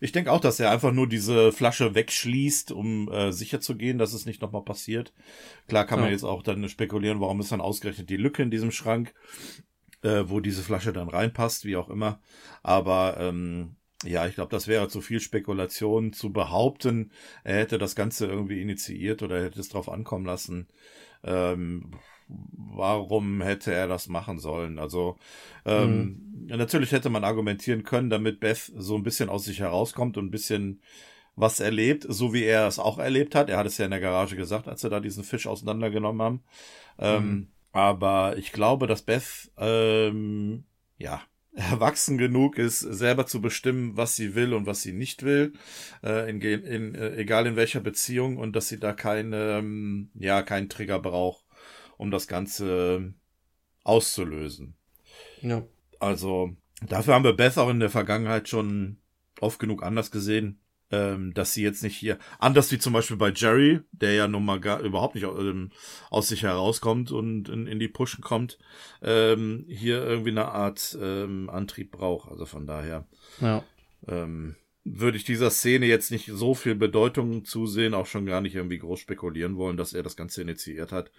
[0.00, 3.98] Ich denke auch, dass er einfach nur diese Flasche wegschließt, um äh, sicher zu gehen,
[3.98, 5.12] dass es nicht nochmal passiert.
[5.66, 6.12] Klar kann man ja.
[6.12, 9.14] jetzt auch dann spekulieren, warum ist dann ausgerechnet die Lücke in diesem Schrank,
[10.02, 12.20] äh, wo diese Flasche dann reinpasst, wie auch immer.
[12.62, 17.10] Aber ähm, ja, ich glaube, das wäre zu viel Spekulation zu behaupten,
[17.42, 20.68] er hätte das Ganze irgendwie initiiert oder hätte es drauf ankommen lassen.
[21.24, 21.90] Ähm,
[22.28, 24.78] warum hätte er das machen sollen?
[24.78, 25.16] Also
[25.64, 26.56] ähm, mhm.
[26.56, 30.30] natürlich hätte man argumentieren können, damit Beth so ein bisschen aus sich herauskommt und ein
[30.30, 30.80] bisschen
[31.34, 33.48] was erlebt, so wie er es auch erlebt hat.
[33.48, 36.42] Er hat es ja in der Garage gesagt, als sie da diesen Fisch auseinandergenommen haben.
[36.98, 37.30] Ähm, mhm.
[37.30, 40.64] Ähm, aber ich glaube, dass Beth ähm,
[40.98, 41.22] ja
[41.58, 45.52] erwachsen genug ist, selber zu bestimmen, was sie will und was sie nicht will,
[46.04, 50.42] äh, in, in, äh, egal in welcher Beziehung und dass sie da keine, ähm, ja,
[50.42, 51.44] keinen Trigger braucht,
[51.96, 53.12] um das Ganze
[53.82, 54.76] auszulösen.
[55.42, 55.64] Ja.
[55.98, 58.98] Also, dafür haben wir Beth auch in der Vergangenheit schon
[59.40, 60.60] oft genug anders gesehen.
[60.90, 64.44] Ähm, dass sie jetzt nicht hier, anders wie zum Beispiel bei Jerry, der ja nun
[64.44, 65.70] mal gar, überhaupt nicht ähm,
[66.10, 68.58] aus sich herauskommt und in, in die Pushen kommt,
[69.02, 72.30] ähm, hier irgendwie eine Art ähm, Antrieb braucht.
[72.30, 73.06] Also von daher
[73.40, 73.62] ja.
[74.06, 78.54] ähm, würde ich dieser Szene jetzt nicht so viel Bedeutung zusehen, auch schon gar nicht
[78.54, 81.10] irgendwie groß spekulieren wollen, dass er das Ganze initiiert hat.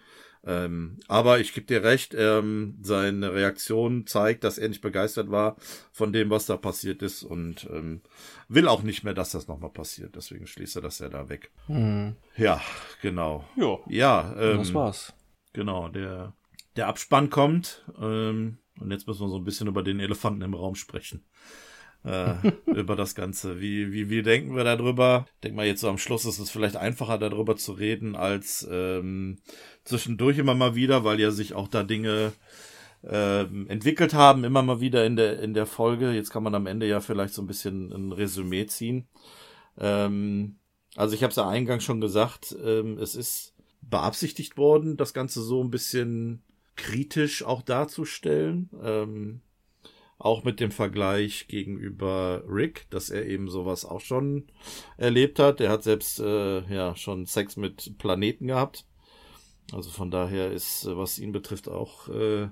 [0.45, 5.57] Ähm, aber ich gebe dir recht, ähm, seine Reaktion zeigt, dass er nicht begeistert war
[5.91, 8.01] von dem, was da passiert ist und ähm,
[8.47, 10.15] will auch nicht mehr, dass das nochmal passiert.
[10.15, 11.51] Deswegen schließt er das ja da weg.
[11.67, 12.15] Mhm.
[12.37, 12.61] Ja,
[13.01, 13.47] genau.
[13.57, 13.83] Jo.
[13.89, 15.13] Ja, ähm, das war's.
[15.51, 16.33] Genau, der,
[16.77, 20.53] der Abspann kommt ähm, und jetzt müssen wir so ein bisschen über den Elefanten im
[20.53, 21.25] Raum sprechen
[22.03, 22.33] äh,
[22.65, 23.59] über das Ganze.
[23.59, 25.25] Wie, wie, wie denken wir darüber?
[25.35, 28.67] Ich denke mal, jetzt so am Schluss ist es vielleicht einfacher, darüber zu reden, als
[28.71, 29.39] ähm,
[29.83, 32.33] zwischendurch immer mal wieder, weil ja sich auch da Dinge
[33.03, 36.11] ähm, entwickelt haben, immer mal wieder in der, in der Folge.
[36.11, 39.07] Jetzt kann man am Ende ja vielleicht so ein bisschen ein Resümee ziehen.
[39.77, 40.57] Ähm,
[40.95, 45.41] also ich habe es ja eingangs schon gesagt, ähm, es ist beabsichtigt worden, das Ganze
[45.41, 46.43] so ein bisschen
[46.75, 48.69] kritisch auch darzustellen.
[48.83, 49.41] Ähm,
[50.19, 54.47] auch mit dem Vergleich gegenüber Rick, dass er eben sowas auch schon
[54.97, 55.61] erlebt hat.
[55.61, 58.85] Er hat selbst äh, ja schon Sex mit Planeten gehabt.
[59.71, 62.49] Also von daher ist, äh, was ihn betrifft, auch äh,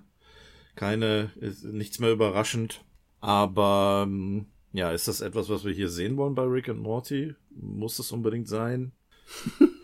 [0.76, 1.32] keine,
[1.64, 2.86] nichts mehr überraschend.
[3.20, 7.36] Aber ähm, ja, ist das etwas, was wir hier sehen wollen bei Rick und Morty?
[7.50, 8.94] Muss es unbedingt sein?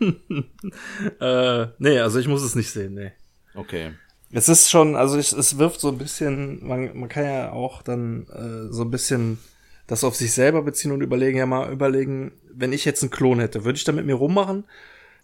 [1.20, 3.12] äh, nee, also ich muss es nicht sehen, nee.
[3.54, 3.92] Okay.
[4.36, 7.82] Es ist schon, also es, es wirft so ein bisschen, man, man kann ja auch
[7.82, 9.38] dann äh, so ein bisschen
[9.86, 13.38] das auf sich selber beziehen und überlegen, ja mal überlegen, wenn ich jetzt einen Klon
[13.38, 14.64] hätte, würde ich da mit mir rummachen?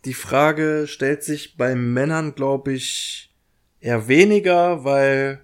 [0.05, 3.35] Die Frage stellt sich bei Männern, glaube ich,
[3.81, 5.41] eher weniger, weil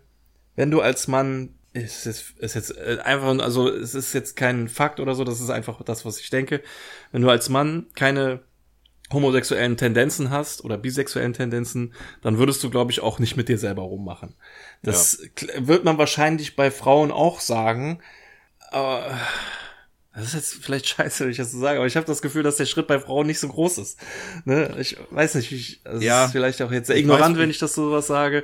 [0.54, 4.68] wenn du als Mann ist jetzt, ist jetzt äh, einfach, also es ist jetzt kein
[4.68, 6.62] Fakt oder so, das ist einfach das, was ich denke.
[7.10, 8.42] Wenn du als Mann keine
[9.12, 13.58] homosexuellen Tendenzen hast oder bisexuellen Tendenzen, dann würdest du, glaube ich, auch nicht mit dir
[13.58, 14.34] selber rummachen.
[14.82, 15.66] Das ja.
[15.66, 18.00] wird man wahrscheinlich bei Frauen auch sagen.
[18.70, 19.16] Aber
[20.16, 22.42] das ist jetzt vielleicht scheiße, wenn ich das so sage, aber ich habe das Gefühl,
[22.42, 23.98] dass der Schritt bei Frauen nicht so groß ist.
[24.44, 24.74] Ne?
[24.80, 27.58] Ich weiß nicht, ich, das ja, ist vielleicht auch jetzt sehr ignorant, weiß, wenn ich
[27.58, 28.42] das so was sage.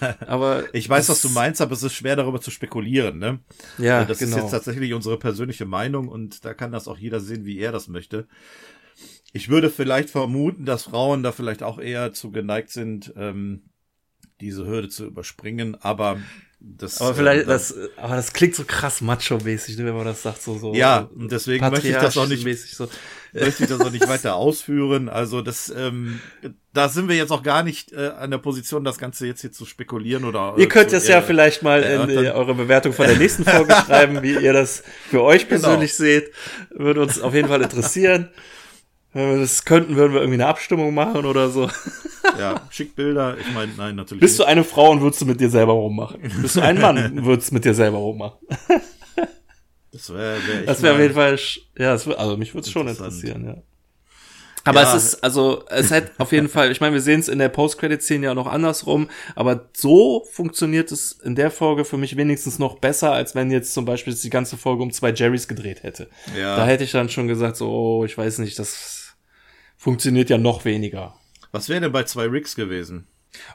[0.26, 3.18] Aber ich weiß, was du meinst, aber es ist schwer darüber zu spekulieren.
[3.18, 3.40] Ne?
[3.78, 4.36] Ja, das genau.
[4.36, 7.72] ist jetzt tatsächlich unsere persönliche Meinung und da kann das auch jeder sehen, wie er
[7.72, 8.28] das möchte.
[9.36, 13.64] Ich würde vielleicht vermuten, dass Frauen da vielleicht auch eher zu geneigt sind, ähm,
[14.40, 16.18] diese Hürde zu überspringen, aber
[16.58, 17.02] das.
[17.02, 20.40] Aber vielleicht, äh, das, aber das klingt so krass macho-mäßig, ne, wenn man das sagt,
[20.40, 20.72] so, so.
[20.72, 22.40] Ja, deswegen möchte ich das auch nicht,
[22.70, 22.88] so.
[23.34, 25.10] möchte ich das auch nicht weiter ausführen.
[25.10, 26.18] Also das, ähm,
[26.72, 29.52] da sind wir jetzt auch gar nicht äh, an der Position, das Ganze jetzt hier
[29.52, 30.54] zu spekulieren oder.
[30.56, 34.22] Ihr könnt es ja vielleicht mal in äh, eure Bewertung von der nächsten Folge schreiben,
[34.22, 35.60] wie ihr das für euch genau.
[35.60, 36.08] persönlich genau.
[36.08, 36.30] seht.
[36.70, 38.30] Würde uns auf jeden Fall interessieren.
[39.16, 41.68] Wenn wir das könnten, würden wir irgendwie eine Abstimmung machen oder so.
[42.40, 43.36] Ja, schick Bilder.
[43.38, 44.20] Ich meine, nein, natürlich.
[44.20, 44.46] Bist nicht.
[44.46, 46.20] du eine Frau und würdest du mit dir selber rummachen?
[46.42, 48.38] Bist du ein Mann, würdest du mit dir selber rummachen?
[49.92, 51.38] Das wäre wär Das wäre auf jeden Fall,
[51.78, 53.62] ja, das wär, also mich würde es schon interessieren, ja.
[54.64, 54.94] Aber ja.
[54.94, 57.48] es ist, also, es hat auf jeden Fall, ich meine, wir sehen es in der
[57.48, 62.78] Post-Credit-Szene ja noch andersrum, aber so funktioniert es in der Folge für mich wenigstens noch
[62.78, 66.10] besser, als wenn jetzt zum Beispiel die ganze Folge um zwei Jerrys gedreht hätte.
[66.38, 66.56] Ja.
[66.56, 69.05] Da hätte ich dann schon gesagt, so, oh, ich weiß nicht, das
[69.86, 71.14] funktioniert ja noch weniger.
[71.52, 73.06] Was wäre denn bei zwei Ricks gewesen?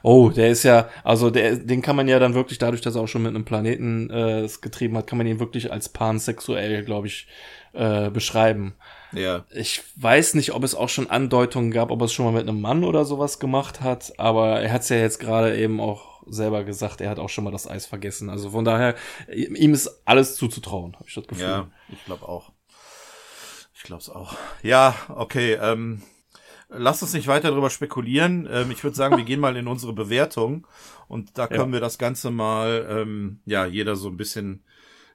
[0.02, 3.02] Oh, der ist ja, also der, den kann man ja dann wirklich, dadurch, dass er
[3.02, 6.86] auch schon mit einem Planeten äh, es getrieben hat, kann man ihn wirklich als pansexuell,
[6.86, 7.26] glaube ich,
[7.74, 8.72] äh, beschreiben.
[9.12, 9.44] Ja.
[9.50, 12.48] Ich weiß nicht, ob es auch schon Andeutungen gab, ob er es schon mal mit
[12.48, 16.22] einem Mann oder sowas gemacht hat, aber er hat es ja jetzt gerade eben auch
[16.26, 18.30] selber gesagt, er hat auch schon mal das Eis vergessen.
[18.30, 18.94] Also von daher,
[19.30, 21.44] ihm ist alles zuzutrauen, habe ich das Gefühl.
[21.44, 22.52] Ja, ich glaube auch.
[23.74, 24.34] Ich glaube es auch.
[24.62, 25.58] Ja, okay.
[25.60, 26.02] Ähm,
[26.76, 28.48] lass uns nicht weiter darüber spekulieren.
[28.50, 30.66] Ähm, ich würde sagen, wir gehen mal in unsere Bewertung
[31.08, 31.72] und da können ja.
[31.72, 34.62] wir das Ganze mal, ähm, ja, jeder so ein bisschen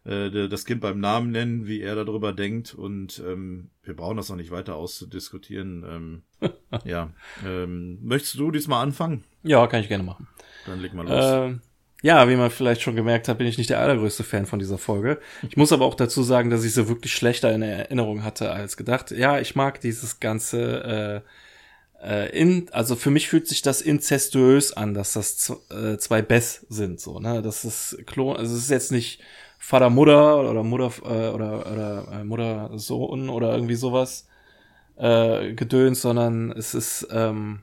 [0.08, 2.74] äh, das Kind beim Namen nennen, wie er darüber denkt.
[2.74, 6.24] Und ähm, wir brauchen das noch nicht weiter auszudiskutieren.
[6.42, 6.52] Ähm,
[6.86, 7.12] ja.
[7.46, 9.24] Ähm, möchtest du diesmal anfangen?
[9.44, 10.28] Ja, kann ich gerne machen.
[10.66, 11.52] Dann leg mal los.
[11.54, 11.60] Äh,
[12.04, 14.78] ja, wie man vielleicht schon gemerkt hat, bin ich nicht der allergrößte Fan von dieser
[14.78, 15.20] Folge.
[15.50, 18.78] Ich muss aber auch dazu sagen, dass ich sie wirklich schlechter in Erinnerung hatte als
[18.78, 19.12] gedacht.
[19.12, 21.30] Ja, ich mag dieses ganze äh,
[22.08, 26.66] äh, in, also für mich fühlt sich das inzestuös an, dass das äh, zwei Bess
[26.70, 27.42] sind, so, ne?
[27.42, 29.22] Das ist Klon, also es ist jetzt nicht
[29.60, 34.28] Vater Mutter oder Mutter äh, oder oder äh, Mutter Sohn oder irgendwie sowas
[34.98, 37.60] äh, gedöns, sondern es ist ähm,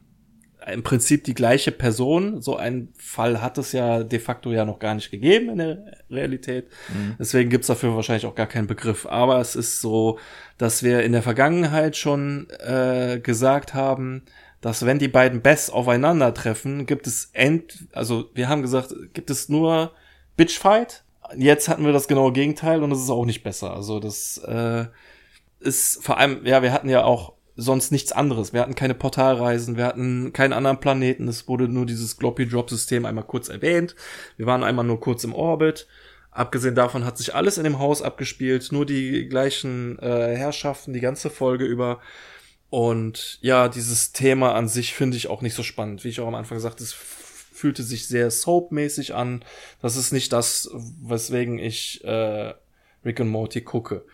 [0.72, 2.40] im Prinzip die gleiche Person.
[2.40, 5.78] So ein Fall hat es ja de facto ja noch gar nicht gegeben in der
[6.10, 6.68] Realität.
[6.88, 7.16] Mhm.
[7.18, 9.06] Deswegen gibt's dafür wahrscheinlich auch gar keinen Begriff.
[9.06, 10.18] Aber es ist so,
[10.58, 14.22] dass wir in der Vergangenheit schon äh, gesagt haben,
[14.60, 19.50] dass wenn die beiden Best aufeinandertreffen, gibt es end, also wir haben gesagt, gibt es
[19.50, 19.92] nur
[20.36, 21.04] Bitchfight.
[21.36, 23.74] Jetzt hatten wir das genaue Gegenteil und es ist auch nicht besser.
[23.74, 24.86] Also das äh,
[25.60, 28.52] ist vor allem, ja, wir hatten ja auch sonst nichts anderes.
[28.52, 31.28] Wir hatten keine Portalreisen, wir hatten keinen anderen Planeten.
[31.28, 33.94] Es wurde nur dieses Gloppy Drop System einmal kurz erwähnt.
[34.36, 35.86] Wir waren einmal nur kurz im Orbit.
[36.30, 41.00] Abgesehen davon hat sich alles in dem Haus abgespielt, nur die gleichen äh, Herrschaften die
[41.00, 42.00] ganze Folge über.
[42.70, 46.02] Und ja, dieses Thema an sich finde ich auch nicht so spannend.
[46.02, 49.44] Wie ich auch am Anfang sagte, es fühlte sich sehr soapmäßig an.
[49.80, 50.68] Das ist nicht das,
[51.00, 52.52] weswegen ich äh,
[53.04, 54.04] Rick und Morty gucke.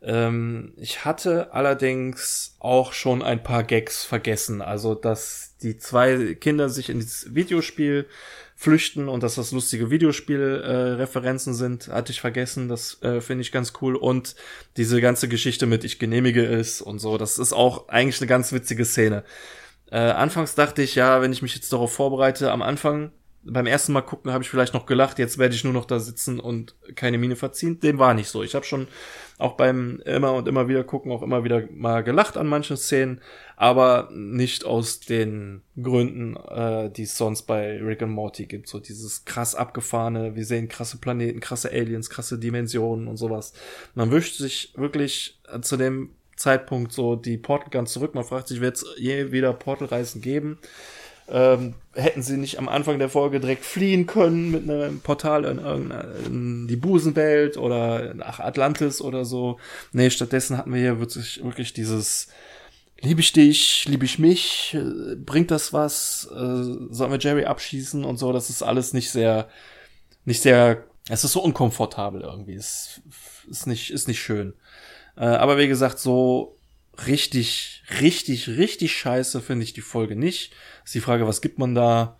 [0.00, 4.62] Ähm, ich hatte allerdings auch schon ein paar Gags vergessen.
[4.62, 8.06] Also, dass die zwei Kinder sich in dieses Videospiel
[8.54, 12.68] flüchten und dass das lustige Videospielreferenzen äh, sind, hatte ich vergessen.
[12.68, 13.96] Das äh, finde ich ganz cool.
[13.96, 14.34] Und
[14.76, 18.52] diese ganze Geschichte mit Ich genehmige es und so, das ist auch eigentlich eine ganz
[18.52, 19.22] witzige Szene.
[19.90, 23.12] Äh, anfangs dachte ich, ja, wenn ich mich jetzt darauf vorbereite, am Anfang
[23.42, 26.00] beim ersten Mal gucken habe ich vielleicht noch gelacht, jetzt werde ich nur noch da
[26.00, 27.80] sitzen und keine Miene verziehen.
[27.80, 28.42] Dem war nicht so.
[28.42, 28.88] Ich habe schon
[29.38, 33.20] auch beim immer und immer wieder gucken auch immer wieder mal gelacht an manchen Szenen,
[33.56, 38.68] aber nicht aus den Gründen, äh, die es sonst bei Rick and Morty gibt.
[38.68, 43.52] So dieses krass abgefahrene, wir sehen krasse Planeten, krasse Aliens, krasse Dimensionen und sowas.
[43.94, 48.14] Man wünscht sich wirklich zu dem Zeitpunkt so die Portal Gun zurück.
[48.14, 50.58] Man fragt sich, wird es je wieder Portalreisen geben?
[51.30, 55.90] Ähm, hätten sie nicht am Anfang der Folge direkt fliehen können mit einem Portal in,
[56.26, 59.58] in die Busenwelt oder nach Atlantis oder so.
[59.92, 62.28] Nee, stattdessen hatten wir hier wirklich, wirklich dieses
[63.00, 66.34] Liebe ich dich, liebe ich mich, äh, bringt das was, äh,
[66.90, 69.48] sollen wir Jerry abschießen und so, das ist alles nicht sehr,
[70.24, 73.00] nicht sehr, es ist so unkomfortabel irgendwie, es
[73.48, 74.52] ist nicht, ist nicht schön.
[75.16, 76.57] Äh, aber wie gesagt, so
[77.06, 80.52] richtig, richtig, richtig scheiße finde ich die Folge nicht.
[80.84, 82.18] Ist die Frage, was gibt man da?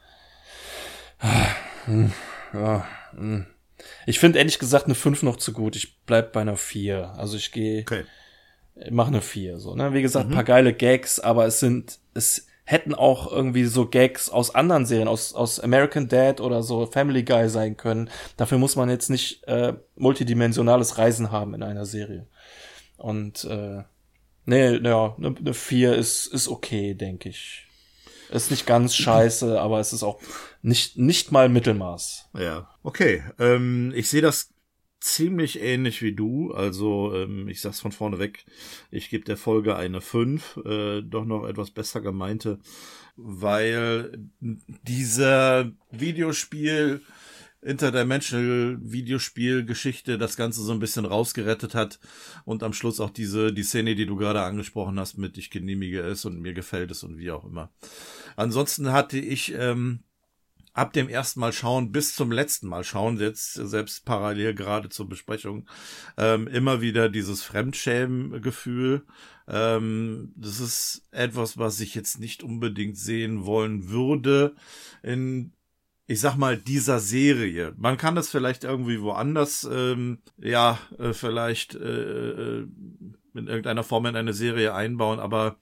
[2.53, 3.47] Ja, hm.
[4.07, 5.77] ich finde ehrlich gesagt eine 5 noch zu gut.
[5.77, 7.15] Ich bleib bei einer 4.
[7.17, 8.05] Also ich gehe, okay.
[8.91, 9.59] mache eine 4.
[9.59, 9.93] So, ne?
[9.93, 10.35] Wie gesagt, mhm.
[10.35, 15.09] paar geile Gags, aber es sind, es hätten auch irgendwie so Gags aus anderen Serien,
[15.09, 18.11] aus, aus American Dad oder so Family Guy sein können.
[18.37, 22.27] Dafür muss man jetzt nicht äh, multidimensionales Reisen haben in einer Serie.
[22.99, 23.85] Und äh,
[24.49, 27.67] nee, ja, eine ne 4 ist, ist okay, denke ich.
[28.31, 30.21] Ist nicht ganz scheiße, aber es ist auch
[30.63, 32.31] nicht, nicht mal Mittelmaß.
[32.39, 33.23] Ja, okay.
[33.39, 34.55] Ähm, ich sehe das
[35.01, 36.53] ziemlich ähnlich wie du.
[36.53, 38.47] Also, ähm, ich sag's von vorne weg,
[38.91, 42.59] ich gebe der Folge eine 5, äh, doch noch etwas besser gemeinte,
[43.17, 47.03] weil dieser Videospiel
[47.61, 51.99] Interdimensional Videospielgeschichte das Ganze so ein bisschen rausgerettet hat
[52.45, 56.01] und am Schluss auch diese, die Szene, die du gerade angesprochen hast, mit ich genehmige
[56.01, 57.71] es und mir gefällt es und wie auch immer.
[58.37, 60.05] Ansonsten hatte ich ähm,
[60.79, 65.09] ab dem ersten Mal schauen bis zum letzten Mal schauen, jetzt selbst parallel gerade zur
[65.09, 65.69] Besprechung,
[66.17, 69.05] ähm, immer wieder dieses Fremdschämen-Gefühl.
[69.49, 74.55] Ähm, das ist etwas, was ich jetzt nicht unbedingt sehen wollen würde
[75.03, 75.53] in
[76.11, 77.75] ich sag mal, dieser Serie.
[77.77, 82.67] Man kann das vielleicht irgendwie woanders, ähm, ja, äh, vielleicht äh, äh,
[83.35, 85.57] in irgendeiner Form in eine Serie einbauen, aber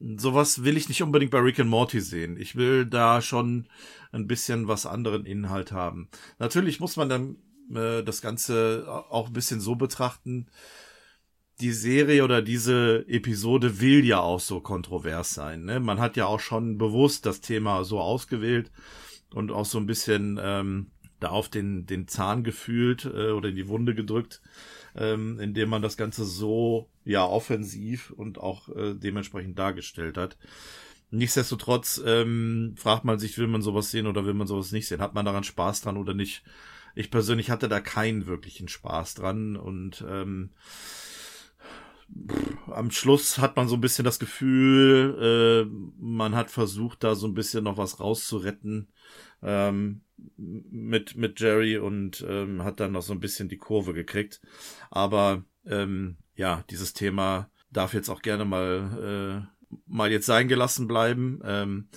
[0.00, 2.36] sowas will ich nicht unbedingt bei Rick and Morty sehen.
[2.36, 3.68] Ich will da schon
[4.10, 6.08] ein bisschen was anderen Inhalt haben.
[6.40, 7.36] Natürlich muss man dann
[7.72, 10.48] äh, das Ganze auch ein bisschen so betrachten.
[11.60, 15.64] Die Serie oder diese Episode will ja auch so kontrovers sein.
[15.64, 15.78] Ne?
[15.78, 18.72] Man hat ja auch schon bewusst das Thema so ausgewählt
[19.34, 20.90] und auch so ein bisschen ähm,
[21.20, 24.40] da auf den, den Zahn gefühlt äh, oder in die Wunde gedrückt,
[24.96, 30.36] ähm, indem man das Ganze so ja offensiv und auch äh, dementsprechend dargestellt hat.
[31.10, 35.00] Nichtsdestotrotz ähm, fragt man sich, will man sowas sehen oder will man sowas nicht sehen?
[35.00, 36.42] Hat man daran Spaß dran oder nicht?
[36.94, 40.50] Ich persönlich hatte da keinen wirklichen Spaß dran und ähm,
[42.66, 47.26] am Schluss hat man so ein bisschen das Gefühl, äh, man hat versucht, da so
[47.26, 48.88] ein bisschen noch was rauszuretten
[49.42, 50.02] ähm,
[50.36, 54.40] mit, mit Jerry und ähm, hat dann noch so ein bisschen die Kurve gekriegt.
[54.90, 60.86] Aber ähm, ja, dieses Thema darf jetzt auch gerne mal, äh, mal jetzt sein gelassen
[60.88, 61.40] bleiben.
[61.44, 61.88] Ähm,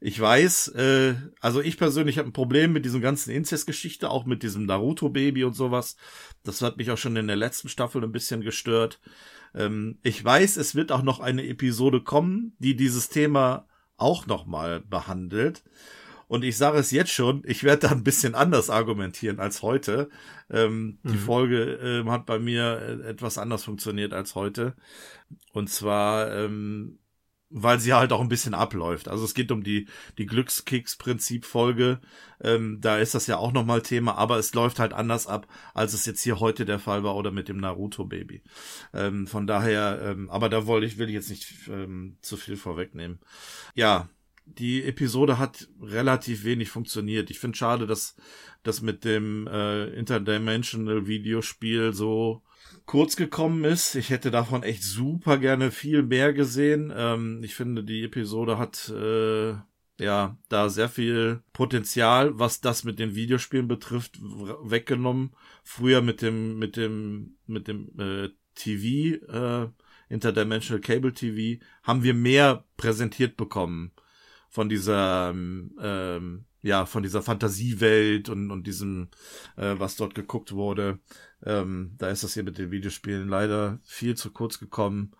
[0.00, 4.42] ich weiß, äh, also ich persönlich habe ein Problem mit diesem ganzen Inzest-Geschichte, auch mit
[4.42, 5.96] diesem Naruto-Baby und sowas.
[6.42, 9.00] Das hat mich auch schon in der letzten Staffel ein bisschen gestört.
[9.54, 14.80] Ähm, ich weiß, es wird auch noch eine Episode kommen, die dieses Thema auch nochmal
[14.80, 15.64] behandelt.
[16.28, 20.08] Und ich sage es jetzt schon, ich werde da ein bisschen anders argumentieren als heute.
[20.50, 21.12] Ähm, mhm.
[21.12, 24.74] Die Folge äh, hat bei mir äh, etwas anders funktioniert als heute.
[25.52, 26.98] Und zwar, ähm,
[27.48, 29.06] weil sie halt auch ein bisschen abläuft.
[29.06, 29.86] Also es geht um die,
[30.18, 32.00] die Glückskicks-Prinzip-Folge.
[32.40, 35.92] Ähm, da ist das ja auch nochmal Thema, aber es läuft halt anders ab, als
[35.92, 38.42] es jetzt hier heute der Fall war oder mit dem Naruto-Baby.
[38.92, 42.56] Ähm, von daher, ähm, aber da wollte ich, will ich jetzt nicht ähm, zu viel
[42.56, 43.20] vorwegnehmen.
[43.74, 44.08] Ja,
[44.46, 47.30] die Episode hat relativ wenig funktioniert.
[47.30, 48.16] Ich finde schade, dass
[48.62, 52.42] das mit dem äh, Interdimensional Videospiel so
[52.86, 53.96] kurz gekommen ist.
[53.96, 56.92] Ich hätte davon echt super gerne viel mehr gesehen.
[56.96, 59.54] Ähm, ich finde, die Episode hat äh,
[59.98, 65.32] ja da sehr viel Potenzial, was das mit den Videospielen betrifft, weggenommen.
[65.64, 69.68] Früher mit dem mit dem mit dem äh, TV äh,
[70.08, 73.92] Interdimensional Cable TV haben wir mehr präsentiert bekommen
[74.56, 79.08] von dieser ähm, ja von dieser Fantasiewelt und und diesem
[79.56, 80.98] äh, was dort geguckt wurde
[81.44, 85.12] ähm, da ist das hier mit den Videospielen leider viel zu kurz gekommen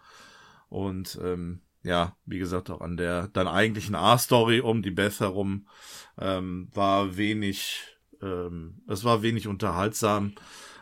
[0.71, 5.69] und ähm, ja wie gesagt auch an der dann eigentlichen A-Story um die Beth herum
[6.17, 7.83] ähm, war wenig
[8.23, 10.33] ähm, es war wenig unterhaltsam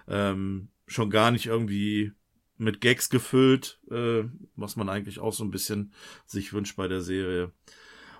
[0.06, 2.12] ähm, schon gar nicht irgendwie
[2.56, 4.22] mit Gags gefüllt, äh,
[4.54, 5.92] was man eigentlich auch so ein bisschen
[6.24, 7.50] sich wünscht bei der Serie.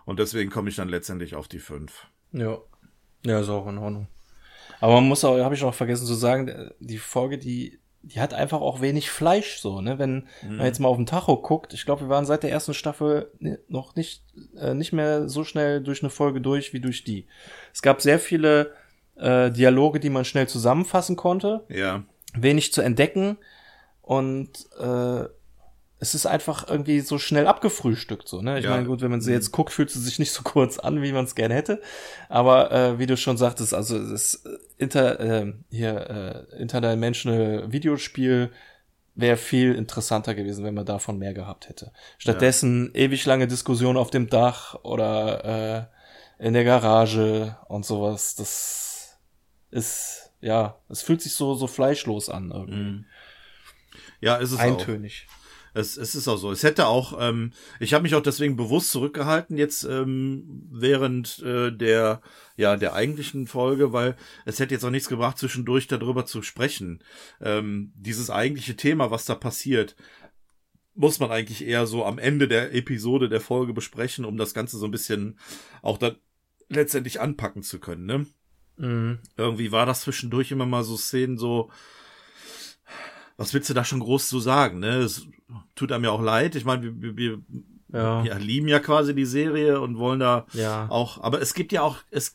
[0.04, 2.06] Und deswegen komme ich dann letztendlich auf die 5.
[2.32, 2.58] Ja.
[3.24, 4.08] Ja, ist auch in Ordnung.
[4.80, 8.34] Aber man muss auch, habe ich noch vergessen zu sagen, die Folge, die, die hat
[8.34, 9.98] einfach auch wenig Fleisch so, ne?
[9.98, 10.56] Wenn mhm.
[10.56, 13.30] man jetzt mal auf den Tacho guckt, ich glaube, wir waren seit der ersten Staffel
[13.68, 14.22] noch nicht,
[14.58, 17.26] äh, nicht mehr so schnell durch eine Folge durch wie durch die.
[17.72, 18.72] Es gab sehr viele
[19.16, 21.64] äh, Dialoge, die man schnell zusammenfassen konnte.
[21.68, 22.04] Ja.
[22.34, 23.38] Wenig zu entdecken.
[24.02, 25.24] Und äh,
[26.04, 28.58] es ist einfach irgendwie so schnell abgefrühstückt, so, ne?
[28.58, 28.70] Ich ja.
[28.70, 31.12] meine, gut, wenn man sie jetzt guckt, fühlt sie sich nicht so kurz an, wie
[31.12, 31.80] man es gerne hätte.
[32.28, 34.44] Aber äh, wie du schon sagtest, also das
[34.76, 38.50] Inter, äh, hier, äh, Interdimensional Videospiel
[39.14, 41.92] wäre viel interessanter gewesen, wenn man davon mehr gehabt hätte.
[42.18, 43.04] Stattdessen ja.
[43.04, 45.88] ewig lange Diskussion auf dem Dach oder
[46.38, 48.34] äh, in der Garage und sowas.
[48.34, 49.18] Das
[49.70, 52.74] ist, ja, es fühlt sich so, so fleischlos an irgendwie.
[52.74, 53.04] Mhm.
[54.20, 55.28] Ja, ist es Eintönig.
[55.28, 55.43] Auch.
[55.74, 56.52] Es, es ist auch so.
[56.52, 61.70] Es hätte auch, ähm, ich habe mich auch deswegen bewusst zurückgehalten jetzt ähm, während äh,
[61.72, 62.22] der
[62.56, 67.02] ja der eigentlichen Folge, weil es hätte jetzt auch nichts gebracht, zwischendurch darüber zu sprechen.
[67.40, 69.96] Ähm, dieses eigentliche Thema, was da passiert,
[70.94, 74.78] muss man eigentlich eher so am Ende der Episode der Folge besprechen, um das Ganze
[74.78, 75.38] so ein bisschen
[75.82, 76.16] auch dann
[76.68, 78.06] letztendlich anpacken zu können.
[78.06, 78.26] Ne?
[78.76, 79.18] Mhm.
[79.36, 81.70] Irgendwie war das zwischendurch immer mal so Szenen so
[83.36, 84.98] was willst du da schon groß zu sagen, ne?
[84.98, 85.26] Es
[85.74, 86.54] tut einem ja auch leid.
[86.54, 87.38] Ich meine, wir, wir,
[87.92, 88.24] ja.
[88.24, 90.88] wir lieben ja quasi die Serie und wollen da ja.
[90.88, 92.32] auch, aber es gibt ja auch, es,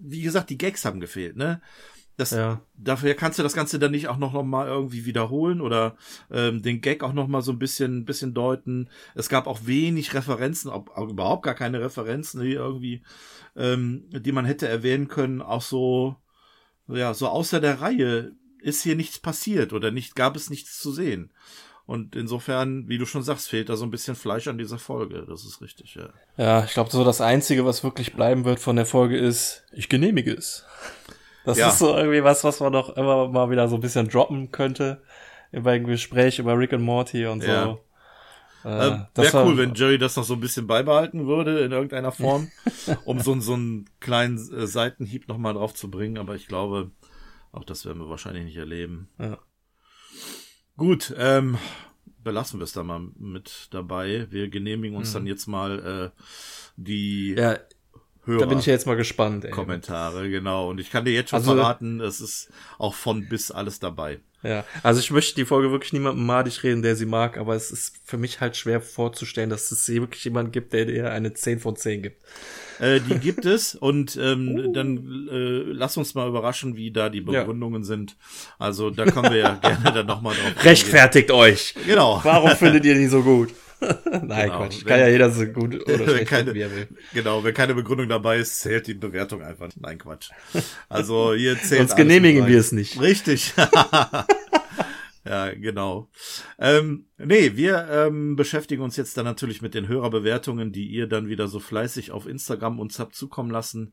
[0.00, 1.60] wie gesagt, die Gags haben gefehlt, ne?
[2.16, 2.60] Das, ja.
[2.76, 5.96] Dafür kannst du das Ganze dann nicht auch noch, noch mal irgendwie wiederholen oder
[6.30, 8.88] ähm, den Gag auch noch mal so ein bisschen, bisschen deuten.
[9.16, 13.02] Es gab auch wenig Referenzen, ob, auch überhaupt gar keine Referenzen die irgendwie,
[13.56, 15.42] ähm, die man hätte erwähnen können.
[15.42, 16.14] Auch so,
[16.86, 20.92] ja, so außer der Reihe ist hier nichts passiert oder nicht, gab es nichts zu
[20.92, 21.32] sehen.
[21.86, 25.26] Und insofern, wie du schon sagst, fehlt da so ein bisschen Fleisch an dieser Folge.
[25.28, 26.08] Das ist richtig, ja.
[26.38, 29.90] Ja, ich glaube, so das Einzige, was wirklich bleiben wird von der Folge ist, ich
[29.90, 30.64] genehmige es.
[31.44, 31.68] Das ja.
[31.68, 35.02] ist so irgendwie was, was man doch immer mal wieder so ein bisschen droppen könnte
[35.52, 37.48] beim Gespräch über Rick und Morty und so.
[37.48, 37.78] Ja.
[38.64, 42.12] Äh, äh, Wäre cool, wenn Jerry das noch so ein bisschen beibehalten würde in irgendeiner
[42.12, 42.50] Form,
[43.04, 46.16] um so, so einen kleinen äh, Seitenhieb nochmal drauf zu bringen.
[46.16, 46.90] Aber ich glaube,
[47.54, 49.08] auch das werden wir wahrscheinlich nicht erleben.
[49.18, 49.38] Ja.
[50.76, 51.56] Gut, ähm,
[52.18, 54.26] belassen wir es da mal mit dabei.
[54.30, 55.14] Wir genehmigen uns mhm.
[55.14, 56.22] dann jetzt mal äh,
[56.76, 57.58] die ja,
[58.26, 58.40] Hörer.
[58.40, 59.44] Da bin ich jetzt mal gespannt.
[59.44, 59.50] Ey.
[59.50, 60.70] Kommentare, genau.
[60.70, 64.20] Und ich kann dir jetzt schon also, verraten, es ist auch von bis alles dabei.
[64.44, 67.70] Ja, also ich möchte die Folge wirklich niemandem madig reden, der sie mag, aber es
[67.70, 71.32] ist für mich halt schwer vorzustellen, dass es hier wirklich jemand gibt, der dir eine
[71.32, 72.22] 10 von 10 gibt.
[72.78, 74.72] Äh, die gibt es und ähm, uh.
[74.72, 77.86] dann äh, lass uns mal überraschen, wie da die Begründungen ja.
[77.86, 78.16] sind.
[78.58, 80.62] Also da kommen wir ja gerne dann nochmal drauf.
[80.62, 81.74] Rechtfertigt euch.
[81.86, 82.20] Genau.
[82.22, 83.48] Warum findet ihr die so gut?
[84.04, 84.58] Nein, genau.
[84.58, 84.84] Quatsch.
[84.84, 86.88] Kann wenn, ja jeder so gut oder schlecht keine, wie er will.
[87.12, 89.70] Genau, wenn keine Begründung dabei ist, zählt die Bewertung einfach.
[89.76, 90.30] Nein, Quatsch.
[90.88, 93.00] Also hier zählt Sonst genehmigen wir es nicht.
[93.00, 93.52] Richtig.
[95.24, 96.10] ja, genau.
[96.58, 101.28] Ähm, nee, wir ähm, beschäftigen uns jetzt dann natürlich mit den Hörerbewertungen, die ihr dann
[101.28, 103.92] wieder so fleißig auf Instagram uns habt zukommen lassen.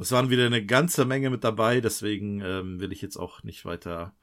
[0.00, 3.64] Es waren wieder eine ganze Menge mit dabei, deswegen ähm, will ich jetzt auch nicht
[3.64, 4.14] weiter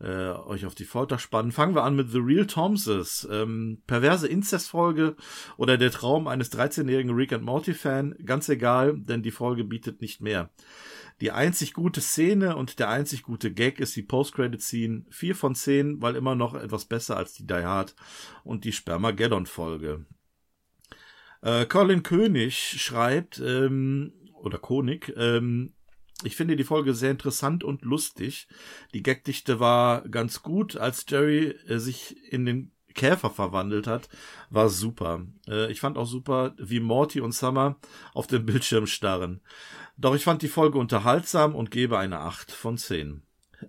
[0.00, 1.52] äh, euch auf die Folter spannen.
[1.52, 3.26] Fangen wir an mit The Real Thompsons.
[3.30, 5.16] Ähm, perverse Inzestfolge
[5.56, 8.16] oder der Traum eines 13-jährigen Rick and Morty-Fan.
[8.24, 10.50] Ganz egal, denn die Folge bietet nicht mehr.
[11.20, 15.06] Die einzig gute Szene und der einzig gute Gag ist die Post-Credit-Scene.
[15.10, 17.96] Vier von zehn, weil immer noch etwas besser als die Die Hard
[18.44, 20.06] und die Spermageddon-Folge.
[21.42, 25.72] Äh, Colin König schreibt, ähm, oder Konig, ähm,
[26.24, 28.48] ich finde die Folge sehr interessant und lustig.
[28.92, 34.08] Die Gagdichte war ganz gut, als Jerry äh, sich in den Käfer verwandelt hat,
[34.50, 35.24] war super.
[35.46, 37.76] Äh, ich fand auch super, wie Morty und Summer
[38.12, 39.40] auf dem Bildschirm starren.
[39.96, 43.22] Doch ich fand die Folge unterhaltsam und gebe eine 8 von 10.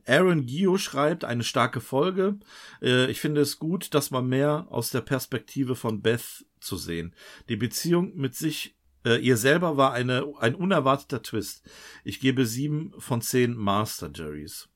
[0.06, 2.40] Aaron Gio schreibt eine starke Folge.
[2.82, 7.14] Äh, ich finde es gut, dass man mehr aus der Perspektive von Beth zu sehen.
[7.50, 8.76] Die Beziehung mit sich
[9.10, 11.64] äh, ihr selber war eine, ein unerwarteter Twist.
[12.04, 14.70] Ich gebe sieben von zehn Master Jerrys.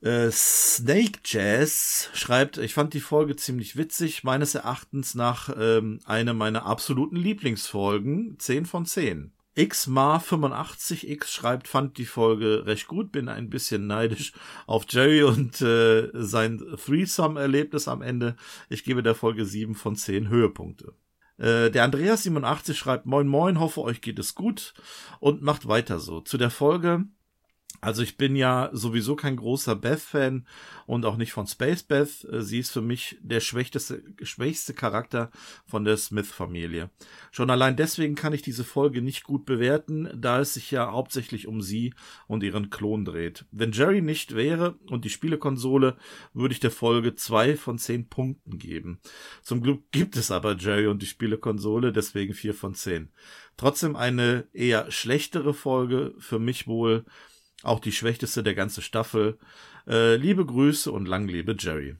[0.00, 6.34] Äh, Snake Jazz schreibt, ich fand die Folge ziemlich witzig, meines Erachtens nach ähm, eine
[6.34, 9.32] meiner absoluten Lieblingsfolgen, zehn von zehn.
[9.56, 14.32] XMar85X schreibt, fand die Folge recht gut, bin ein bisschen neidisch
[14.68, 18.36] auf Jerry und äh, sein Threesome-Erlebnis am Ende.
[18.68, 20.94] Ich gebe der Folge sieben von zehn Höhepunkte.
[21.38, 24.74] Äh, der Andreas87 schreibt, moin moin, hoffe euch geht es gut
[25.20, 26.20] und macht weiter so.
[26.20, 27.04] Zu der Folge,
[27.80, 30.46] also ich bin ja sowieso kein großer Beth-Fan
[30.86, 32.24] und auch nicht von Space Beth.
[32.24, 35.30] Äh, sie ist für mich der schwächste, schwächste Charakter
[35.66, 36.90] von der Smith-Familie.
[37.30, 41.46] Schon allein deswegen kann ich diese Folge nicht gut bewerten, da es sich ja hauptsächlich
[41.46, 41.94] um sie
[42.26, 43.44] und ihren Klon dreht.
[43.52, 45.96] Wenn Jerry nicht wäre und die Spielekonsole,
[46.34, 48.98] würde ich der Folge zwei von zehn Punkten geben.
[49.42, 53.10] Zum Glück gibt es aber Jerry und die Spielekonsole, deswegen vier von zehn.
[53.56, 57.04] Trotzdem eine eher schlechtere Folge, für mich wohl
[57.62, 59.38] auch die schwächste der ganzen Staffel.
[59.86, 61.96] Äh, liebe Grüße und lang lebe Jerry.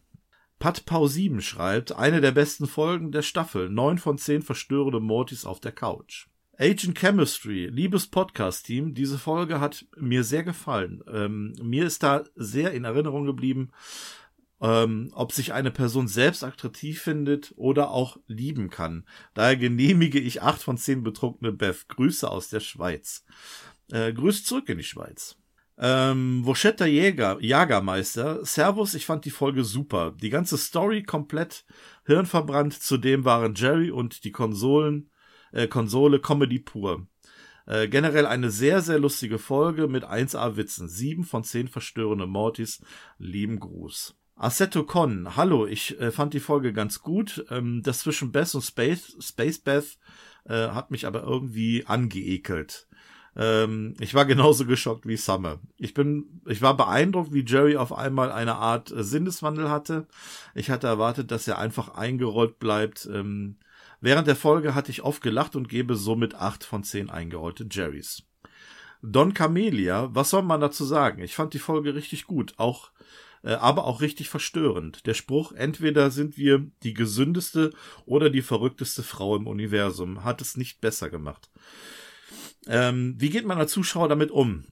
[0.58, 5.44] Pat Pau 7 schreibt, eine der besten Folgen der Staffel, neun von zehn verstörende Mortys
[5.44, 6.26] auf der Couch.
[6.58, 11.04] Agent Chemistry, liebes Podcast-Team, diese Folge hat mir sehr gefallen.
[11.08, 13.70] Ähm, mir ist da sehr in Erinnerung geblieben,
[14.60, 19.06] ähm, ob sich eine Person selbst attraktiv findet oder auch lieben kann.
[19.34, 21.86] Daher genehmige ich acht von zehn betrunkene Beth.
[21.88, 23.24] Grüße aus der Schweiz.
[23.92, 25.37] Äh, Grüß zurück in die Schweiz.
[25.80, 28.44] Ähm, Voschetta Jäger, Jagermeister.
[28.44, 30.12] Servus, ich fand die Folge super.
[30.20, 31.64] Die ganze Story komplett
[32.04, 32.74] hirnverbrannt.
[32.74, 35.10] Zudem waren Jerry und die Konsolen,
[35.52, 37.06] äh, Konsole Comedy pur.
[37.66, 40.88] Äh, generell eine sehr, sehr lustige Folge mit 1A Witzen.
[40.88, 42.82] Sieben von zehn verstörende Mortis.
[43.18, 44.16] Lieben Gruß.
[44.34, 47.44] Assetto Con, hallo, ich äh, fand die Folge ganz gut.
[47.50, 49.98] Ähm, das zwischen Beth und Space, Space Beth
[50.44, 52.87] äh, hat mich aber irgendwie angeekelt.
[53.36, 55.58] Ähm, ich war genauso geschockt wie Summer.
[55.76, 60.06] Ich bin, ich war beeindruckt, wie Jerry auf einmal eine Art äh, Sinneswandel hatte.
[60.54, 63.08] Ich hatte erwartet, dass er einfach eingerollt bleibt.
[63.12, 63.56] Ähm,
[64.00, 68.24] während der Folge hatte ich oft gelacht und gebe somit acht von zehn eingerollte Jerrys.
[69.02, 71.22] Don Camelia, was soll man dazu sagen?
[71.22, 72.90] Ich fand die Folge richtig gut, auch
[73.42, 75.06] äh, aber auch richtig verstörend.
[75.06, 77.72] Der Spruch, entweder sind wir die gesündeste
[78.06, 81.50] oder die verrückteste Frau im Universum, hat es nicht besser gemacht.
[82.66, 84.64] Ähm, wie geht man als Zuschauer damit um?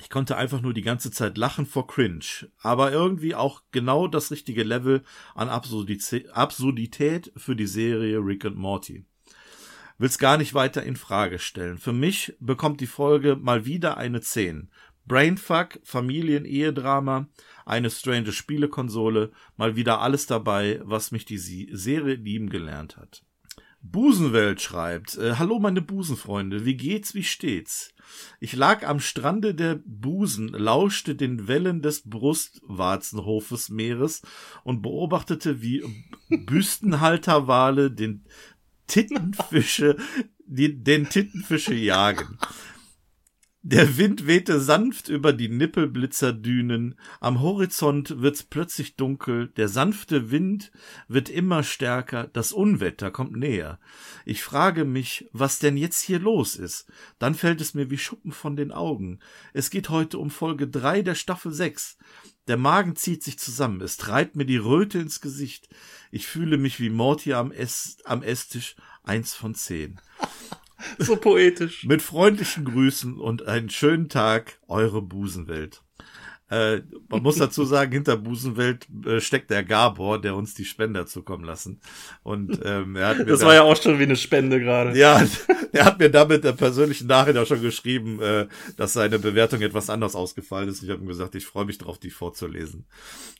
[0.00, 2.24] Ich konnte einfach nur die ganze Zeit lachen vor Cringe,
[2.58, 5.02] aber irgendwie auch genau das richtige Level
[5.34, 9.04] an Absurdität für die Serie Rick and Morty.
[9.98, 11.76] Will's gar nicht weiter in Frage stellen.
[11.76, 14.70] Für mich bekommt die Folge mal wieder eine 10.
[15.04, 17.28] Brainfuck, Familien-Ehedrama,
[17.66, 23.24] eine strange Spielekonsole, mal wieder alles dabei, was mich die Serie lieben gelernt hat.
[23.82, 27.94] Busenwelt schreibt, äh, Hallo meine Busenfreunde, wie geht's, wie steht's?
[28.38, 34.22] Ich lag am Strande der Busen, lauschte den Wellen des Brustwarzenhofes Meeres
[34.64, 35.82] und beobachtete, wie
[36.28, 38.24] Büstenhalterwale den
[38.86, 39.96] Tittenfische,
[40.44, 42.38] die, den Tittenfische jagen.
[43.62, 50.72] Der Wind wehte sanft über die Nippelblitzerdünen, am Horizont wird's plötzlich dunkel, der sanfte Wind
[51.08, 53.78] wird immer stärker, das Unwetter kommt näher.
[54.24, 56.90] Ich frage mich, was denn jetzt hier los ist.
[57.18, 59.18] Dann fällt es mir wie Schuppen von den Augen.
[59.52, 61.98] Es geht heute um Folge drei der Staffel sechs.
[62.48, 65.68] Der Magen zieht sich zusammen, es treibt mir die Röte ins Gesicht.
[66.10, 70.00] Ich fühle mich wie Morty am, Ess am Esstisch, eins von zehn.
[70.98, 71.84] so poetisch.
[71.84, 75.82] Mit freundlichen Grüßen und einen schönen Tag, eure Busenwelt.
[76.50, 81.06] Äh, man muss dazu sagen, hinter Busenwelt äh, steckt der Gabor, der uns die Spender
[81.06, 81.80] zukommen lassen.
[82.24, 84.98] Und ähm, er hat mir das da, war ja auch schon wie eine Spende gerade.
[84.98, 85.24] Ja,
[85.72, 89.88] er hat mir damit der persönlichen Nachricht auch schon geschrieben, äh, dass seine Bewertung etwas
[89.90, 90.82] anders ausgefallen ist.
[90.82, 92.84] Ich habe ihm gesagt, ich freue mich darauf, die vorzulesen.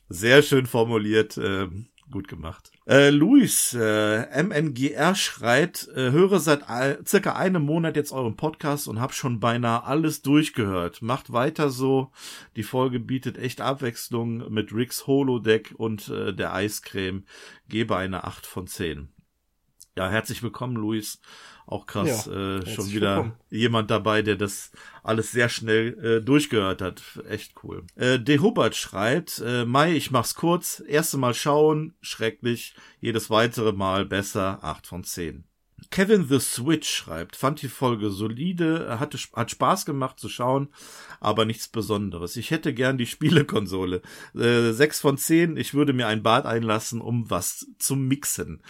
[0.08, 1.36] Sehr schön formuliert.
[1.36, 1.66] Äh,
[2.10, 2.72] Gut gemacht.
[2.86, 6.64] Äh, Luis, äh, MNGR schreit, äh, höre seit
[7.06, 11.02] circa einem Monat jetzt euren Podcast und hab schon beinahe alles durchgehört.
[11.02, 12.10] Macht weiter so.
[12.56, 17.24] Die Folge bietet echt Abwechslung mit Ricks Holodeck und äh, der Eiscreme.
[17.68, 19.08] Gebe eine 8 von 10.
[19.96, 21.20] Ja, herzlich willkommen, Luis.
[21.70, 23.32] Auch krass, ja, äh, schon wieder willkommen.
[23.48, 24.72] jemand dabei, der das
[25.04, 27.00] alles sehr schnell äh, durchgehört hat.
[27.28, 27.84] Echt cool.
[27.94, 30.82] Äh, De Hubbard schreibt, äh, Mai, ich mach's kurz.
[30.84, 32.74] Erste Mal schauen, schrecklich.
[33.00, 35.44] Jedes weitere Mal besser, 8 von 10.
[35.90, 40.68] Kevin the Switch schreibt, fand die Folge solide, hatte, hat Spaß gemacht zu schauen,
[41.20, 42.34] aber nichts Besonderes.
[42.36, 44.02] Ich hätte gern die Spielekonsole.
[44.34, 48.60] Äh, 6 von 10, ich würde mir ein Bad einlassen, um was zu mixen.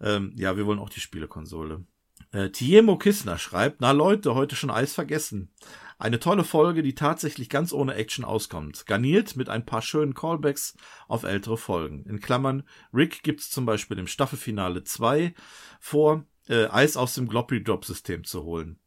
[0.00, 1.84] Ähm, ja, wir wollen auch die Spielekonsole.
[2.32, 5.50] Äh, Tiemo Kissner schreibt, na Leute, heute schon Eis vergessen.
[5.98, 8.86] Eine tolle Folge, die tatsächlich ganz ohne Action auskommt.
[8.86, 10.74] Garniert mit ein paar schönen Callbacks
[11.08, 12.04] auf ältere Folgen.
[12.06, 12.62] In Klammern,
[12.94, 15.34] Rick gibt's zum Beispiel im Staffelfinale 2
[15.78, 18.78] vor, äh, Eis aus dem Gloppy Drop System zu holen.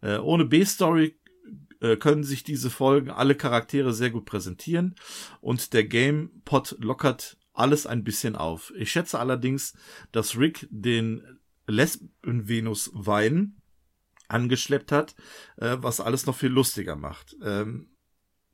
[0.00, 1.18] Äh, ohne B-Story
[1.80, 4.94] äh, können sich diese Folgen alle Charaktere sehr gut präsentieren
[5.40, 8.72] und der Gamepod lockert alles ein bisschen auf.
[8.76, 9.74] Ich schätze allerdings,
[10.12, 11.22] dass Rick den
[11.66, 13.56] Lesben-Venus-Wein
[14.28, 15.14] angeschleppt hat,
[15.56, 17.36] äh, was alles noch viel lustiger macht.
[17.42, 17.88] Ähm,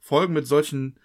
[0.01, 0.99] Folgen mit solchen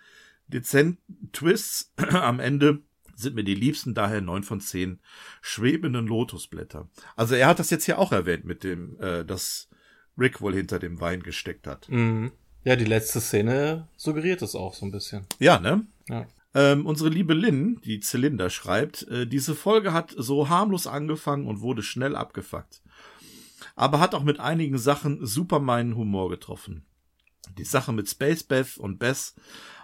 [0.48, 2.82] dezenten Twists am Ende
[3.15, 4.99] sind mir die liebsten, daher neun von zehn
[5.41, 6.90] schwebenden Lotusblätter.
[7.15, 9.69] Also er hat das jetzt hier auch erwähnt mit dem, äh, dass
[10.18, 11.90] Rick wohl hinter dem Wein gesteckt hat.
[11.90, 12.32] Mhm.
[12.64, 15.26] Ja, die letzte Szene suggeriert es auch so ein bisschen.
[15.40, 15.86] Ja, ne?
[16.10, 16.26] Ja.
[16.56, 21.60] Ähm, unsere liebe Lynn, die Zylinder schreibt, äh, diese Folge hat so harmlos angefangen und
[21.60, 22.82] wurde schnell abgefuckt.
[23.76, 26.86] Aber hat auch mit einigen Sachen super meinen Humor getroffen.
[27.57, 29.36] Die Sache mit Space Beth und Bess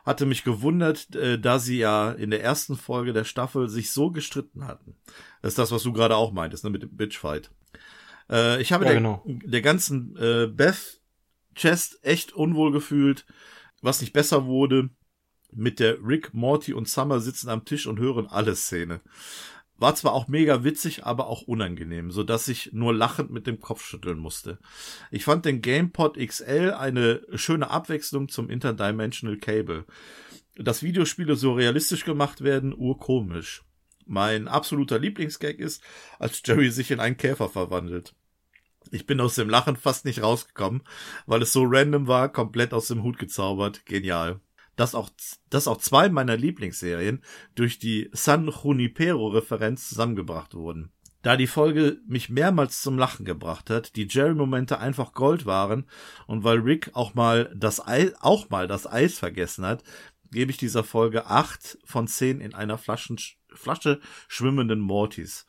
[0.06, 4.10] hatte mich gewundert, äh, da sie ja in der ersten Folge der Staffel sich so
[4.10, 4.96] gestritten hatten.
[5.42, 7.52] Das ist das, was du gerade auch meintest, ne, mit dem Bitchfight.
[8.30, 9.26] Äh, ich habe ja, der, genau.
[9.26, 11.02] der ganzen äh, Beth
[11.54, 13.26] Chest echt unwohl gefühlt,
[13.82, 14.90] was nicht besser wurde
[15.54, 19.02] mit der Rick, Morty und Summer sitzen am Tisch und hören alle Szene.
[19.78, 23.60] War zwar auch mega witzig, aber auch unangenehm, so dass ich nur lachend mit dem
[23.60, 24.60] Kopf schütteln musste.
[25.10, 29.86] Ich fand den GamePod XL eine schöne Abwechslung zum Interdimensional Cable.
[30.56, 33.64] Dass Videospiele so realistisch gemacht werden, urkomisch.
[34.06, 35.82] Mein absoluter Lieblingsgag ist,
[36.20, 38.14] als Jerry sich in einen Käfer verwandelt.
[38.92, 40.84] Ich bin aus dem Lachen fast nicht rausgekommen,
[41.26, 43.84] weil es so random war, komplett aus dem Hut gezaubert.
[43.86, 44.42] Genial
[44.76, 45.10] dass auch,
[45.50, 47.24] dass auch zwei meiner Lieblingsserien
[47.56, 50.92] durch die San Junipero-Referenz zusammengebracht wurden.
[51.22, 55.86] Da die Folge mich mehrmals zum Lachen gebracht hat, die Jerry-Momente einfach Gold waren
[56.26, 59.84] und weil Rick auch mal das Eis, auch mal das Eis vergessen hat,
[60.32, 63.20] gebe ich dieser Folge acht von zehn in einer Flaschen,
[63.54, 65.46] Flasche schwimmenden Mortys.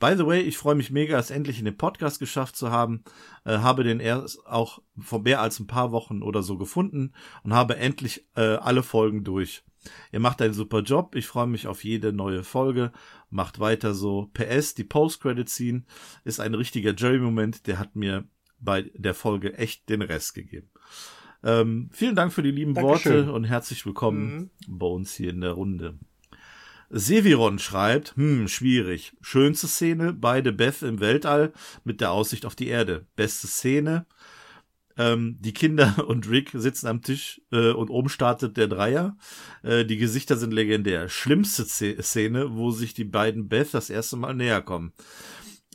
[0.00, 3.04] By the way, ich freue mich mega, es endlich in den Podcast geschafft zu haben.
[3.44, 7.12] Äh, habe den erst auch vor mehr als ein paar Wochen oder so gefunden
[7.44, 9.62] und habe endlich äh, alle Folgen durch.
[10.10, 11.14] Ihr macht einen super Job.
[11.14, 12.92] Ich freue mich auf jede neue Folge.
[13.28, 14.30] Macht weiter so.
[14.32, 15.84] PS, die Post-Credit-Scene
[16.24, 17.66] ist ein richtiger Jerry-Moment.
[17.66, 18.26] Der hat mir
[18.58, 20.70] bei der Folge echt den Rest gegeben.
[21.42, 23.26] Ähm, vielen Dank für die lieben Dankeschön.
[23.26, 24.78] Worte und herzlich willkommen mhm.
[24.78, 25.98] bei uns hier in der Runde.
[26.90, 29.12] Seviron schreibt, hm, schwierig.
[29.20, 31.52] Schönste Szene, beide Beth im Weltall
[31.84, 33.06] mit der Aussicht auf die Erde.
[33.14, 34.06] Beste Szene,
[34.96, 39.16] ähm, die Kinder und Rick sitzen am Tisch äh, und oben startet der Dreier.
[39.62, 41.08] Äh, die Gesichter sind legendär.
[41.08, 44.92] Schlimmste Szene, wo sich die beiden Beth das erste Mal näher kommen.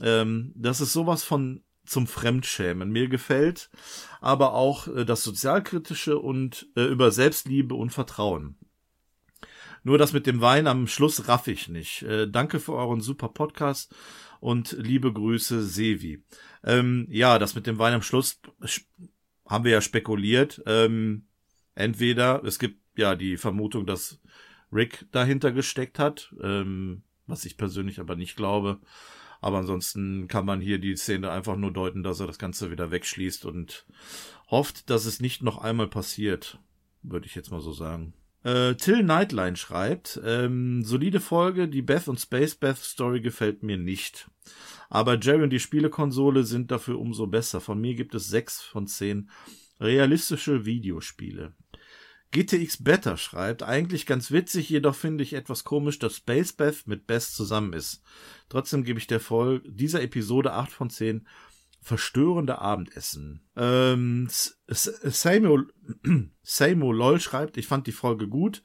[0.01, 2.89] Ähm, das ist sowas von zum Fremdschämen.
[2.91, 3.69] Mir gefällt
[4.21, 8.57] aber auch äh, das Sozialkritische und äh, über Selbstliebe und Vertrauen.
[9.85, 12.01] Nur das mit dem Wein am Schluss raff ich nicht.
[12.01, 13.93] Äh, danke für euren super Podcast
[14.39, 16.23] und liebe Grüße, Sevi.
[16.63, 18.41] Ähm, ja, das mit dem Wein am Schluss
[19.47, 20.63] haben wir ja spekuliert.
[20.65, 21.27] Ähm,
[21.75, 24.19] entweder es gibt ja die Vermutung, dass
[24.73, 28.79] Rick dahinter gesteckt hat, ähm, was ich persönlich aber nicht glaube.
[29.39, 32.89] Aber ansonsten kann man hier die Szene einfach nur deuten, dass er das Ganze wieder
[32.89, 33.85] wegschließt und
[34.49, 36.57] hofft, dass es nicht noch einmal passiert,
[37.03, 38.15] würde ich jetzt mal so sagen.
[38.45, 43.77] Äh, Till Nightline schreibt, ähm, solide Folge, die Beth und Space Beth Story gefällt mir
[43.77, 44.29] nicht.
[44.87, 47.59] Aber Jerry und die Spielekonsole sind dafür umso besser.
[47.59, 49.31] Von mir gibt es sechs von zehn
[49.79, 51.53] realistische Videospiele.
[52.33, 57.07] GTX Better schreibt, eigentlich ganz witzig, jedoch finde ich etwas komisch, dass Space Beth mit
[57.07, 58.03] Bess zusammen ist.
[58.49, 61.25] Trotzdem gebe ich der Folge dieser Episode 8 von 10
[61.85, 63.41] verstörende Abendessen.
[63.55, 64.27] Ähm,
[64.67, 65.67] Samuel,
[66.41, 68.63] Samuel LOL schreibt, ich fand die Folge gut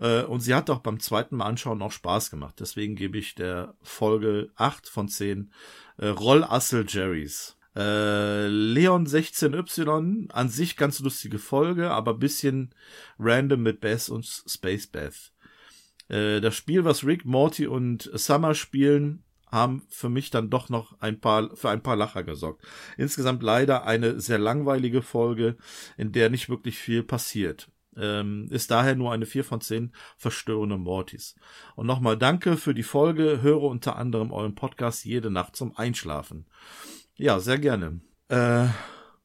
[0.00, 2.56] äh, und sie hat auch beim zweiten Mal anschauen auch Spaß gemacht.
[2.58, 5.52] Deswegen gebe ich der Folge 8 von 10
[5.98, 7.56] äh, Rollassel Jerrys.
[7.76, 12.74] Äh, Leon 16Y, an sich ganz lustige Folge, aber bisschen
[13.20, 15.30] random mit Beth und Space Beth.
[16.08, 19.22] Äh, das Spiel, was Rick, Morty und Summer spielen,
[19.56, 22.64] haben für mich dann doch noch ein paar, für ein paar Lacher gesorgt.
[22.96, 25.56] Insgesamt leider eine sehr langweilige Folge,
[25.96, 27.68] in der nicht wirklich viel passiert.
[27.96, 31.34] Ähm, ist daher nur eine 4 von 10 verstörende Mortis.
[31.74, 36.46] Und nochmal danke für die Folge, höre unter anderem euren Podcast jede Nacht zum Einschlafen.
[37.16, 38.00] Ja, sehr gerne.
[38.28, 38.66] Äh,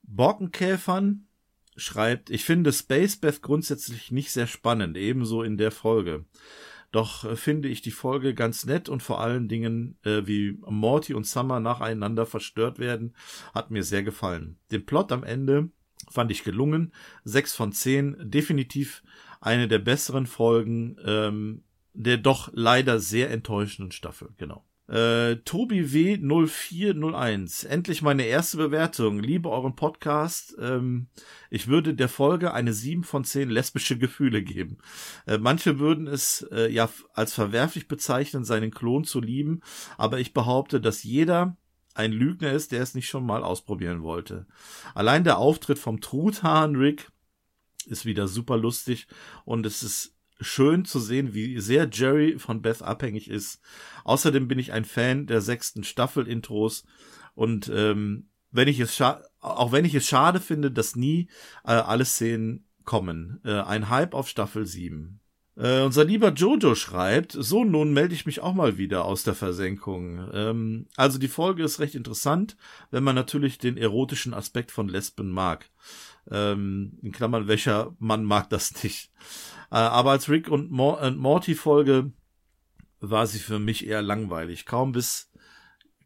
[0.03, 1.28] Borkenkäfern
[1.76, 6.26] schreibt, ich finde Space Beth grundsätzlich nicht sehr spannend, ebenso in der Folge.
[6.91, 11.13] Doch äh, finde ich die Folge ganz nett und vor allen Dingen, äh, wie Morty
[11.13, 13.15] und Summer nacheinander verstört werden,
[13.53, 14.57] hat mir sehr gefallen.
[14.72, 15.69] Den Plot am Ende
[16.09, 16.93] fand ich gelungen.
[17.23, 19.03] Sechs von zehn, definitiv
[19.39, 21.63] eine der besseren Folgen ähm,
[21.93, 24.65] der doch leider sehr enttäuschenden Staffel, genau.
[24.91, 27.63] Äh, Tobi W 0401.
[27.63, 29.19] Endlich meine erste Bewertung.
[29.19, 30.53] Liebe euren Podcast.
[30.59, 31.07] Ähm,
[31.49, 34.80] ich würde der Folge eine 7 von 10 lesbische Gefühle geben.
[35.26, 39.61] Äh, manche würden es äh, ja als verwerflich bezeichnen, seinen Klon zu lieben,
[39.97, 41.55] aber ich behaupte, dass jeder
[41.93, 44.45] ein Lügner ist, der es nicht schon mal ausprobieren wollte.
[44.93, 47.09] Allein der Auftritt vom Truthahn Rick
[47.85, 49.07] ist wieder super lustig
[49.45, 53.61] und es ist schön zu sehen, wie sehr Jerry von Beth abhängig ist.
[54.03, 56.84] Außerdem bin ich ein Fan der sechsten Staffel-Intros
[57.35, 59.01] und ähm, wenn ich es
[59.39, 61.30] auch wenn ich es schade finde, dass nie
[61.63, 63.39] äh, alle Szenen kommen.
[63.45, 65.19] Äh, ein Hype auf Staffel 7.
[65.57, 69.35] Äh, unser lieber Jojo schreibt, so nun melde ich mich auch mal wieder aus der
[69.35, 70.30] Versenkung.
[70.34, 72.55] Ähm, also die Folge ist recht interessant,
[72.89, 75.69] wenn man natürlich den erotischen Aspekt von Lesben mag.
[76.30, 79.11] Ähm, in Klammern, welcher Mann mag das nicht?
[79.72, 82.11] Äh, aber als Rick und, und Morty Folge
[82.99, 84.65] war sie für mich eher langweilig.
[84.65, 85.31] Kaum bis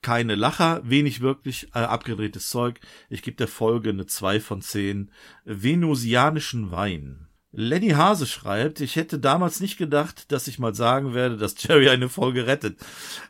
[0.01, 2.79] keine Lacher, wenig wirklich äh, abgedrehtes Zeug.
[3.09, 5.11] Ich gebe der Folge eine 2 von 10
[5.45, 7.27] venusianischen Wein.
[7.51, 11.89] Lenny Hase schreibt, ich hätte damals nicht gedacht, dass ich mal sagen werde, dass Jerry
[11.89, 12.77] eine Folge rettet.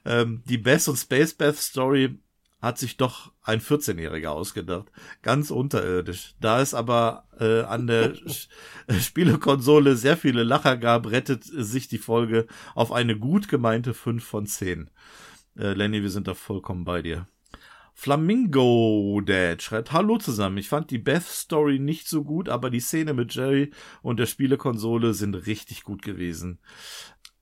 [0.04, 2.20] Ähm, die Bess und Space Bath Story
[2.66, 4.92] hat sich doch ein 14-Jähriger ausgedacht.
[5.22, 6.34] Ganz unterirdisch.
[6.42, 8.16] Da es aber äh, an der
[9.00, 14.48] Spielekonsole sehr viele Lacher gab, rettet sich die Folge auf eine gut gemeinte 5 von
[14.48, 14.90] 10.
[15.58, 17.28] Äh, Lenny, wir sind da vollkommen bei dir.
[17.94, 20.58] Flamingo Dad schreibt, Hallo zusammen.
[20.58, 23.72] Ich fand die Beth Story nicht so gut, aber die Szene mit Jerry
[24.02, 26.60] und der Spielekonsole sind richtig gut gewesen.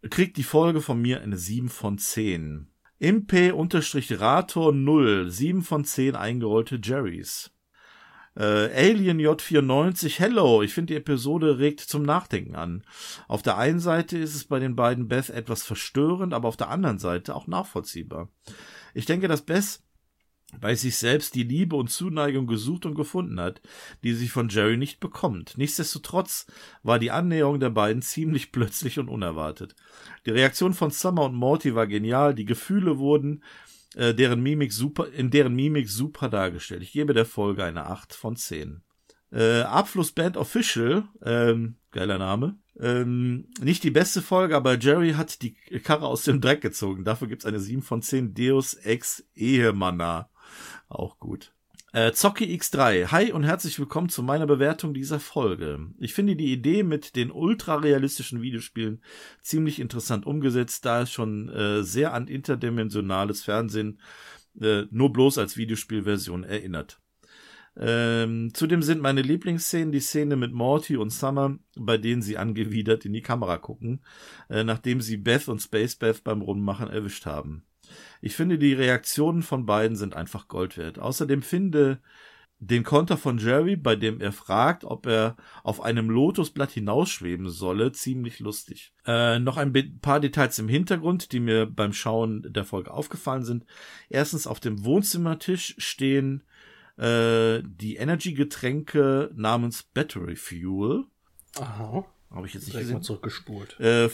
[0.09, 2.72] Kriegt die Folge von mir eine 7 von 10.
[3.03, 7.51] Impe-Rator 0, 7 von 10 eingerollte Jerrys.
[8.35, 12.83] Äh, Alien J94, hello, ich finde die Episode regt zum Nachdenken an.
[13.27, 16.69] Auf der einen Seite ist es bei den beiden Beth etwas verstörend, aber auf der
[16.69, 18.29] anderen Seite auch nachvollziehbar.
[18.93, 19.81] Ich denke, dass Beth
[20.59, 23.61] bei sich selbst die Liebe und Zuneigung gesucht und gefunden hat,
[24.03, 25.57] die sie von Jerry nicht bekommt.
[25.57, 26.47] Nichtsdestotrotz
[26.83, 29.75] war die Annäherung der beiden ziemlich plötzlich und unerwartet.
[30.25, 33.43] Die Reaktion von Summer und Morty war genial, die Gefühle wurden
[33.95, 36.83] äh, deren Mimik super, in deren Mimik super dargestellt.
[36.83, 38.81] Ich gebe der Folge eine 8 von 10.
[39.31, 42.57] Äh, Abflussband Official, ähm, geiler Name.
[42.79, 45.53] Ähm, nicht die beste Folge, aber Jerry hat die
[45.83, 47.03] Karre aus dem Dreck gezogen.
[47.03, 50.29] Dafür gibt's eine 7 von 10 Deus Ex Ehemanna.
[50.93, 51.53] Auch gut.
[51.91, 53.07] Äh, Zocki X3.
[53.07, 55.87] Hi und herzlich willkommen zu meiner Bewertung dieser Folge.
[55.97, 59.01] Ich finde die Idee mit den ultra-realistischen Videospielen
[59.41, 63.99] ziemlich interessant umgesetzt, da es schon äh, sehr an interdimensionales Fernsehen
[64.61, 66.99] äh, nur bloß als Videospielversion erinnert.
[67.75, 73.03] Ähm, zudem sind meine Lieblingsszenen die Szene mit Morty und Summer, bei denen sie angewidert
[73.05, 74.01] in die Kamera gucken,
[74.47, 77.65] äh, nachdem sie Beth und Space Beth beim Rundmachen erwischt haben.
[78.23, 80.97] Ich finde, die Reaktionen von beiden sind einfach Gold wert.
[80.97, 81.99] Außerdem finde
[82.59, 87.91] den Konter von Jerry, bei dem er fragt, ob er auf einem Lotusblatt hinausschweben solle,
[87.91, 88.93] ziemlich lustig.
[89.05, 93.65] Äh, noch ein paar Details im Hintergrund, die mir beim Schauen der Folge aufgefallen sind.
[94.07, 96.43] Erstens, auf dem Wohnzimmertisch stehen
[96.95, 101.03] äh, die Energy-Getränke namens Battery Fuel.
[101.59, 102.05] Aha.
[102.31, 102.97] Habe ich jetzt nicht Direkt gesehen.
[102.99, 103.77] mal zurückgespult.
[103.81, 104.09] Äh,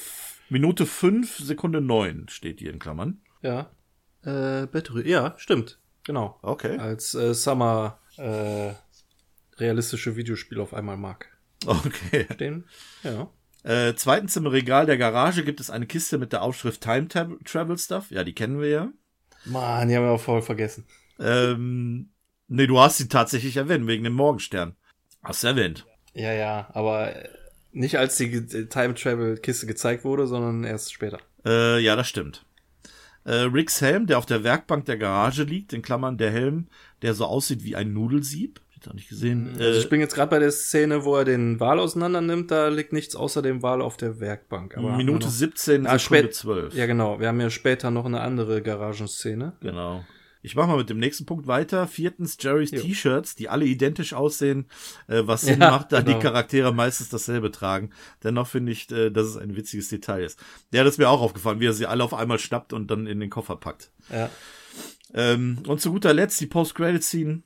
[0.49, 3.21] Minute 5, Sekunde 9 steht hier in Klammern.
[3.43, 3.69] Ja.
[4.23, 5.09] Äh, Battery.
[5.09, 5.79] Ja, stimmt.
[6.03, 6.37] Genau.
[6.41, 6.77] Okay.
[6.77, 8.73] Als äh, Summer äh,
[9.57, 11.27] realistische Videospiel auf einmal mag.
[11.65, 12.27] Okay.
[12.33, 12.65] Stehen.
[13.03, 13.29] Ja.
[13.63, 17.77] Äh, zweitens im Regal der Garage gibt es eine Kiste mit der Aufschrift Time Travel
[17.77, 18.11] Stuff.
[18.11, 18.89] Ja, die kennen wir ja.
[19.45, 20.85] Mann, die haben wir auch voll vergessen.
[21.19, 22.09] Ähm,
[22.47, 24.75] nee, du hast sie tatsächlich erwähnt, wegen dem Morgenstern.
[25.23, 25.85] Hast du erwähnt.
[26.13, 27.13] Ja, ja, aber
[27.71, 31.19] nicht als die Time Travel Kiste gezeigt wurde, sondern erst später.
[31.45, 32.45] Äh, ja, das stimmt.
[33.29, 36.65] Äh, Ricks Helm, der auf der Werkbank der Garage liegt, in Klammern der Helm,
[37.03, 38.59] der so aussieht wie ein Nudelsieb.
[38.81, 39.55] Ich auch nicht gesehen.
[39.59, 42.69] Also ich bin jetzt gerade bei der Szene, wo er den Wal auseinander nimmt, da
[42.69, 44.77] liegt nichts außer dem Wal auf der Werkbank.
[44.77, 46.73] Aber Minute noch, 17, ah, Sekunde 12.
[46.73, 47.19] Ja, genau.
[47.19, 49.53] Wir haben ja später noch eine andere Garagenszene.
[49.61, 50.05] Genau.
[50.41, 51.87] Ich mache mal mit dem nächsten Punkt weiter.
[51.87, 54.67] Viertens, Jerrys T-Shirts, die alle identisch aussehen,
[55.07, 56.17] äh, was Sinn ja, macht, da genau.
[56.17, 57.91] die Charaktere meistens dasselbe tragen.
[58.23, 60.39] Dennoch finde ich, äh, dass es ein witziges Detail ist.
[60.71, 63.05] Ja, das ist mir auch aufgefallen, wie er sie alle auf einmal schnappt und dann
[63.05, 63.91] in den Koffer packt.
[64.11, 64.29] Ja.
[65.13, 67.41] Ähm, und zu guter Letzt die Post-Credit-Scene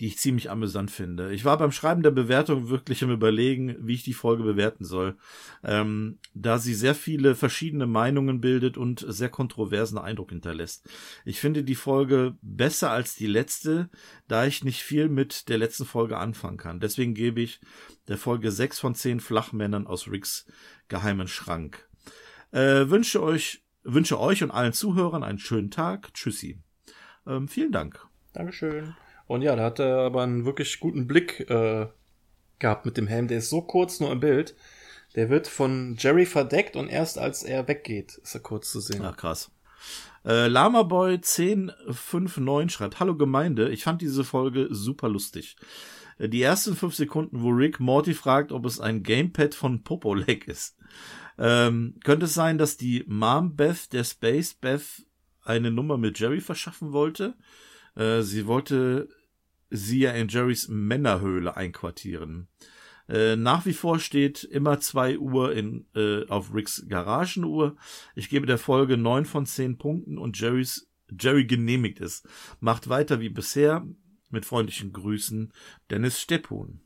[0.00, 1.32] die ich ziemlich amüsant finde.
[1.32, 5.16] Ich war beim Schreiben der Bewertung wirklich im Überlegen, wie ich die Folge bewerten soll,
[5.62, 10.88] ähm, da sie sehr viele verschiedene Meinungen bildet und sehr kontroversen Eindruck hinterlässt.
[11.24, 13.90] Ich finde die Folge besser als die letzte,
[14.28, 16.80] da ich nicht viel mit der letzten Folge anfangen kann.
[16.80, 17.60] Deswegen gebe ich
[18.08, 20.46] der Folge sechs von zehn Flachmännern aus Ricks
[20.88, 21.88] geheimen Schrank.
[22.50, 26.12] Äh, wünsche euch, wünsche euch und allen Zuhörern einen schönen Tag.
[26.14, 26.58] Tschüssi.
[27.26, 28.06] Ähm, vielen Dank.
[28.32, 28.94] Dankeschön.
[29.32, 31.86] Und ja, da hat er aber einen wirklich guten Blick äh,
[32.58, 33.28] gehabt mit dem Helm.
[33.28, 34.54] Der ist so kurz nur im Bild.
[35.14, 39.00] Der wird von Jerry verdeckt und erst als er weggeht, ist er kurz zu sehen.
[39.02, 39.50] Ach, krass.
[40.26, 45.56] Äh, Lamaboy 1059 schreibt, Hallo Gemeinde, ich fand diese Folge super lustig.
[46.18, 50.46] Äh, die ersten fünf Sekunden, wo Rick Morty fragt, ob es ein Gamepad von Popoleg
[50.46, 50.76] ist.
[51.38, 55.06] Ähm, könnte es sein, dass die Mom Beth der Space Beth
[55.42, 57.34] eine Nummer mit Jerry verschaffen wollte?
[57.96, 59.08] Äh, sie wollte
[59.72, 62.48] sie ja in Jerrys Männerhöhle einquartieren.
[63.08, 67.76] Äh, nach wie vor steht immer zwei Uhr in, äh, auf Ricks Garagenuhr.
[68.14, 70.88] Ich gebe der Folge neun von zehn Punkten und Jerrys,
[71.18, 72.22] Jerry genehmigt es.
[72.60, 73.86] Macht weiter wie bisher.
[74.30, 75.52] Mit freundlichen Grüßen,
[75.90, 76.80] Dennis Steppun.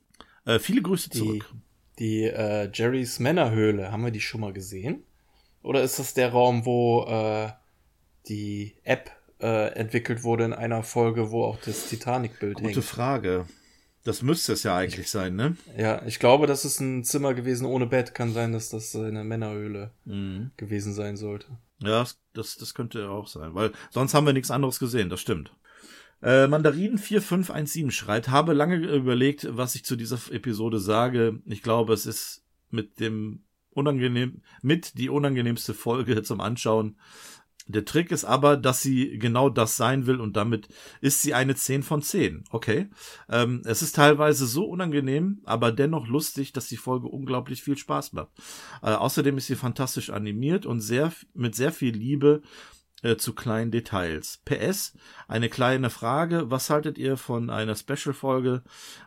[0.47, 1.49] Äh, viele Grüße zurück.
[1.97, 5.05] Die, die äh, Jerrys Männerhöhle, haben wir die schon mal gesehen?
[5.63, 7.53] Oder ist das der Raum, wo äh,
[8.29, 12.75] die App äh, entwickelt wurde in einer Folge, wo auch das Titanic-Bild hängt.
[12.75, 13.47] Gute Frage.
[14.05, 15.57] Das müsste es ja eigentlich sein, ne?
[15.77, 18.15] Ja, ich glaube, das ist ein Zimmer gewesen ohne Bett.
[18.15, 20.53] Kann sein, dass das eine Männerhöhle mhm.
[20.57, 21.49] gewesen sein sollte.
[21.81, 25.53] Ja, das, das könnte auch sein, weil sonst haben wir nichts anderes gesehen, das stimmt.
[26.23, 31.41] Äh, Mandarin 4517 schreibt, habe lange überlegt, was ich zu dieser Episode sage.
[31.45, 36.97] Ich glaube, es ist mit dem unangenehm, mit die unangenehmste Folge zum Anschauen.
[37.69, 40.69] Der Trick ist aber, dass sie genau das sein will und damit
[41.01, 42.45] ist sie eine 10 von 10.
[42.51, 42.89] Okay.
[43.29, 48.13] Ähm, es ist teilweise so unangenehm, aber dennoch lustig, dass die Folge unglaublich viel Spaß
[48.13, 48.31] macht.
[48.83, 52.43] Äh, außerdem ist sie fantastisch animiert und sehr, mit sehr viel Liebe
[53.07, 54.41] äh, zu kleinen Details.
[54.45, 54.95] PS,
[55.29, 58.63] eine kleine Frage, was haltet ihr von einer Special-Folge,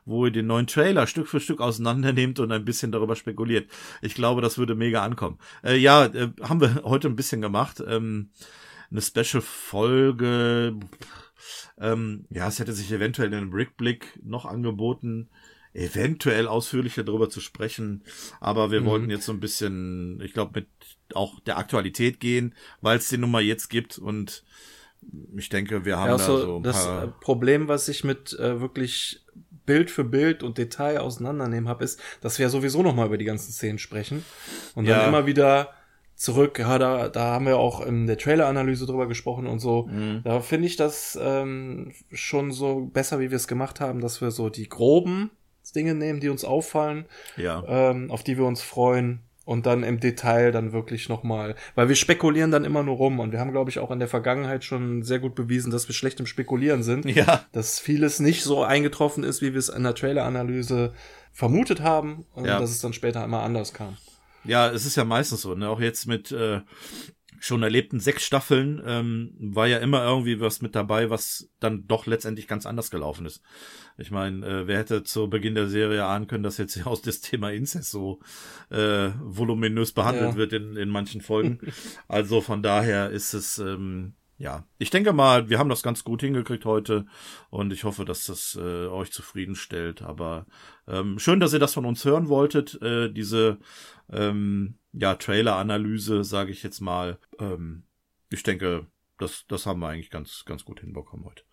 [0.05, 3.69] wo ihr den neuen Trailer Stück für Stück auseinandernehmt und ein bisschen darüber spekuliert?
[4.01, 5.37] Ich glaube, das würde mega ankommen.
[5.63, 7.83] Äh, ja, äh, haben wir heute ein bisschen gemacht.
[7.85, 8.29] Ähm,
[8.89, 10.79] eine Special-Folge,
[11.77, 15.29] ähm, ja, es hätte sich eventuell in einem Rückblick noch angeboten
[15.71, 18.03] eventuell ausführlicher darüber zu sprechen.
[18.39, 18.85] Aber wir mhm.
[18.85, 20.67] wollten jetzt so ein bisschen, ich glaube, mit
[21.15, 24.43] auch der Aktualität gehen, weil es die Nummer jetzt gibt und
[25.35, 28.37] ich denke, wir haben ja, so, da so ein das paar Problem, was ich mit
[28.37, 29.25] äh, wirklich
[29.65, 33.17] Bild für Bild und Detail auseinandernehmen habe, ist, dass wir ja sowieso noch mal über
[33.17, 34.25] die ganzen Szenen sprechen
[34.75, 34.97] und ja.
[34.97, 35.73] dann immer wieder
[36.15, 36.59] zurück.
[36.59, 39.87] Ja, da, da haben wir auch in der Trailer-Analyse drüber gesprochen und so.
[39.87, 40.21] Mhm.
[40.23, 44.31] Da finde ich das ähm, schon so besser, wie wir es gemacht haben, dass wir
[44.31, 45.31] so die groben
[45.75, 47.05] Dinge nehmen, die uns auffallen,
[47.37, 47.63] ja.
[47.67, 51.95] ähm, auf die wir uns freuen und dann im Detail dann wirklich nochmal, weil wir
[51.95, 55.01] spekulieren dann immer nur rum und wir haben, glaube ich, auch in der Vergangenheit schon
[55.01, 57.05] sehr gut bewiesen, dass wir schlecht im Spekulieren sind.
[57.05, 57.45] Ja.
[57.51, 60.93] Dass vieles nicht so eingetroffen ist, wie wir es in der Trailer-Analyse
[61.31, 62.59] vermutet haben und ja.
[62.59, 63.97] dass es dann später immer anders kam.
[64.43, 65.67] Ja, es ist ja meistens so, ne?
[65.67, 66.61] Auch jetzt mit äh,
[67.39, 72.05] schon erlebten sechs Staffeln ähm, war ja immer irgendwie was mit dabei, was dann doch
[72.05, 73.41] letztendlich ganz anders gelaufen ist.
[73.97, 77.21] Ich meine, äh, wer hätte zu Beginn der Serie ahnen können, dass jetzt aus das
[77.21, 78.19] Thema Inzest so
[78.69, 80.35] äh, voluminös behandelt ja.
[80.35, 81.59] wird in, in manchen Folgen.
[82.07, 86.21] also von daher ist es ähm, ja, ich denke mal, wir haben das ganz gut
[86.21, 87.05] hingekriegt heute
[87.49, 90.01] und ich hoffe, dass das äh, euch zufriedenstellt.
[90.01, 90.45] Aber
[90.87, 93.59] ähm, schön, dass ihr das von uns hören wolltet, äh, diese
[94.11, 97.19] ähm, ja, Trailer-Analyse, sage ich jetzt mal.
[97.39, 97.83] Ähm,
[98.29, 98.87] ich denke,
[99.17, 101.43] das, das haben wir eigentlich ganz, ganz gut hinbekommen heute.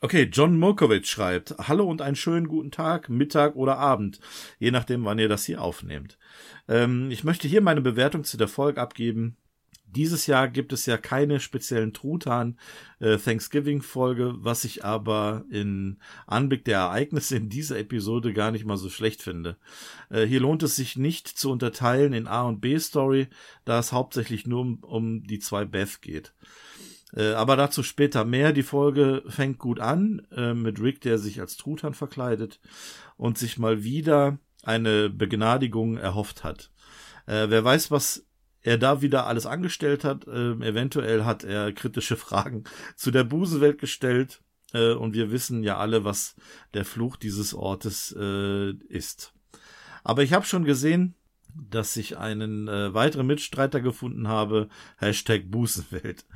[0.00, 4.20] Okay, John Murkovic schreibt, Hallo und einen schönen guten Tag, Mittag oder Abend,
[4.60, 6.18] je nachdem, wann ihr das hier aufnehmt.
[6.68, 9.36] Ähm, ich möchte hier meine Bewertung zu der Folge abgeben.
[9.94, 12.58] Dieses Jahr gibt es ja keine speziellen Truthahn
[13.00, 18.64] äh, Thanksgiving Folge, was ich aber in Anblick der Ereignisse in dieser Episode gar nicht
[18.64, 19.56] mal so schlecht finde.
[20.10, 23.28] Äh, hier lohnt es sich nicht zu unterteilen in A und B Story,
[23.64, 26.34] da es hauptsächlich nur um, um die zwei Beth geht.
[27.14, 28.52] Äh, aber dazu später mehr.
[28.52, 32.60] Die Folge fängt gut an mit Rick, der sich als Truthahn verkleidet
[33.16, 36.70] und sich mal wieder eine Begnadigung erhofft hat.
[37.26, 38.24] Äh, wer weiß, was
[38.68, 40.26] er da wieder alles angestellt hat.
[40.26, 42.64] Äh, eventuell hat er kritische Fragen
[42.96, 44.42] zu der Busenwelt gestellt.
[44.74, 46.36] Äh, und wir wissen ja alle, was
[46.74, 49.32] der Fluch dieses Ortes äh, ist.
[50.04, 51.14] Aber ich habe schon gesehen,
[51.70, 54.68] dass ich einen äh, weiteren Mitstreiter gefunden habe.
[54.98, 56.26] Hashtag Busenwelt.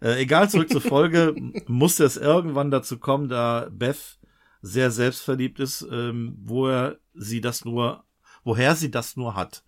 [0.00, 1.34] Äh, egal, zurück zur Folge.
[1.66, 4.18] musste es irgendwann dazu kommen, da Beth
[4.62, 8.04] sehr selbstverliebt ist, ähm, wo er sie das nur
[8.44, 9.64] woher sie das nur hat.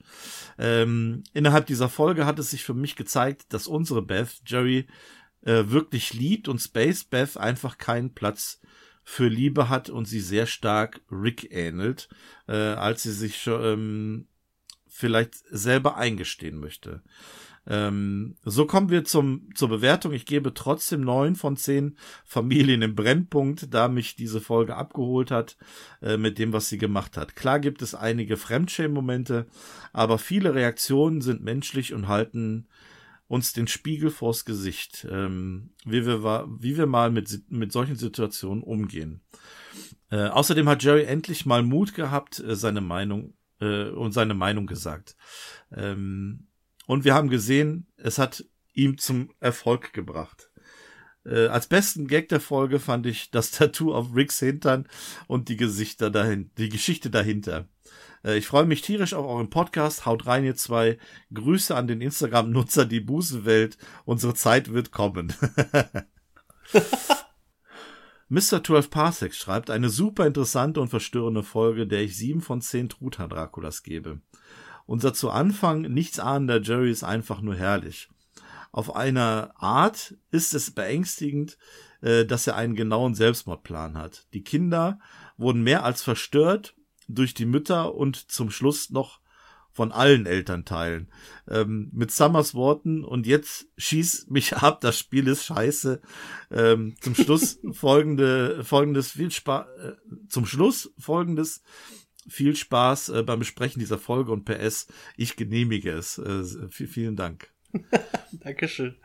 [0.59, 4.87] Ähm, innerhalb dieser Folge hat es sich für mich gezeigt, dass unsere Beth Jerry
[5.43, 8.61] äh, wirklich liebt und Space Beth einfach keinen Platz
[9.05, 12.09] für Liebe hat und sie sehr stark Rick ähnelt,
[12.49, 14.27] äh, als sie sich ähm,
[14.89, 17.03] vielleicht selber eingestehen möchte.
[17.67, 20.13] Ähm, so kommen wir zum, zur Bewertung.
[20.13, 25.57] Ich gebe trotzdem neun von zehn Familien im Brennpunkt, da mich diese Folge abgeholt hat
[26.03, 27.37] äh, mit dem, was sie gemacht hat.
[27.37, 29.47] Klar gibt es einige Fremdschämen-Momente,
[29.93, 32.69] aber viele Reaktionen sind menschlich und halten
[33.27, 38.63] uns den Spiegel vors Gesicht, ähm, wie, wir, wie wir mal mit, mit solchen Situationen
[38.63, 39.23] umgehen.
[40.11, 44.67] Äh, außerdem hat Jerry endlich mal Mut gehabt, äh, seine Meinung äh, und seine Meinung
[44.67, 45.17] gesagt.
[45.73, 46.47] Ähm,
[46.87, 50.51] und wir haben gesehen, es hat ihm zum Erfolg gebracht.
[51.25, 54.87] Äh, als besten Gag der Folge fand ich das Tattoo auf Ricks Hintern
[55.27, 57.69] und die Gesichter dahin, die Geschichte dahinter.
[58.25, 60.07] Äh, ich freue mich tierisch auf euren Podcast.
[60.07, 60.99] Haut rein, ihr zwei.
[61.33, 63.79] Grüße an den Instagram-Nutzer, die Busenwelt.
[64.05, 65.33] Unsere Zeit wird kommen.
[68.29, 68.65] Mr.
[68.65, 73.29] 12 Parsecs schreibt eine super interessante und verstörende Folge, der ich sieben von zehn Truthahn
[73.29, 74.21] Draculas gebe.
[74.87, 78.09] Unser zu Anfang nichts ahnender Jerry ist einfach nur herrlich.
[78.73, 81.59] Auf einer Art ist es beängstigend,
[82.01, 84.27] äh, dass er einen genauen Selbstmordplan hat.
[84.35, 84.99] Die Kinder
[85.37, 86.75] wurden mehr als verstört
[87.09, 89.21] durch die Mütter und zum Schluss noch
[89.75, 91.11] von allen Elternteilen.
[91.49, 96.01] Ähm, mit Summers Worten und jetzt schieß mich ab, das Spiel ist scheiße.
[96.51, 99.93] Ähm, zum Schluss folgende, folgendes viel Spaß, äh,
[100.29, 101.63] zum Schluss folgendes
[102.29, 104.87] viel Spaß äh, beim Besprechen dieser Folge und PS,
[105.17, 106.19] ich genehmige es.
[106.19, 107.49] Äh, vielen Dank.
[108.33, 108.97] Dankeschön.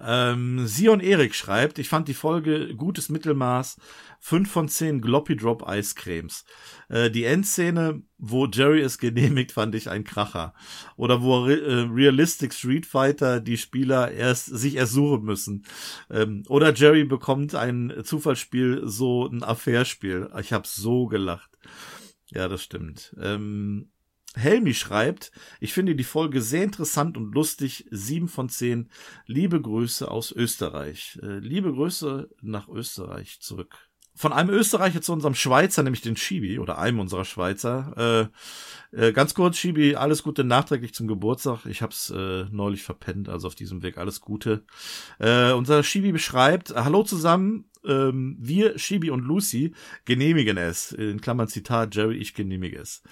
[0.00, 3.78] Ähm, Sion Erik schreibt, ich fand die Folge gutes Mittelmaß,
[4.20, 6.44] 5 von 10 Gloppy Drop Eiscremes.
[6.88, 10.54] Äh, die Endszene, wo Jerry es genehmigt, fand ich ein Kracher.
[10.96, 15.64] Oder wo Re äh, Realistic Street Fighter die Spieler erst sich ersuchen müssen.
[16.10, 20.30] Ähm, oder Jerry bekommt ein Zufallsspiel, so ein Affärspiel.
[20.40, 21.50] Ich habe so gelacht.
[22.30, 23.14] Ja, das stimmt.
[23.20, 23.90] Ähm,
[24.34, 27.86] Helmi schreibt, ich finde die Folge sehr interessant und lustig.
[27.90, 28.90] Sieben von zehn.
[29.26, 31.18] Liebe Grüße aus Österreich.
[31.22, 33.87] Äh, liebe Grüße nach Österreich zurück.
[34.18, 38.30] Von einem Österreicher zu unserem Schweizer, nämlich den Schibi, oder einem unserer Schweizer.
[38.92, 41.66] Äh, äh, ganz kurz, Schibi, alles Gute nachträglich zum Geburtstag.
[41.66, 44.64] Ich hab's äh, neulich verpennt, also auf diesem Weg alles Gute.
[45.20, 49.72] Äh, unser Schibi beschreibt, Hallo zusammen, ähm, wir, Shibi und Lucy,
[50.04, 50.90] genehmigen es.
[50.90, 53.02] In Klammern Zitat, Jerry, ich genehmige es.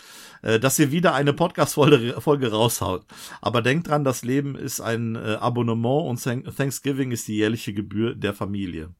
[0.42, 3.06] Äh, dass ihr wieder eine Podcast-Folge Folge raushaut.
[3.40, 8.16] Aber denkt dran, das Leben ist ein äh, Abonnement und Thanksgiving ist die jährliche Gebühr
[8.16, 8.92] der Familie.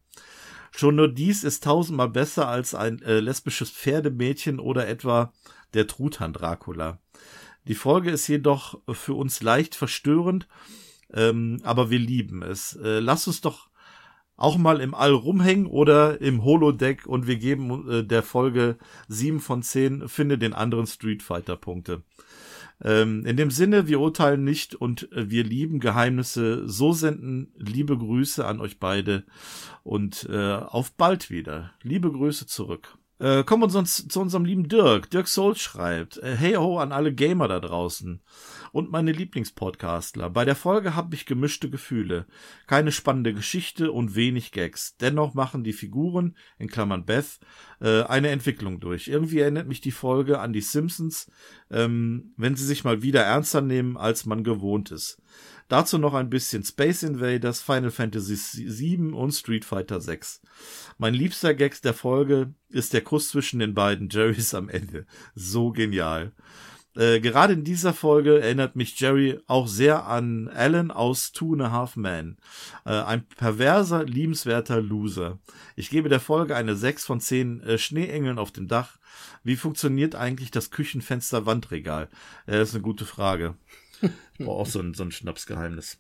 [0.71, 5.33] Schon nur dies ist tausendmal besser als ein äh, lesbisches Pferdemädchen oder etwa
[5.75, 6.99] der Truthahn Dracula.
[7.67, 10.47] Die Folge ist jedoch für uns leicht verstörend,
[11.13, 12.77] ähm, aber wir lieben es.
[12.77, 13.69] Äh, lass uns doch
[14.37, 18.77] auch mal im All rumhängen oder im Holodeck und wir geben äh, der Folge
[19.09, 22.03] sieben von zehn finde den anderen Street Fighter Punkte.
[22.83, 26.69] Ähm, in dem Sinne, wir urteilen nicht und äh, wir lieben Geheimnisse.
[26.69, 29.25] So senden liebe Grüße an euch beide
[29.83, 31.73] und äh, auf bald wieder.
[31.83, 32.99] Liebe Grüße zurück.
[33.19, 35.11] Äh, kommen wir uns zu unserem lieben Dirk.
[35.11, 38.21] Dirk Soul schreibt, äh, hey ho an alle Gamer da draußen
[38.77, 40.29] und meine Lieblingspodcastler.
[40.29, 42.27] Bei der Folge habe ich gemischte Gefühle.
[42.67, 44.99] Keine spannende Geschichte und wenig Gags.
[44.99, 47.41] Dennoch machen die Figuren, in Klammern Beth,
[47.81, 49.09] äh, eine Entwicklung durch.
[49.09, 51.31] Irgendwie erinnert mich die Folge an die Simpsons,
[51.71, 55.23] ähm, wenn sie sich mal wieder ernster nehmen, als man gewohnt ist.
[55.69, 58.37] Dazu noch ein bisschen Space Invaders, Final Fantasy
[58.69, 60.43] VII und Street Fighter 6.
[60.99, 65.07] Mein liebster Gag der Folge ist der Kuss zwischen den beiden Jerrys am Ende.
[65.35, 66.33] So genial.
[66.97, 71.63] Äh, gerade in dieser Folge erinnert mich Jerry auch sehr an Alan aus Two and
[71.63, 72.39] a Half Men.
[72.85, 75.39] Äh, ein perverser, liebenswerter Loser.
[75.77, 78.99] Ich gebe der Folge eine 6 von 10 äh, Schneeengeln auf dem Dach.
[79.45, 82.09] Wie funktioniert eigentlich das Küchenfenster-Wandregal?
[82.47, 83.57] Äh, das ist eine gute Frage.
[84.39, 85.99] War auch so ein, so ein Schnapsgeheimnis.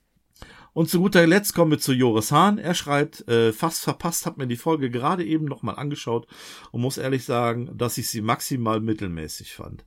[0.73, 2.59] Und zu guter Letzt kommen wir zu Joris Hahn.
[2.59, 6.27] Er schreibt, äh, fast verpasst, hat mir die Folge gerade eben nochmal angeschaut
[6.71, 9.85] und muss ehrlich sagen, dass ich sie maximal mittelmäßig fand.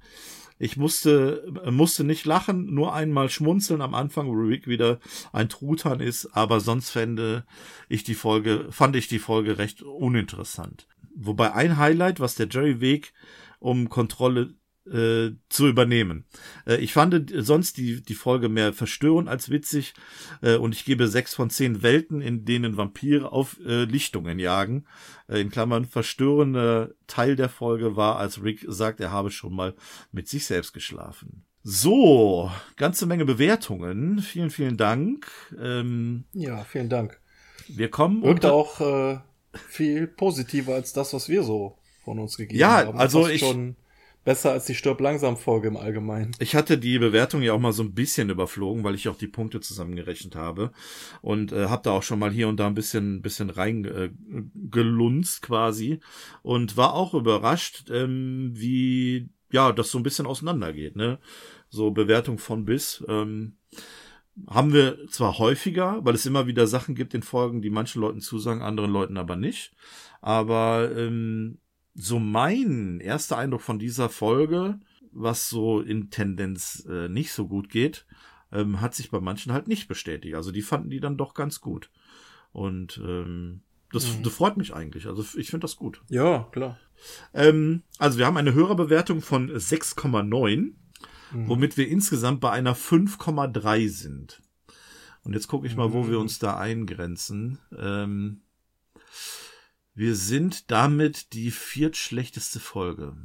[0.62, 5.00] Ich musste, musste nicht lachen, nur einmal schmunzeln am Anfang, wo Rick wieder
[5.32, 7.46] ein Truthahn ist, aber sonst fände
[7.88, 10.86] ich die Folge, fand ich die Folge recht uninteressant.
[11.16, 13.14] Wobei ein Highlight, was der Jerry Weg
[13.60, 14.54] um Kontrolle
[14.92, 16.26] äh, zu übernehmen.
[16.66, 19.94] Äh, ich fand sonst die, die Folge mehr verstörend als witzig
[20.42, 24.86] äh, und ich gebe sechs von zehn Welten, in denen Vampire auf äh, Lichtungen jagen.
[25.28, 29.76] Äh, in Klammern verstörender Teil der Folge war, als Rick sagt, er habe schon mal
[30.12, 31.46] mit sich selbst geschlafen.
[31.62, 34.20] So, ganze Menge Bewertungen.
[34.20, 35.28] Vielen, vielen Dank.
[35.62, 37.20] Ähm, ja, vielen Dank.
[37.68, 38.24] Wir kommen.
[38.24, 39.20] Wirkte auch äh,
[39.54, 42.96] viel positiver als das, was wir so von uns gegeben ja, haben.
[42.96, 43.42] Ja, also ich.
[43.42, 43.76] Schon
[44.24, 46.32] besser als die Stirb langsam Folge im Allgemeinen.
[46.40, 49.28] Ich hatte die Bewertung ja auch mal so ein bisschen überflogen, weil ich auch die
[49.28, 50.72] Punkte zusammengerechnet habe
[51.22, 54.10] und äh, habe da auch schon mal hier und da ein bisschen bisschen rein äh,
[55.42, 56.00] quasi
[56.42, 61.20] und war auch überrascht, ähm, wie ja das so ein bisschen auseinandergeht, ne?
[61.70, 63.04] So Bewertung von bis.
[63.08, 63.58] Ähm,
[64.48, 68.22] haben wir zwar häufiger, weil es immer wieder Sachen gibt in Folgen, die manchen Leuten
[68.22, 69.74] zusagen, anderen Leuten aber nicht.
[70.22, 71.60] Aber ähm,
[71.96, 74.80] so mein erster Eindruck von dieser Folge,
[75.12, 78.06] was so in Tendenz äh, nicht so gut geht,
[78.52, 80.36] ähm, hat sich bei manchen halt nicht bestätigt.
[80.36, 81.90] Also die fanden die dann doch ganz gut.
[82.52, 83.62] Und ähm,
[83.92, 84.24] das, mhm.
[84.24, 85.08] das freut mich eigentlich.
[85.08, 86.02] Also ich finde das gut.
[86.10, 86.78] Ja, klar.
[87.34, 90.74] Ähm, also wir haben eine Hörerbewertung von 6,9, mhm.
[91.32, 94.42] womit wir insgesamt bei einer 5,3 sind.
[95.24, 96.22] Und jetzt gucke ich mal, wo wir mhm.
[96.22, 97.60] uns da eingrenzen.
[97.78, 98.42] Ähm,
[99.94, 103.16] wir sind damit die viertschlechteste Folge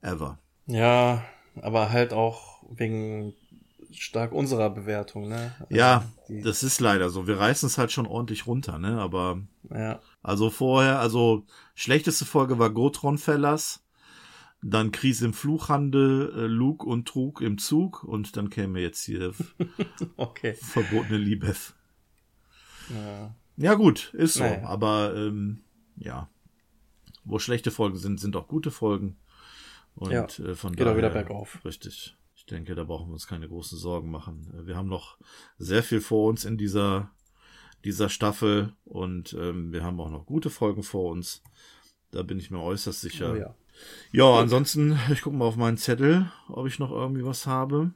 [0.00, 0.38] ever.
[0.66, 1.24] Ja,
[1.60, 3.34] aber halt auch wegen
[3.90, 5.54] stark unserer Bewertung, ne?
[5.60, 7.26] Also ja, das ist leider so.
[7.26, 9.00] Wir reißen es halt schon ordentlich runter, ne?
[9.00, 9.40] Aber
[9.70, 10.00] ja.
[10.22, 11.44] Also vorher, also
[11.74, 13.84] schlechteste Folge war Gotron Fellers,
[14.62, 19.34] dann Krise im Fluchhandel, äh, Luke und Trug im Zug und dann käme jetzt hier
[20.16, 20.54] okay.
[20.54, 21.54] verbotene Liebe.
[22.88, 23.34] Ja.
[23.56, 24.44] ja gut, ist so.
[24.44, 24.66] Naja.
[24.66, 25.63] Aber ähm,
[25.96, 26.28] ja,
[27.24, 29.16] wo schlechte Folgen sind, sind auch gute Folgen.
[29.94, 31.64] Und ja, äh, von geht daher, auch wieder bergauf.
[31.64, 32.16] Richtig.
[32.34, 34.52] Ich denke, da brauchen wir uns keine großen Sorgen machen.
[34.66, 35.16] Wir haben noch
[35.56, 37.10] sehr viel vor uns in dieser,
[37.84, 41.42] dieser Staffel und ähm, wir haben auch noch gute Folgen vor uns.
[42.10, 43.32] Da bin ich mir äußerst sicher.
[43.32, 43.54] Oh, ja.
[44.12, 47.92] ja, ansonsten, ich gucke mal auf meinen Zettel, ob ich noch irgendwie was habe.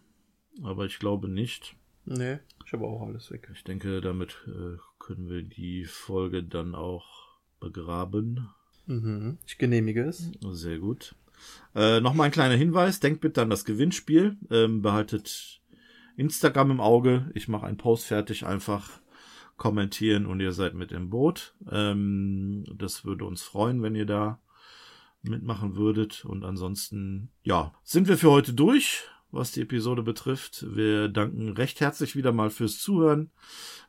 [0.63, 1.77] Aber ich glaube nicht.
[2.07, 3.51] Nee, ich habe auch alles weg.
[3.53, 7.18] Ich denke, damit äh, können wir die Folge dann auch
[7.61, 8.49] begraben.
[8.87, 10.31] Mhm, ich genehmige es.
[10.51, 11.15] Sehr gut.
[11.75, 13.01] Äh, Nochmal ein kleiner Hinweis.
[13.01, 14.37] Denkt bitte an das Gewinnspiel.
[14.51, 15.61] Ähm, behaltet
[16.17, 17.31] Instagram im Auge.
[17.35, 18.47] Ich mache einen Post fertig.
[18.47, 19.01] Einfach
[19.57, 21.55] kommentieren und ihr seid mit im Boot.
[21.71, 24.41] Ähm, das würde uns freuen, wenn ihr da
[25.23, 26.25] mitmachen würdet.
[26.25, 30.65] Und ansonsten, ja, sind wir für heute durch, was die Episode betrifft.
[30.75, 33.31] Wir danken recht herzlich wieder mal fürs Zuhören.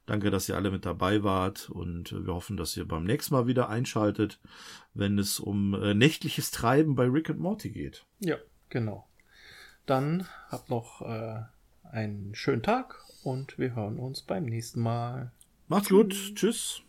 [0.06, 3.48] Danke, dass ihr alle mit dabei wart und wir hoffen, dass ihr beim nächsten Mal
[3.48, 4.40] wieder einschaltet,
[4.94, 8.06] wenn es um äh, nächtliches Treiben bei Rick und Morty geht.
[8.20, 8.38] Ja,
[8.70, 9.08] genau.
[9.86, 11.42] Dann habt noch äh,
[11.84, 15.32] einen schönen Tag und wir hören uns beim nächsten Mal.
[15.68, 16.14] Macht's gut.
[16.36, 16.82] Tschüss.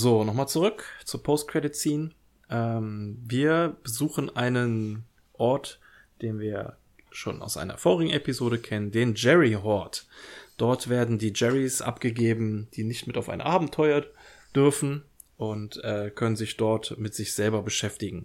[0.00, 2.12] So, nochmal zurück zur Post-Credit-Scene.
[2.48, 5.04] Ähm, wir besuchen einen
[5.34, 5.78] Ort,
[6.22, 6.78] den wir
[7.10, 10.06] schon aus einer vorigen Episode kennen, den Jerry Hort.
[10.56, 14.06] Dort werden die Jerrys abgegeben, die nicht mit auf ein Abenteuer
[14.56, 15.04] dürfen
[15.36, 18.24] und äh, können sich dort mit sich selber beschäftigen.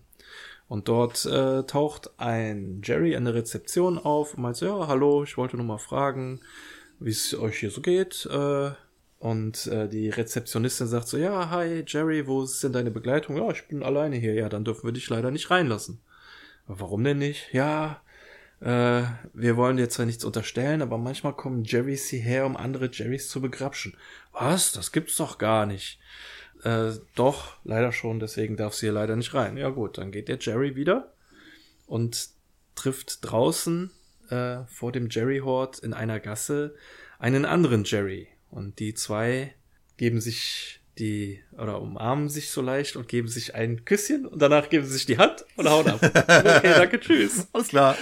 [0.69, 5.23] Und dort äh, taucht ein Jerry an der Rezeption auf und meint so, ja, hallo,
[5.23, 6.39] ich wollte nur mal fragen,
[7.01, 8.25] wie es euch hier so geht.
[8.31, 8.71] Äh,
[9.19, 13.37] und äh, die Rezeptionistin sagt so, ja, hi Jerry, wo ist denn deine Begleitung?
[13.37, 14.33] Ja, ich bin alleine hier.
[14.33, 16.01] Ja, dann dürfen wir dich leider nicht reinlassen.
[16.67, 17.53] Warum denn nicht?
[17.53, 18.01] Ja,
[18.59, 23.29] äh, wir wollen dir zwar nichts unterstellen, aber manchmal kommen Jerrys hierher, um andere Jerrys
[23.29, 23.95] zu begrapschen.
[24.31, 24.71] Was?
[24.71, 25.99] Das gibt's doch gar nicht.
[26.63, 29.57] Äh, doch, leider schon, deswegen darf sie hier leider nicht rein.
[29.57, 31.13] Ja gut, dann geht der Jerry wieder
[31.85, 32.29] und
[32.73, 33.91] trifft draußen
[34.29, 36.75] äh, vor dem Jerry-Hort in einer Gasse
[37.19, 38.27] einen anderen Jerry.
[38.55, 39.53] Und die zwei
[39.97, 44.69] geben sich die oder umarmen sich so leicht und geben sich ein Küsschen und danach
[44.69, 45.99] geben sie sich die Hand und hauen ab.
[46.01, 47.49] Okay, danke, tschüss.
[47.51, 47.97] Alles klar.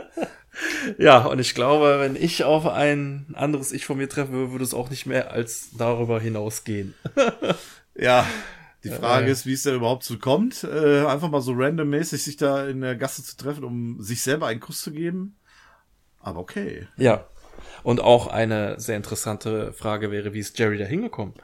[0.98, 4.64] ja, und ich glaube, wenn ich auf ein anderes Ich von mir treffen würde, würde
[4.64, 6.94] es auch nicht mehr als darüber hinausgehen.
[7.94, 8.26] ja,
[8.84, 10.64] die Frage äh, ist, wie es denn überhaupt so kommt.
[10.64, 14.46] Äh, einfach mal so randommäßig sich da in der Gasse zu treffen, um sich selber
[14.46, 15.36] einen Kuss zu geben.
[16.20, 16.88] Aber okay.
[16.96, 17.28] Ja.
[17.82, 21.34] Und auch eine sehr interessante Frage wäre, wie ist Jerry da hingekommen?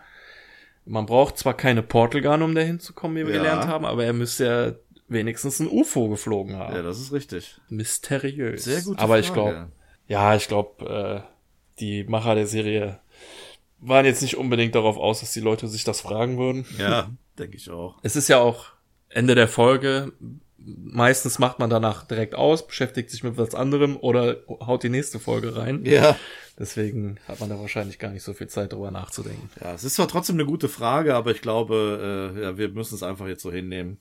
[0.86, 3.42] Man braucht zwar keine Portal Gun, um da hinzukommen, wie wir ja.
[3.42, 4.72] gelernt haben, aber er müsste ja
[5.08, 6.74] wenigstens ein UFO geflogen haben.
[6.74, 7.58] Ja, das ist richtig.
[7.68, 8.64] Mysteriös.
[8.64, 8.98] Sehr gut.
[8.98, 9.20] Aber Frage.
[9.20, 9.72] ich glaube,
[10.08, 13.00] ja, ich glaube, äh, die Macher der Serie
[13.80, 16.66] waren jetzt nicht unbedingt darauf aus, dass die Leute sich das fragen würden.
[16.78, 17.98] Ja, denke ich auch.
[18.02, 18.66] Es ist ja auch
[19.08, 20.12] Ende der Folge.
[20.66, 25.18] Meistens macht man danach direkt aus, beschäftigt sich mit was anderem oder haut die nächste
[25.18, 25.84] Folge rein.
[25.84, 26.16] Ja.
[26.58, 29.50] Deswegen hat man da wahrscheinlich gar nicht so viel Zeit, darüber nachzudenken.
[29.60, 32.94] Ja, es ist zwar trotzdem eine gute Frage, aber ich glaube, äh, ja, wir müssen
[32.94, 33.98] es einfach jetzt so hinnehmen.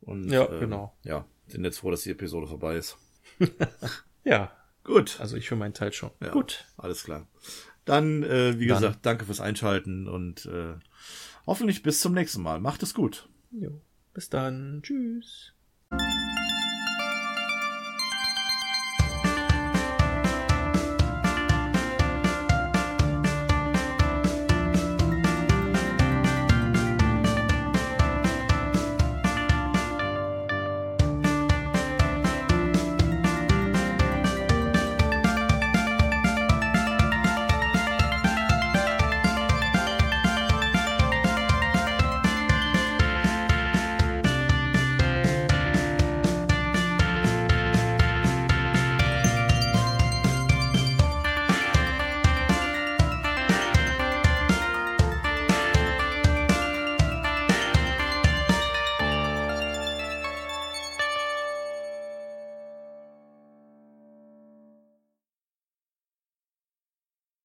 [0.00, 0.94] Und, ja, äh, genau.
[1.02, 2.96] Ja, sind jetzt froh, dass die Episode vorbei ist.
[4.24, 4.52] ja.
[4.84, 5.18] Gut.
[5.20, 6.10] Also ich für meinen Teil schon.
[6.22, 6.66] Ja, Gut.
[6.76, 7.26] Alles klar.
[7.84, 8.76] Dann, äh, wie Dann.
[8.76, 10.74] gesagt, danke fürs Einschalten und äh,
[11.46, 12.60] hoffentlich bis zum nächsten Mal.
[12.60, 13.28] Macht es gut.
[13.50, 13.80] Jo.
[14.14, 14.80] Bis dann.
[14.82, 15.55] Tschüss.
[15.92, 16.45] Música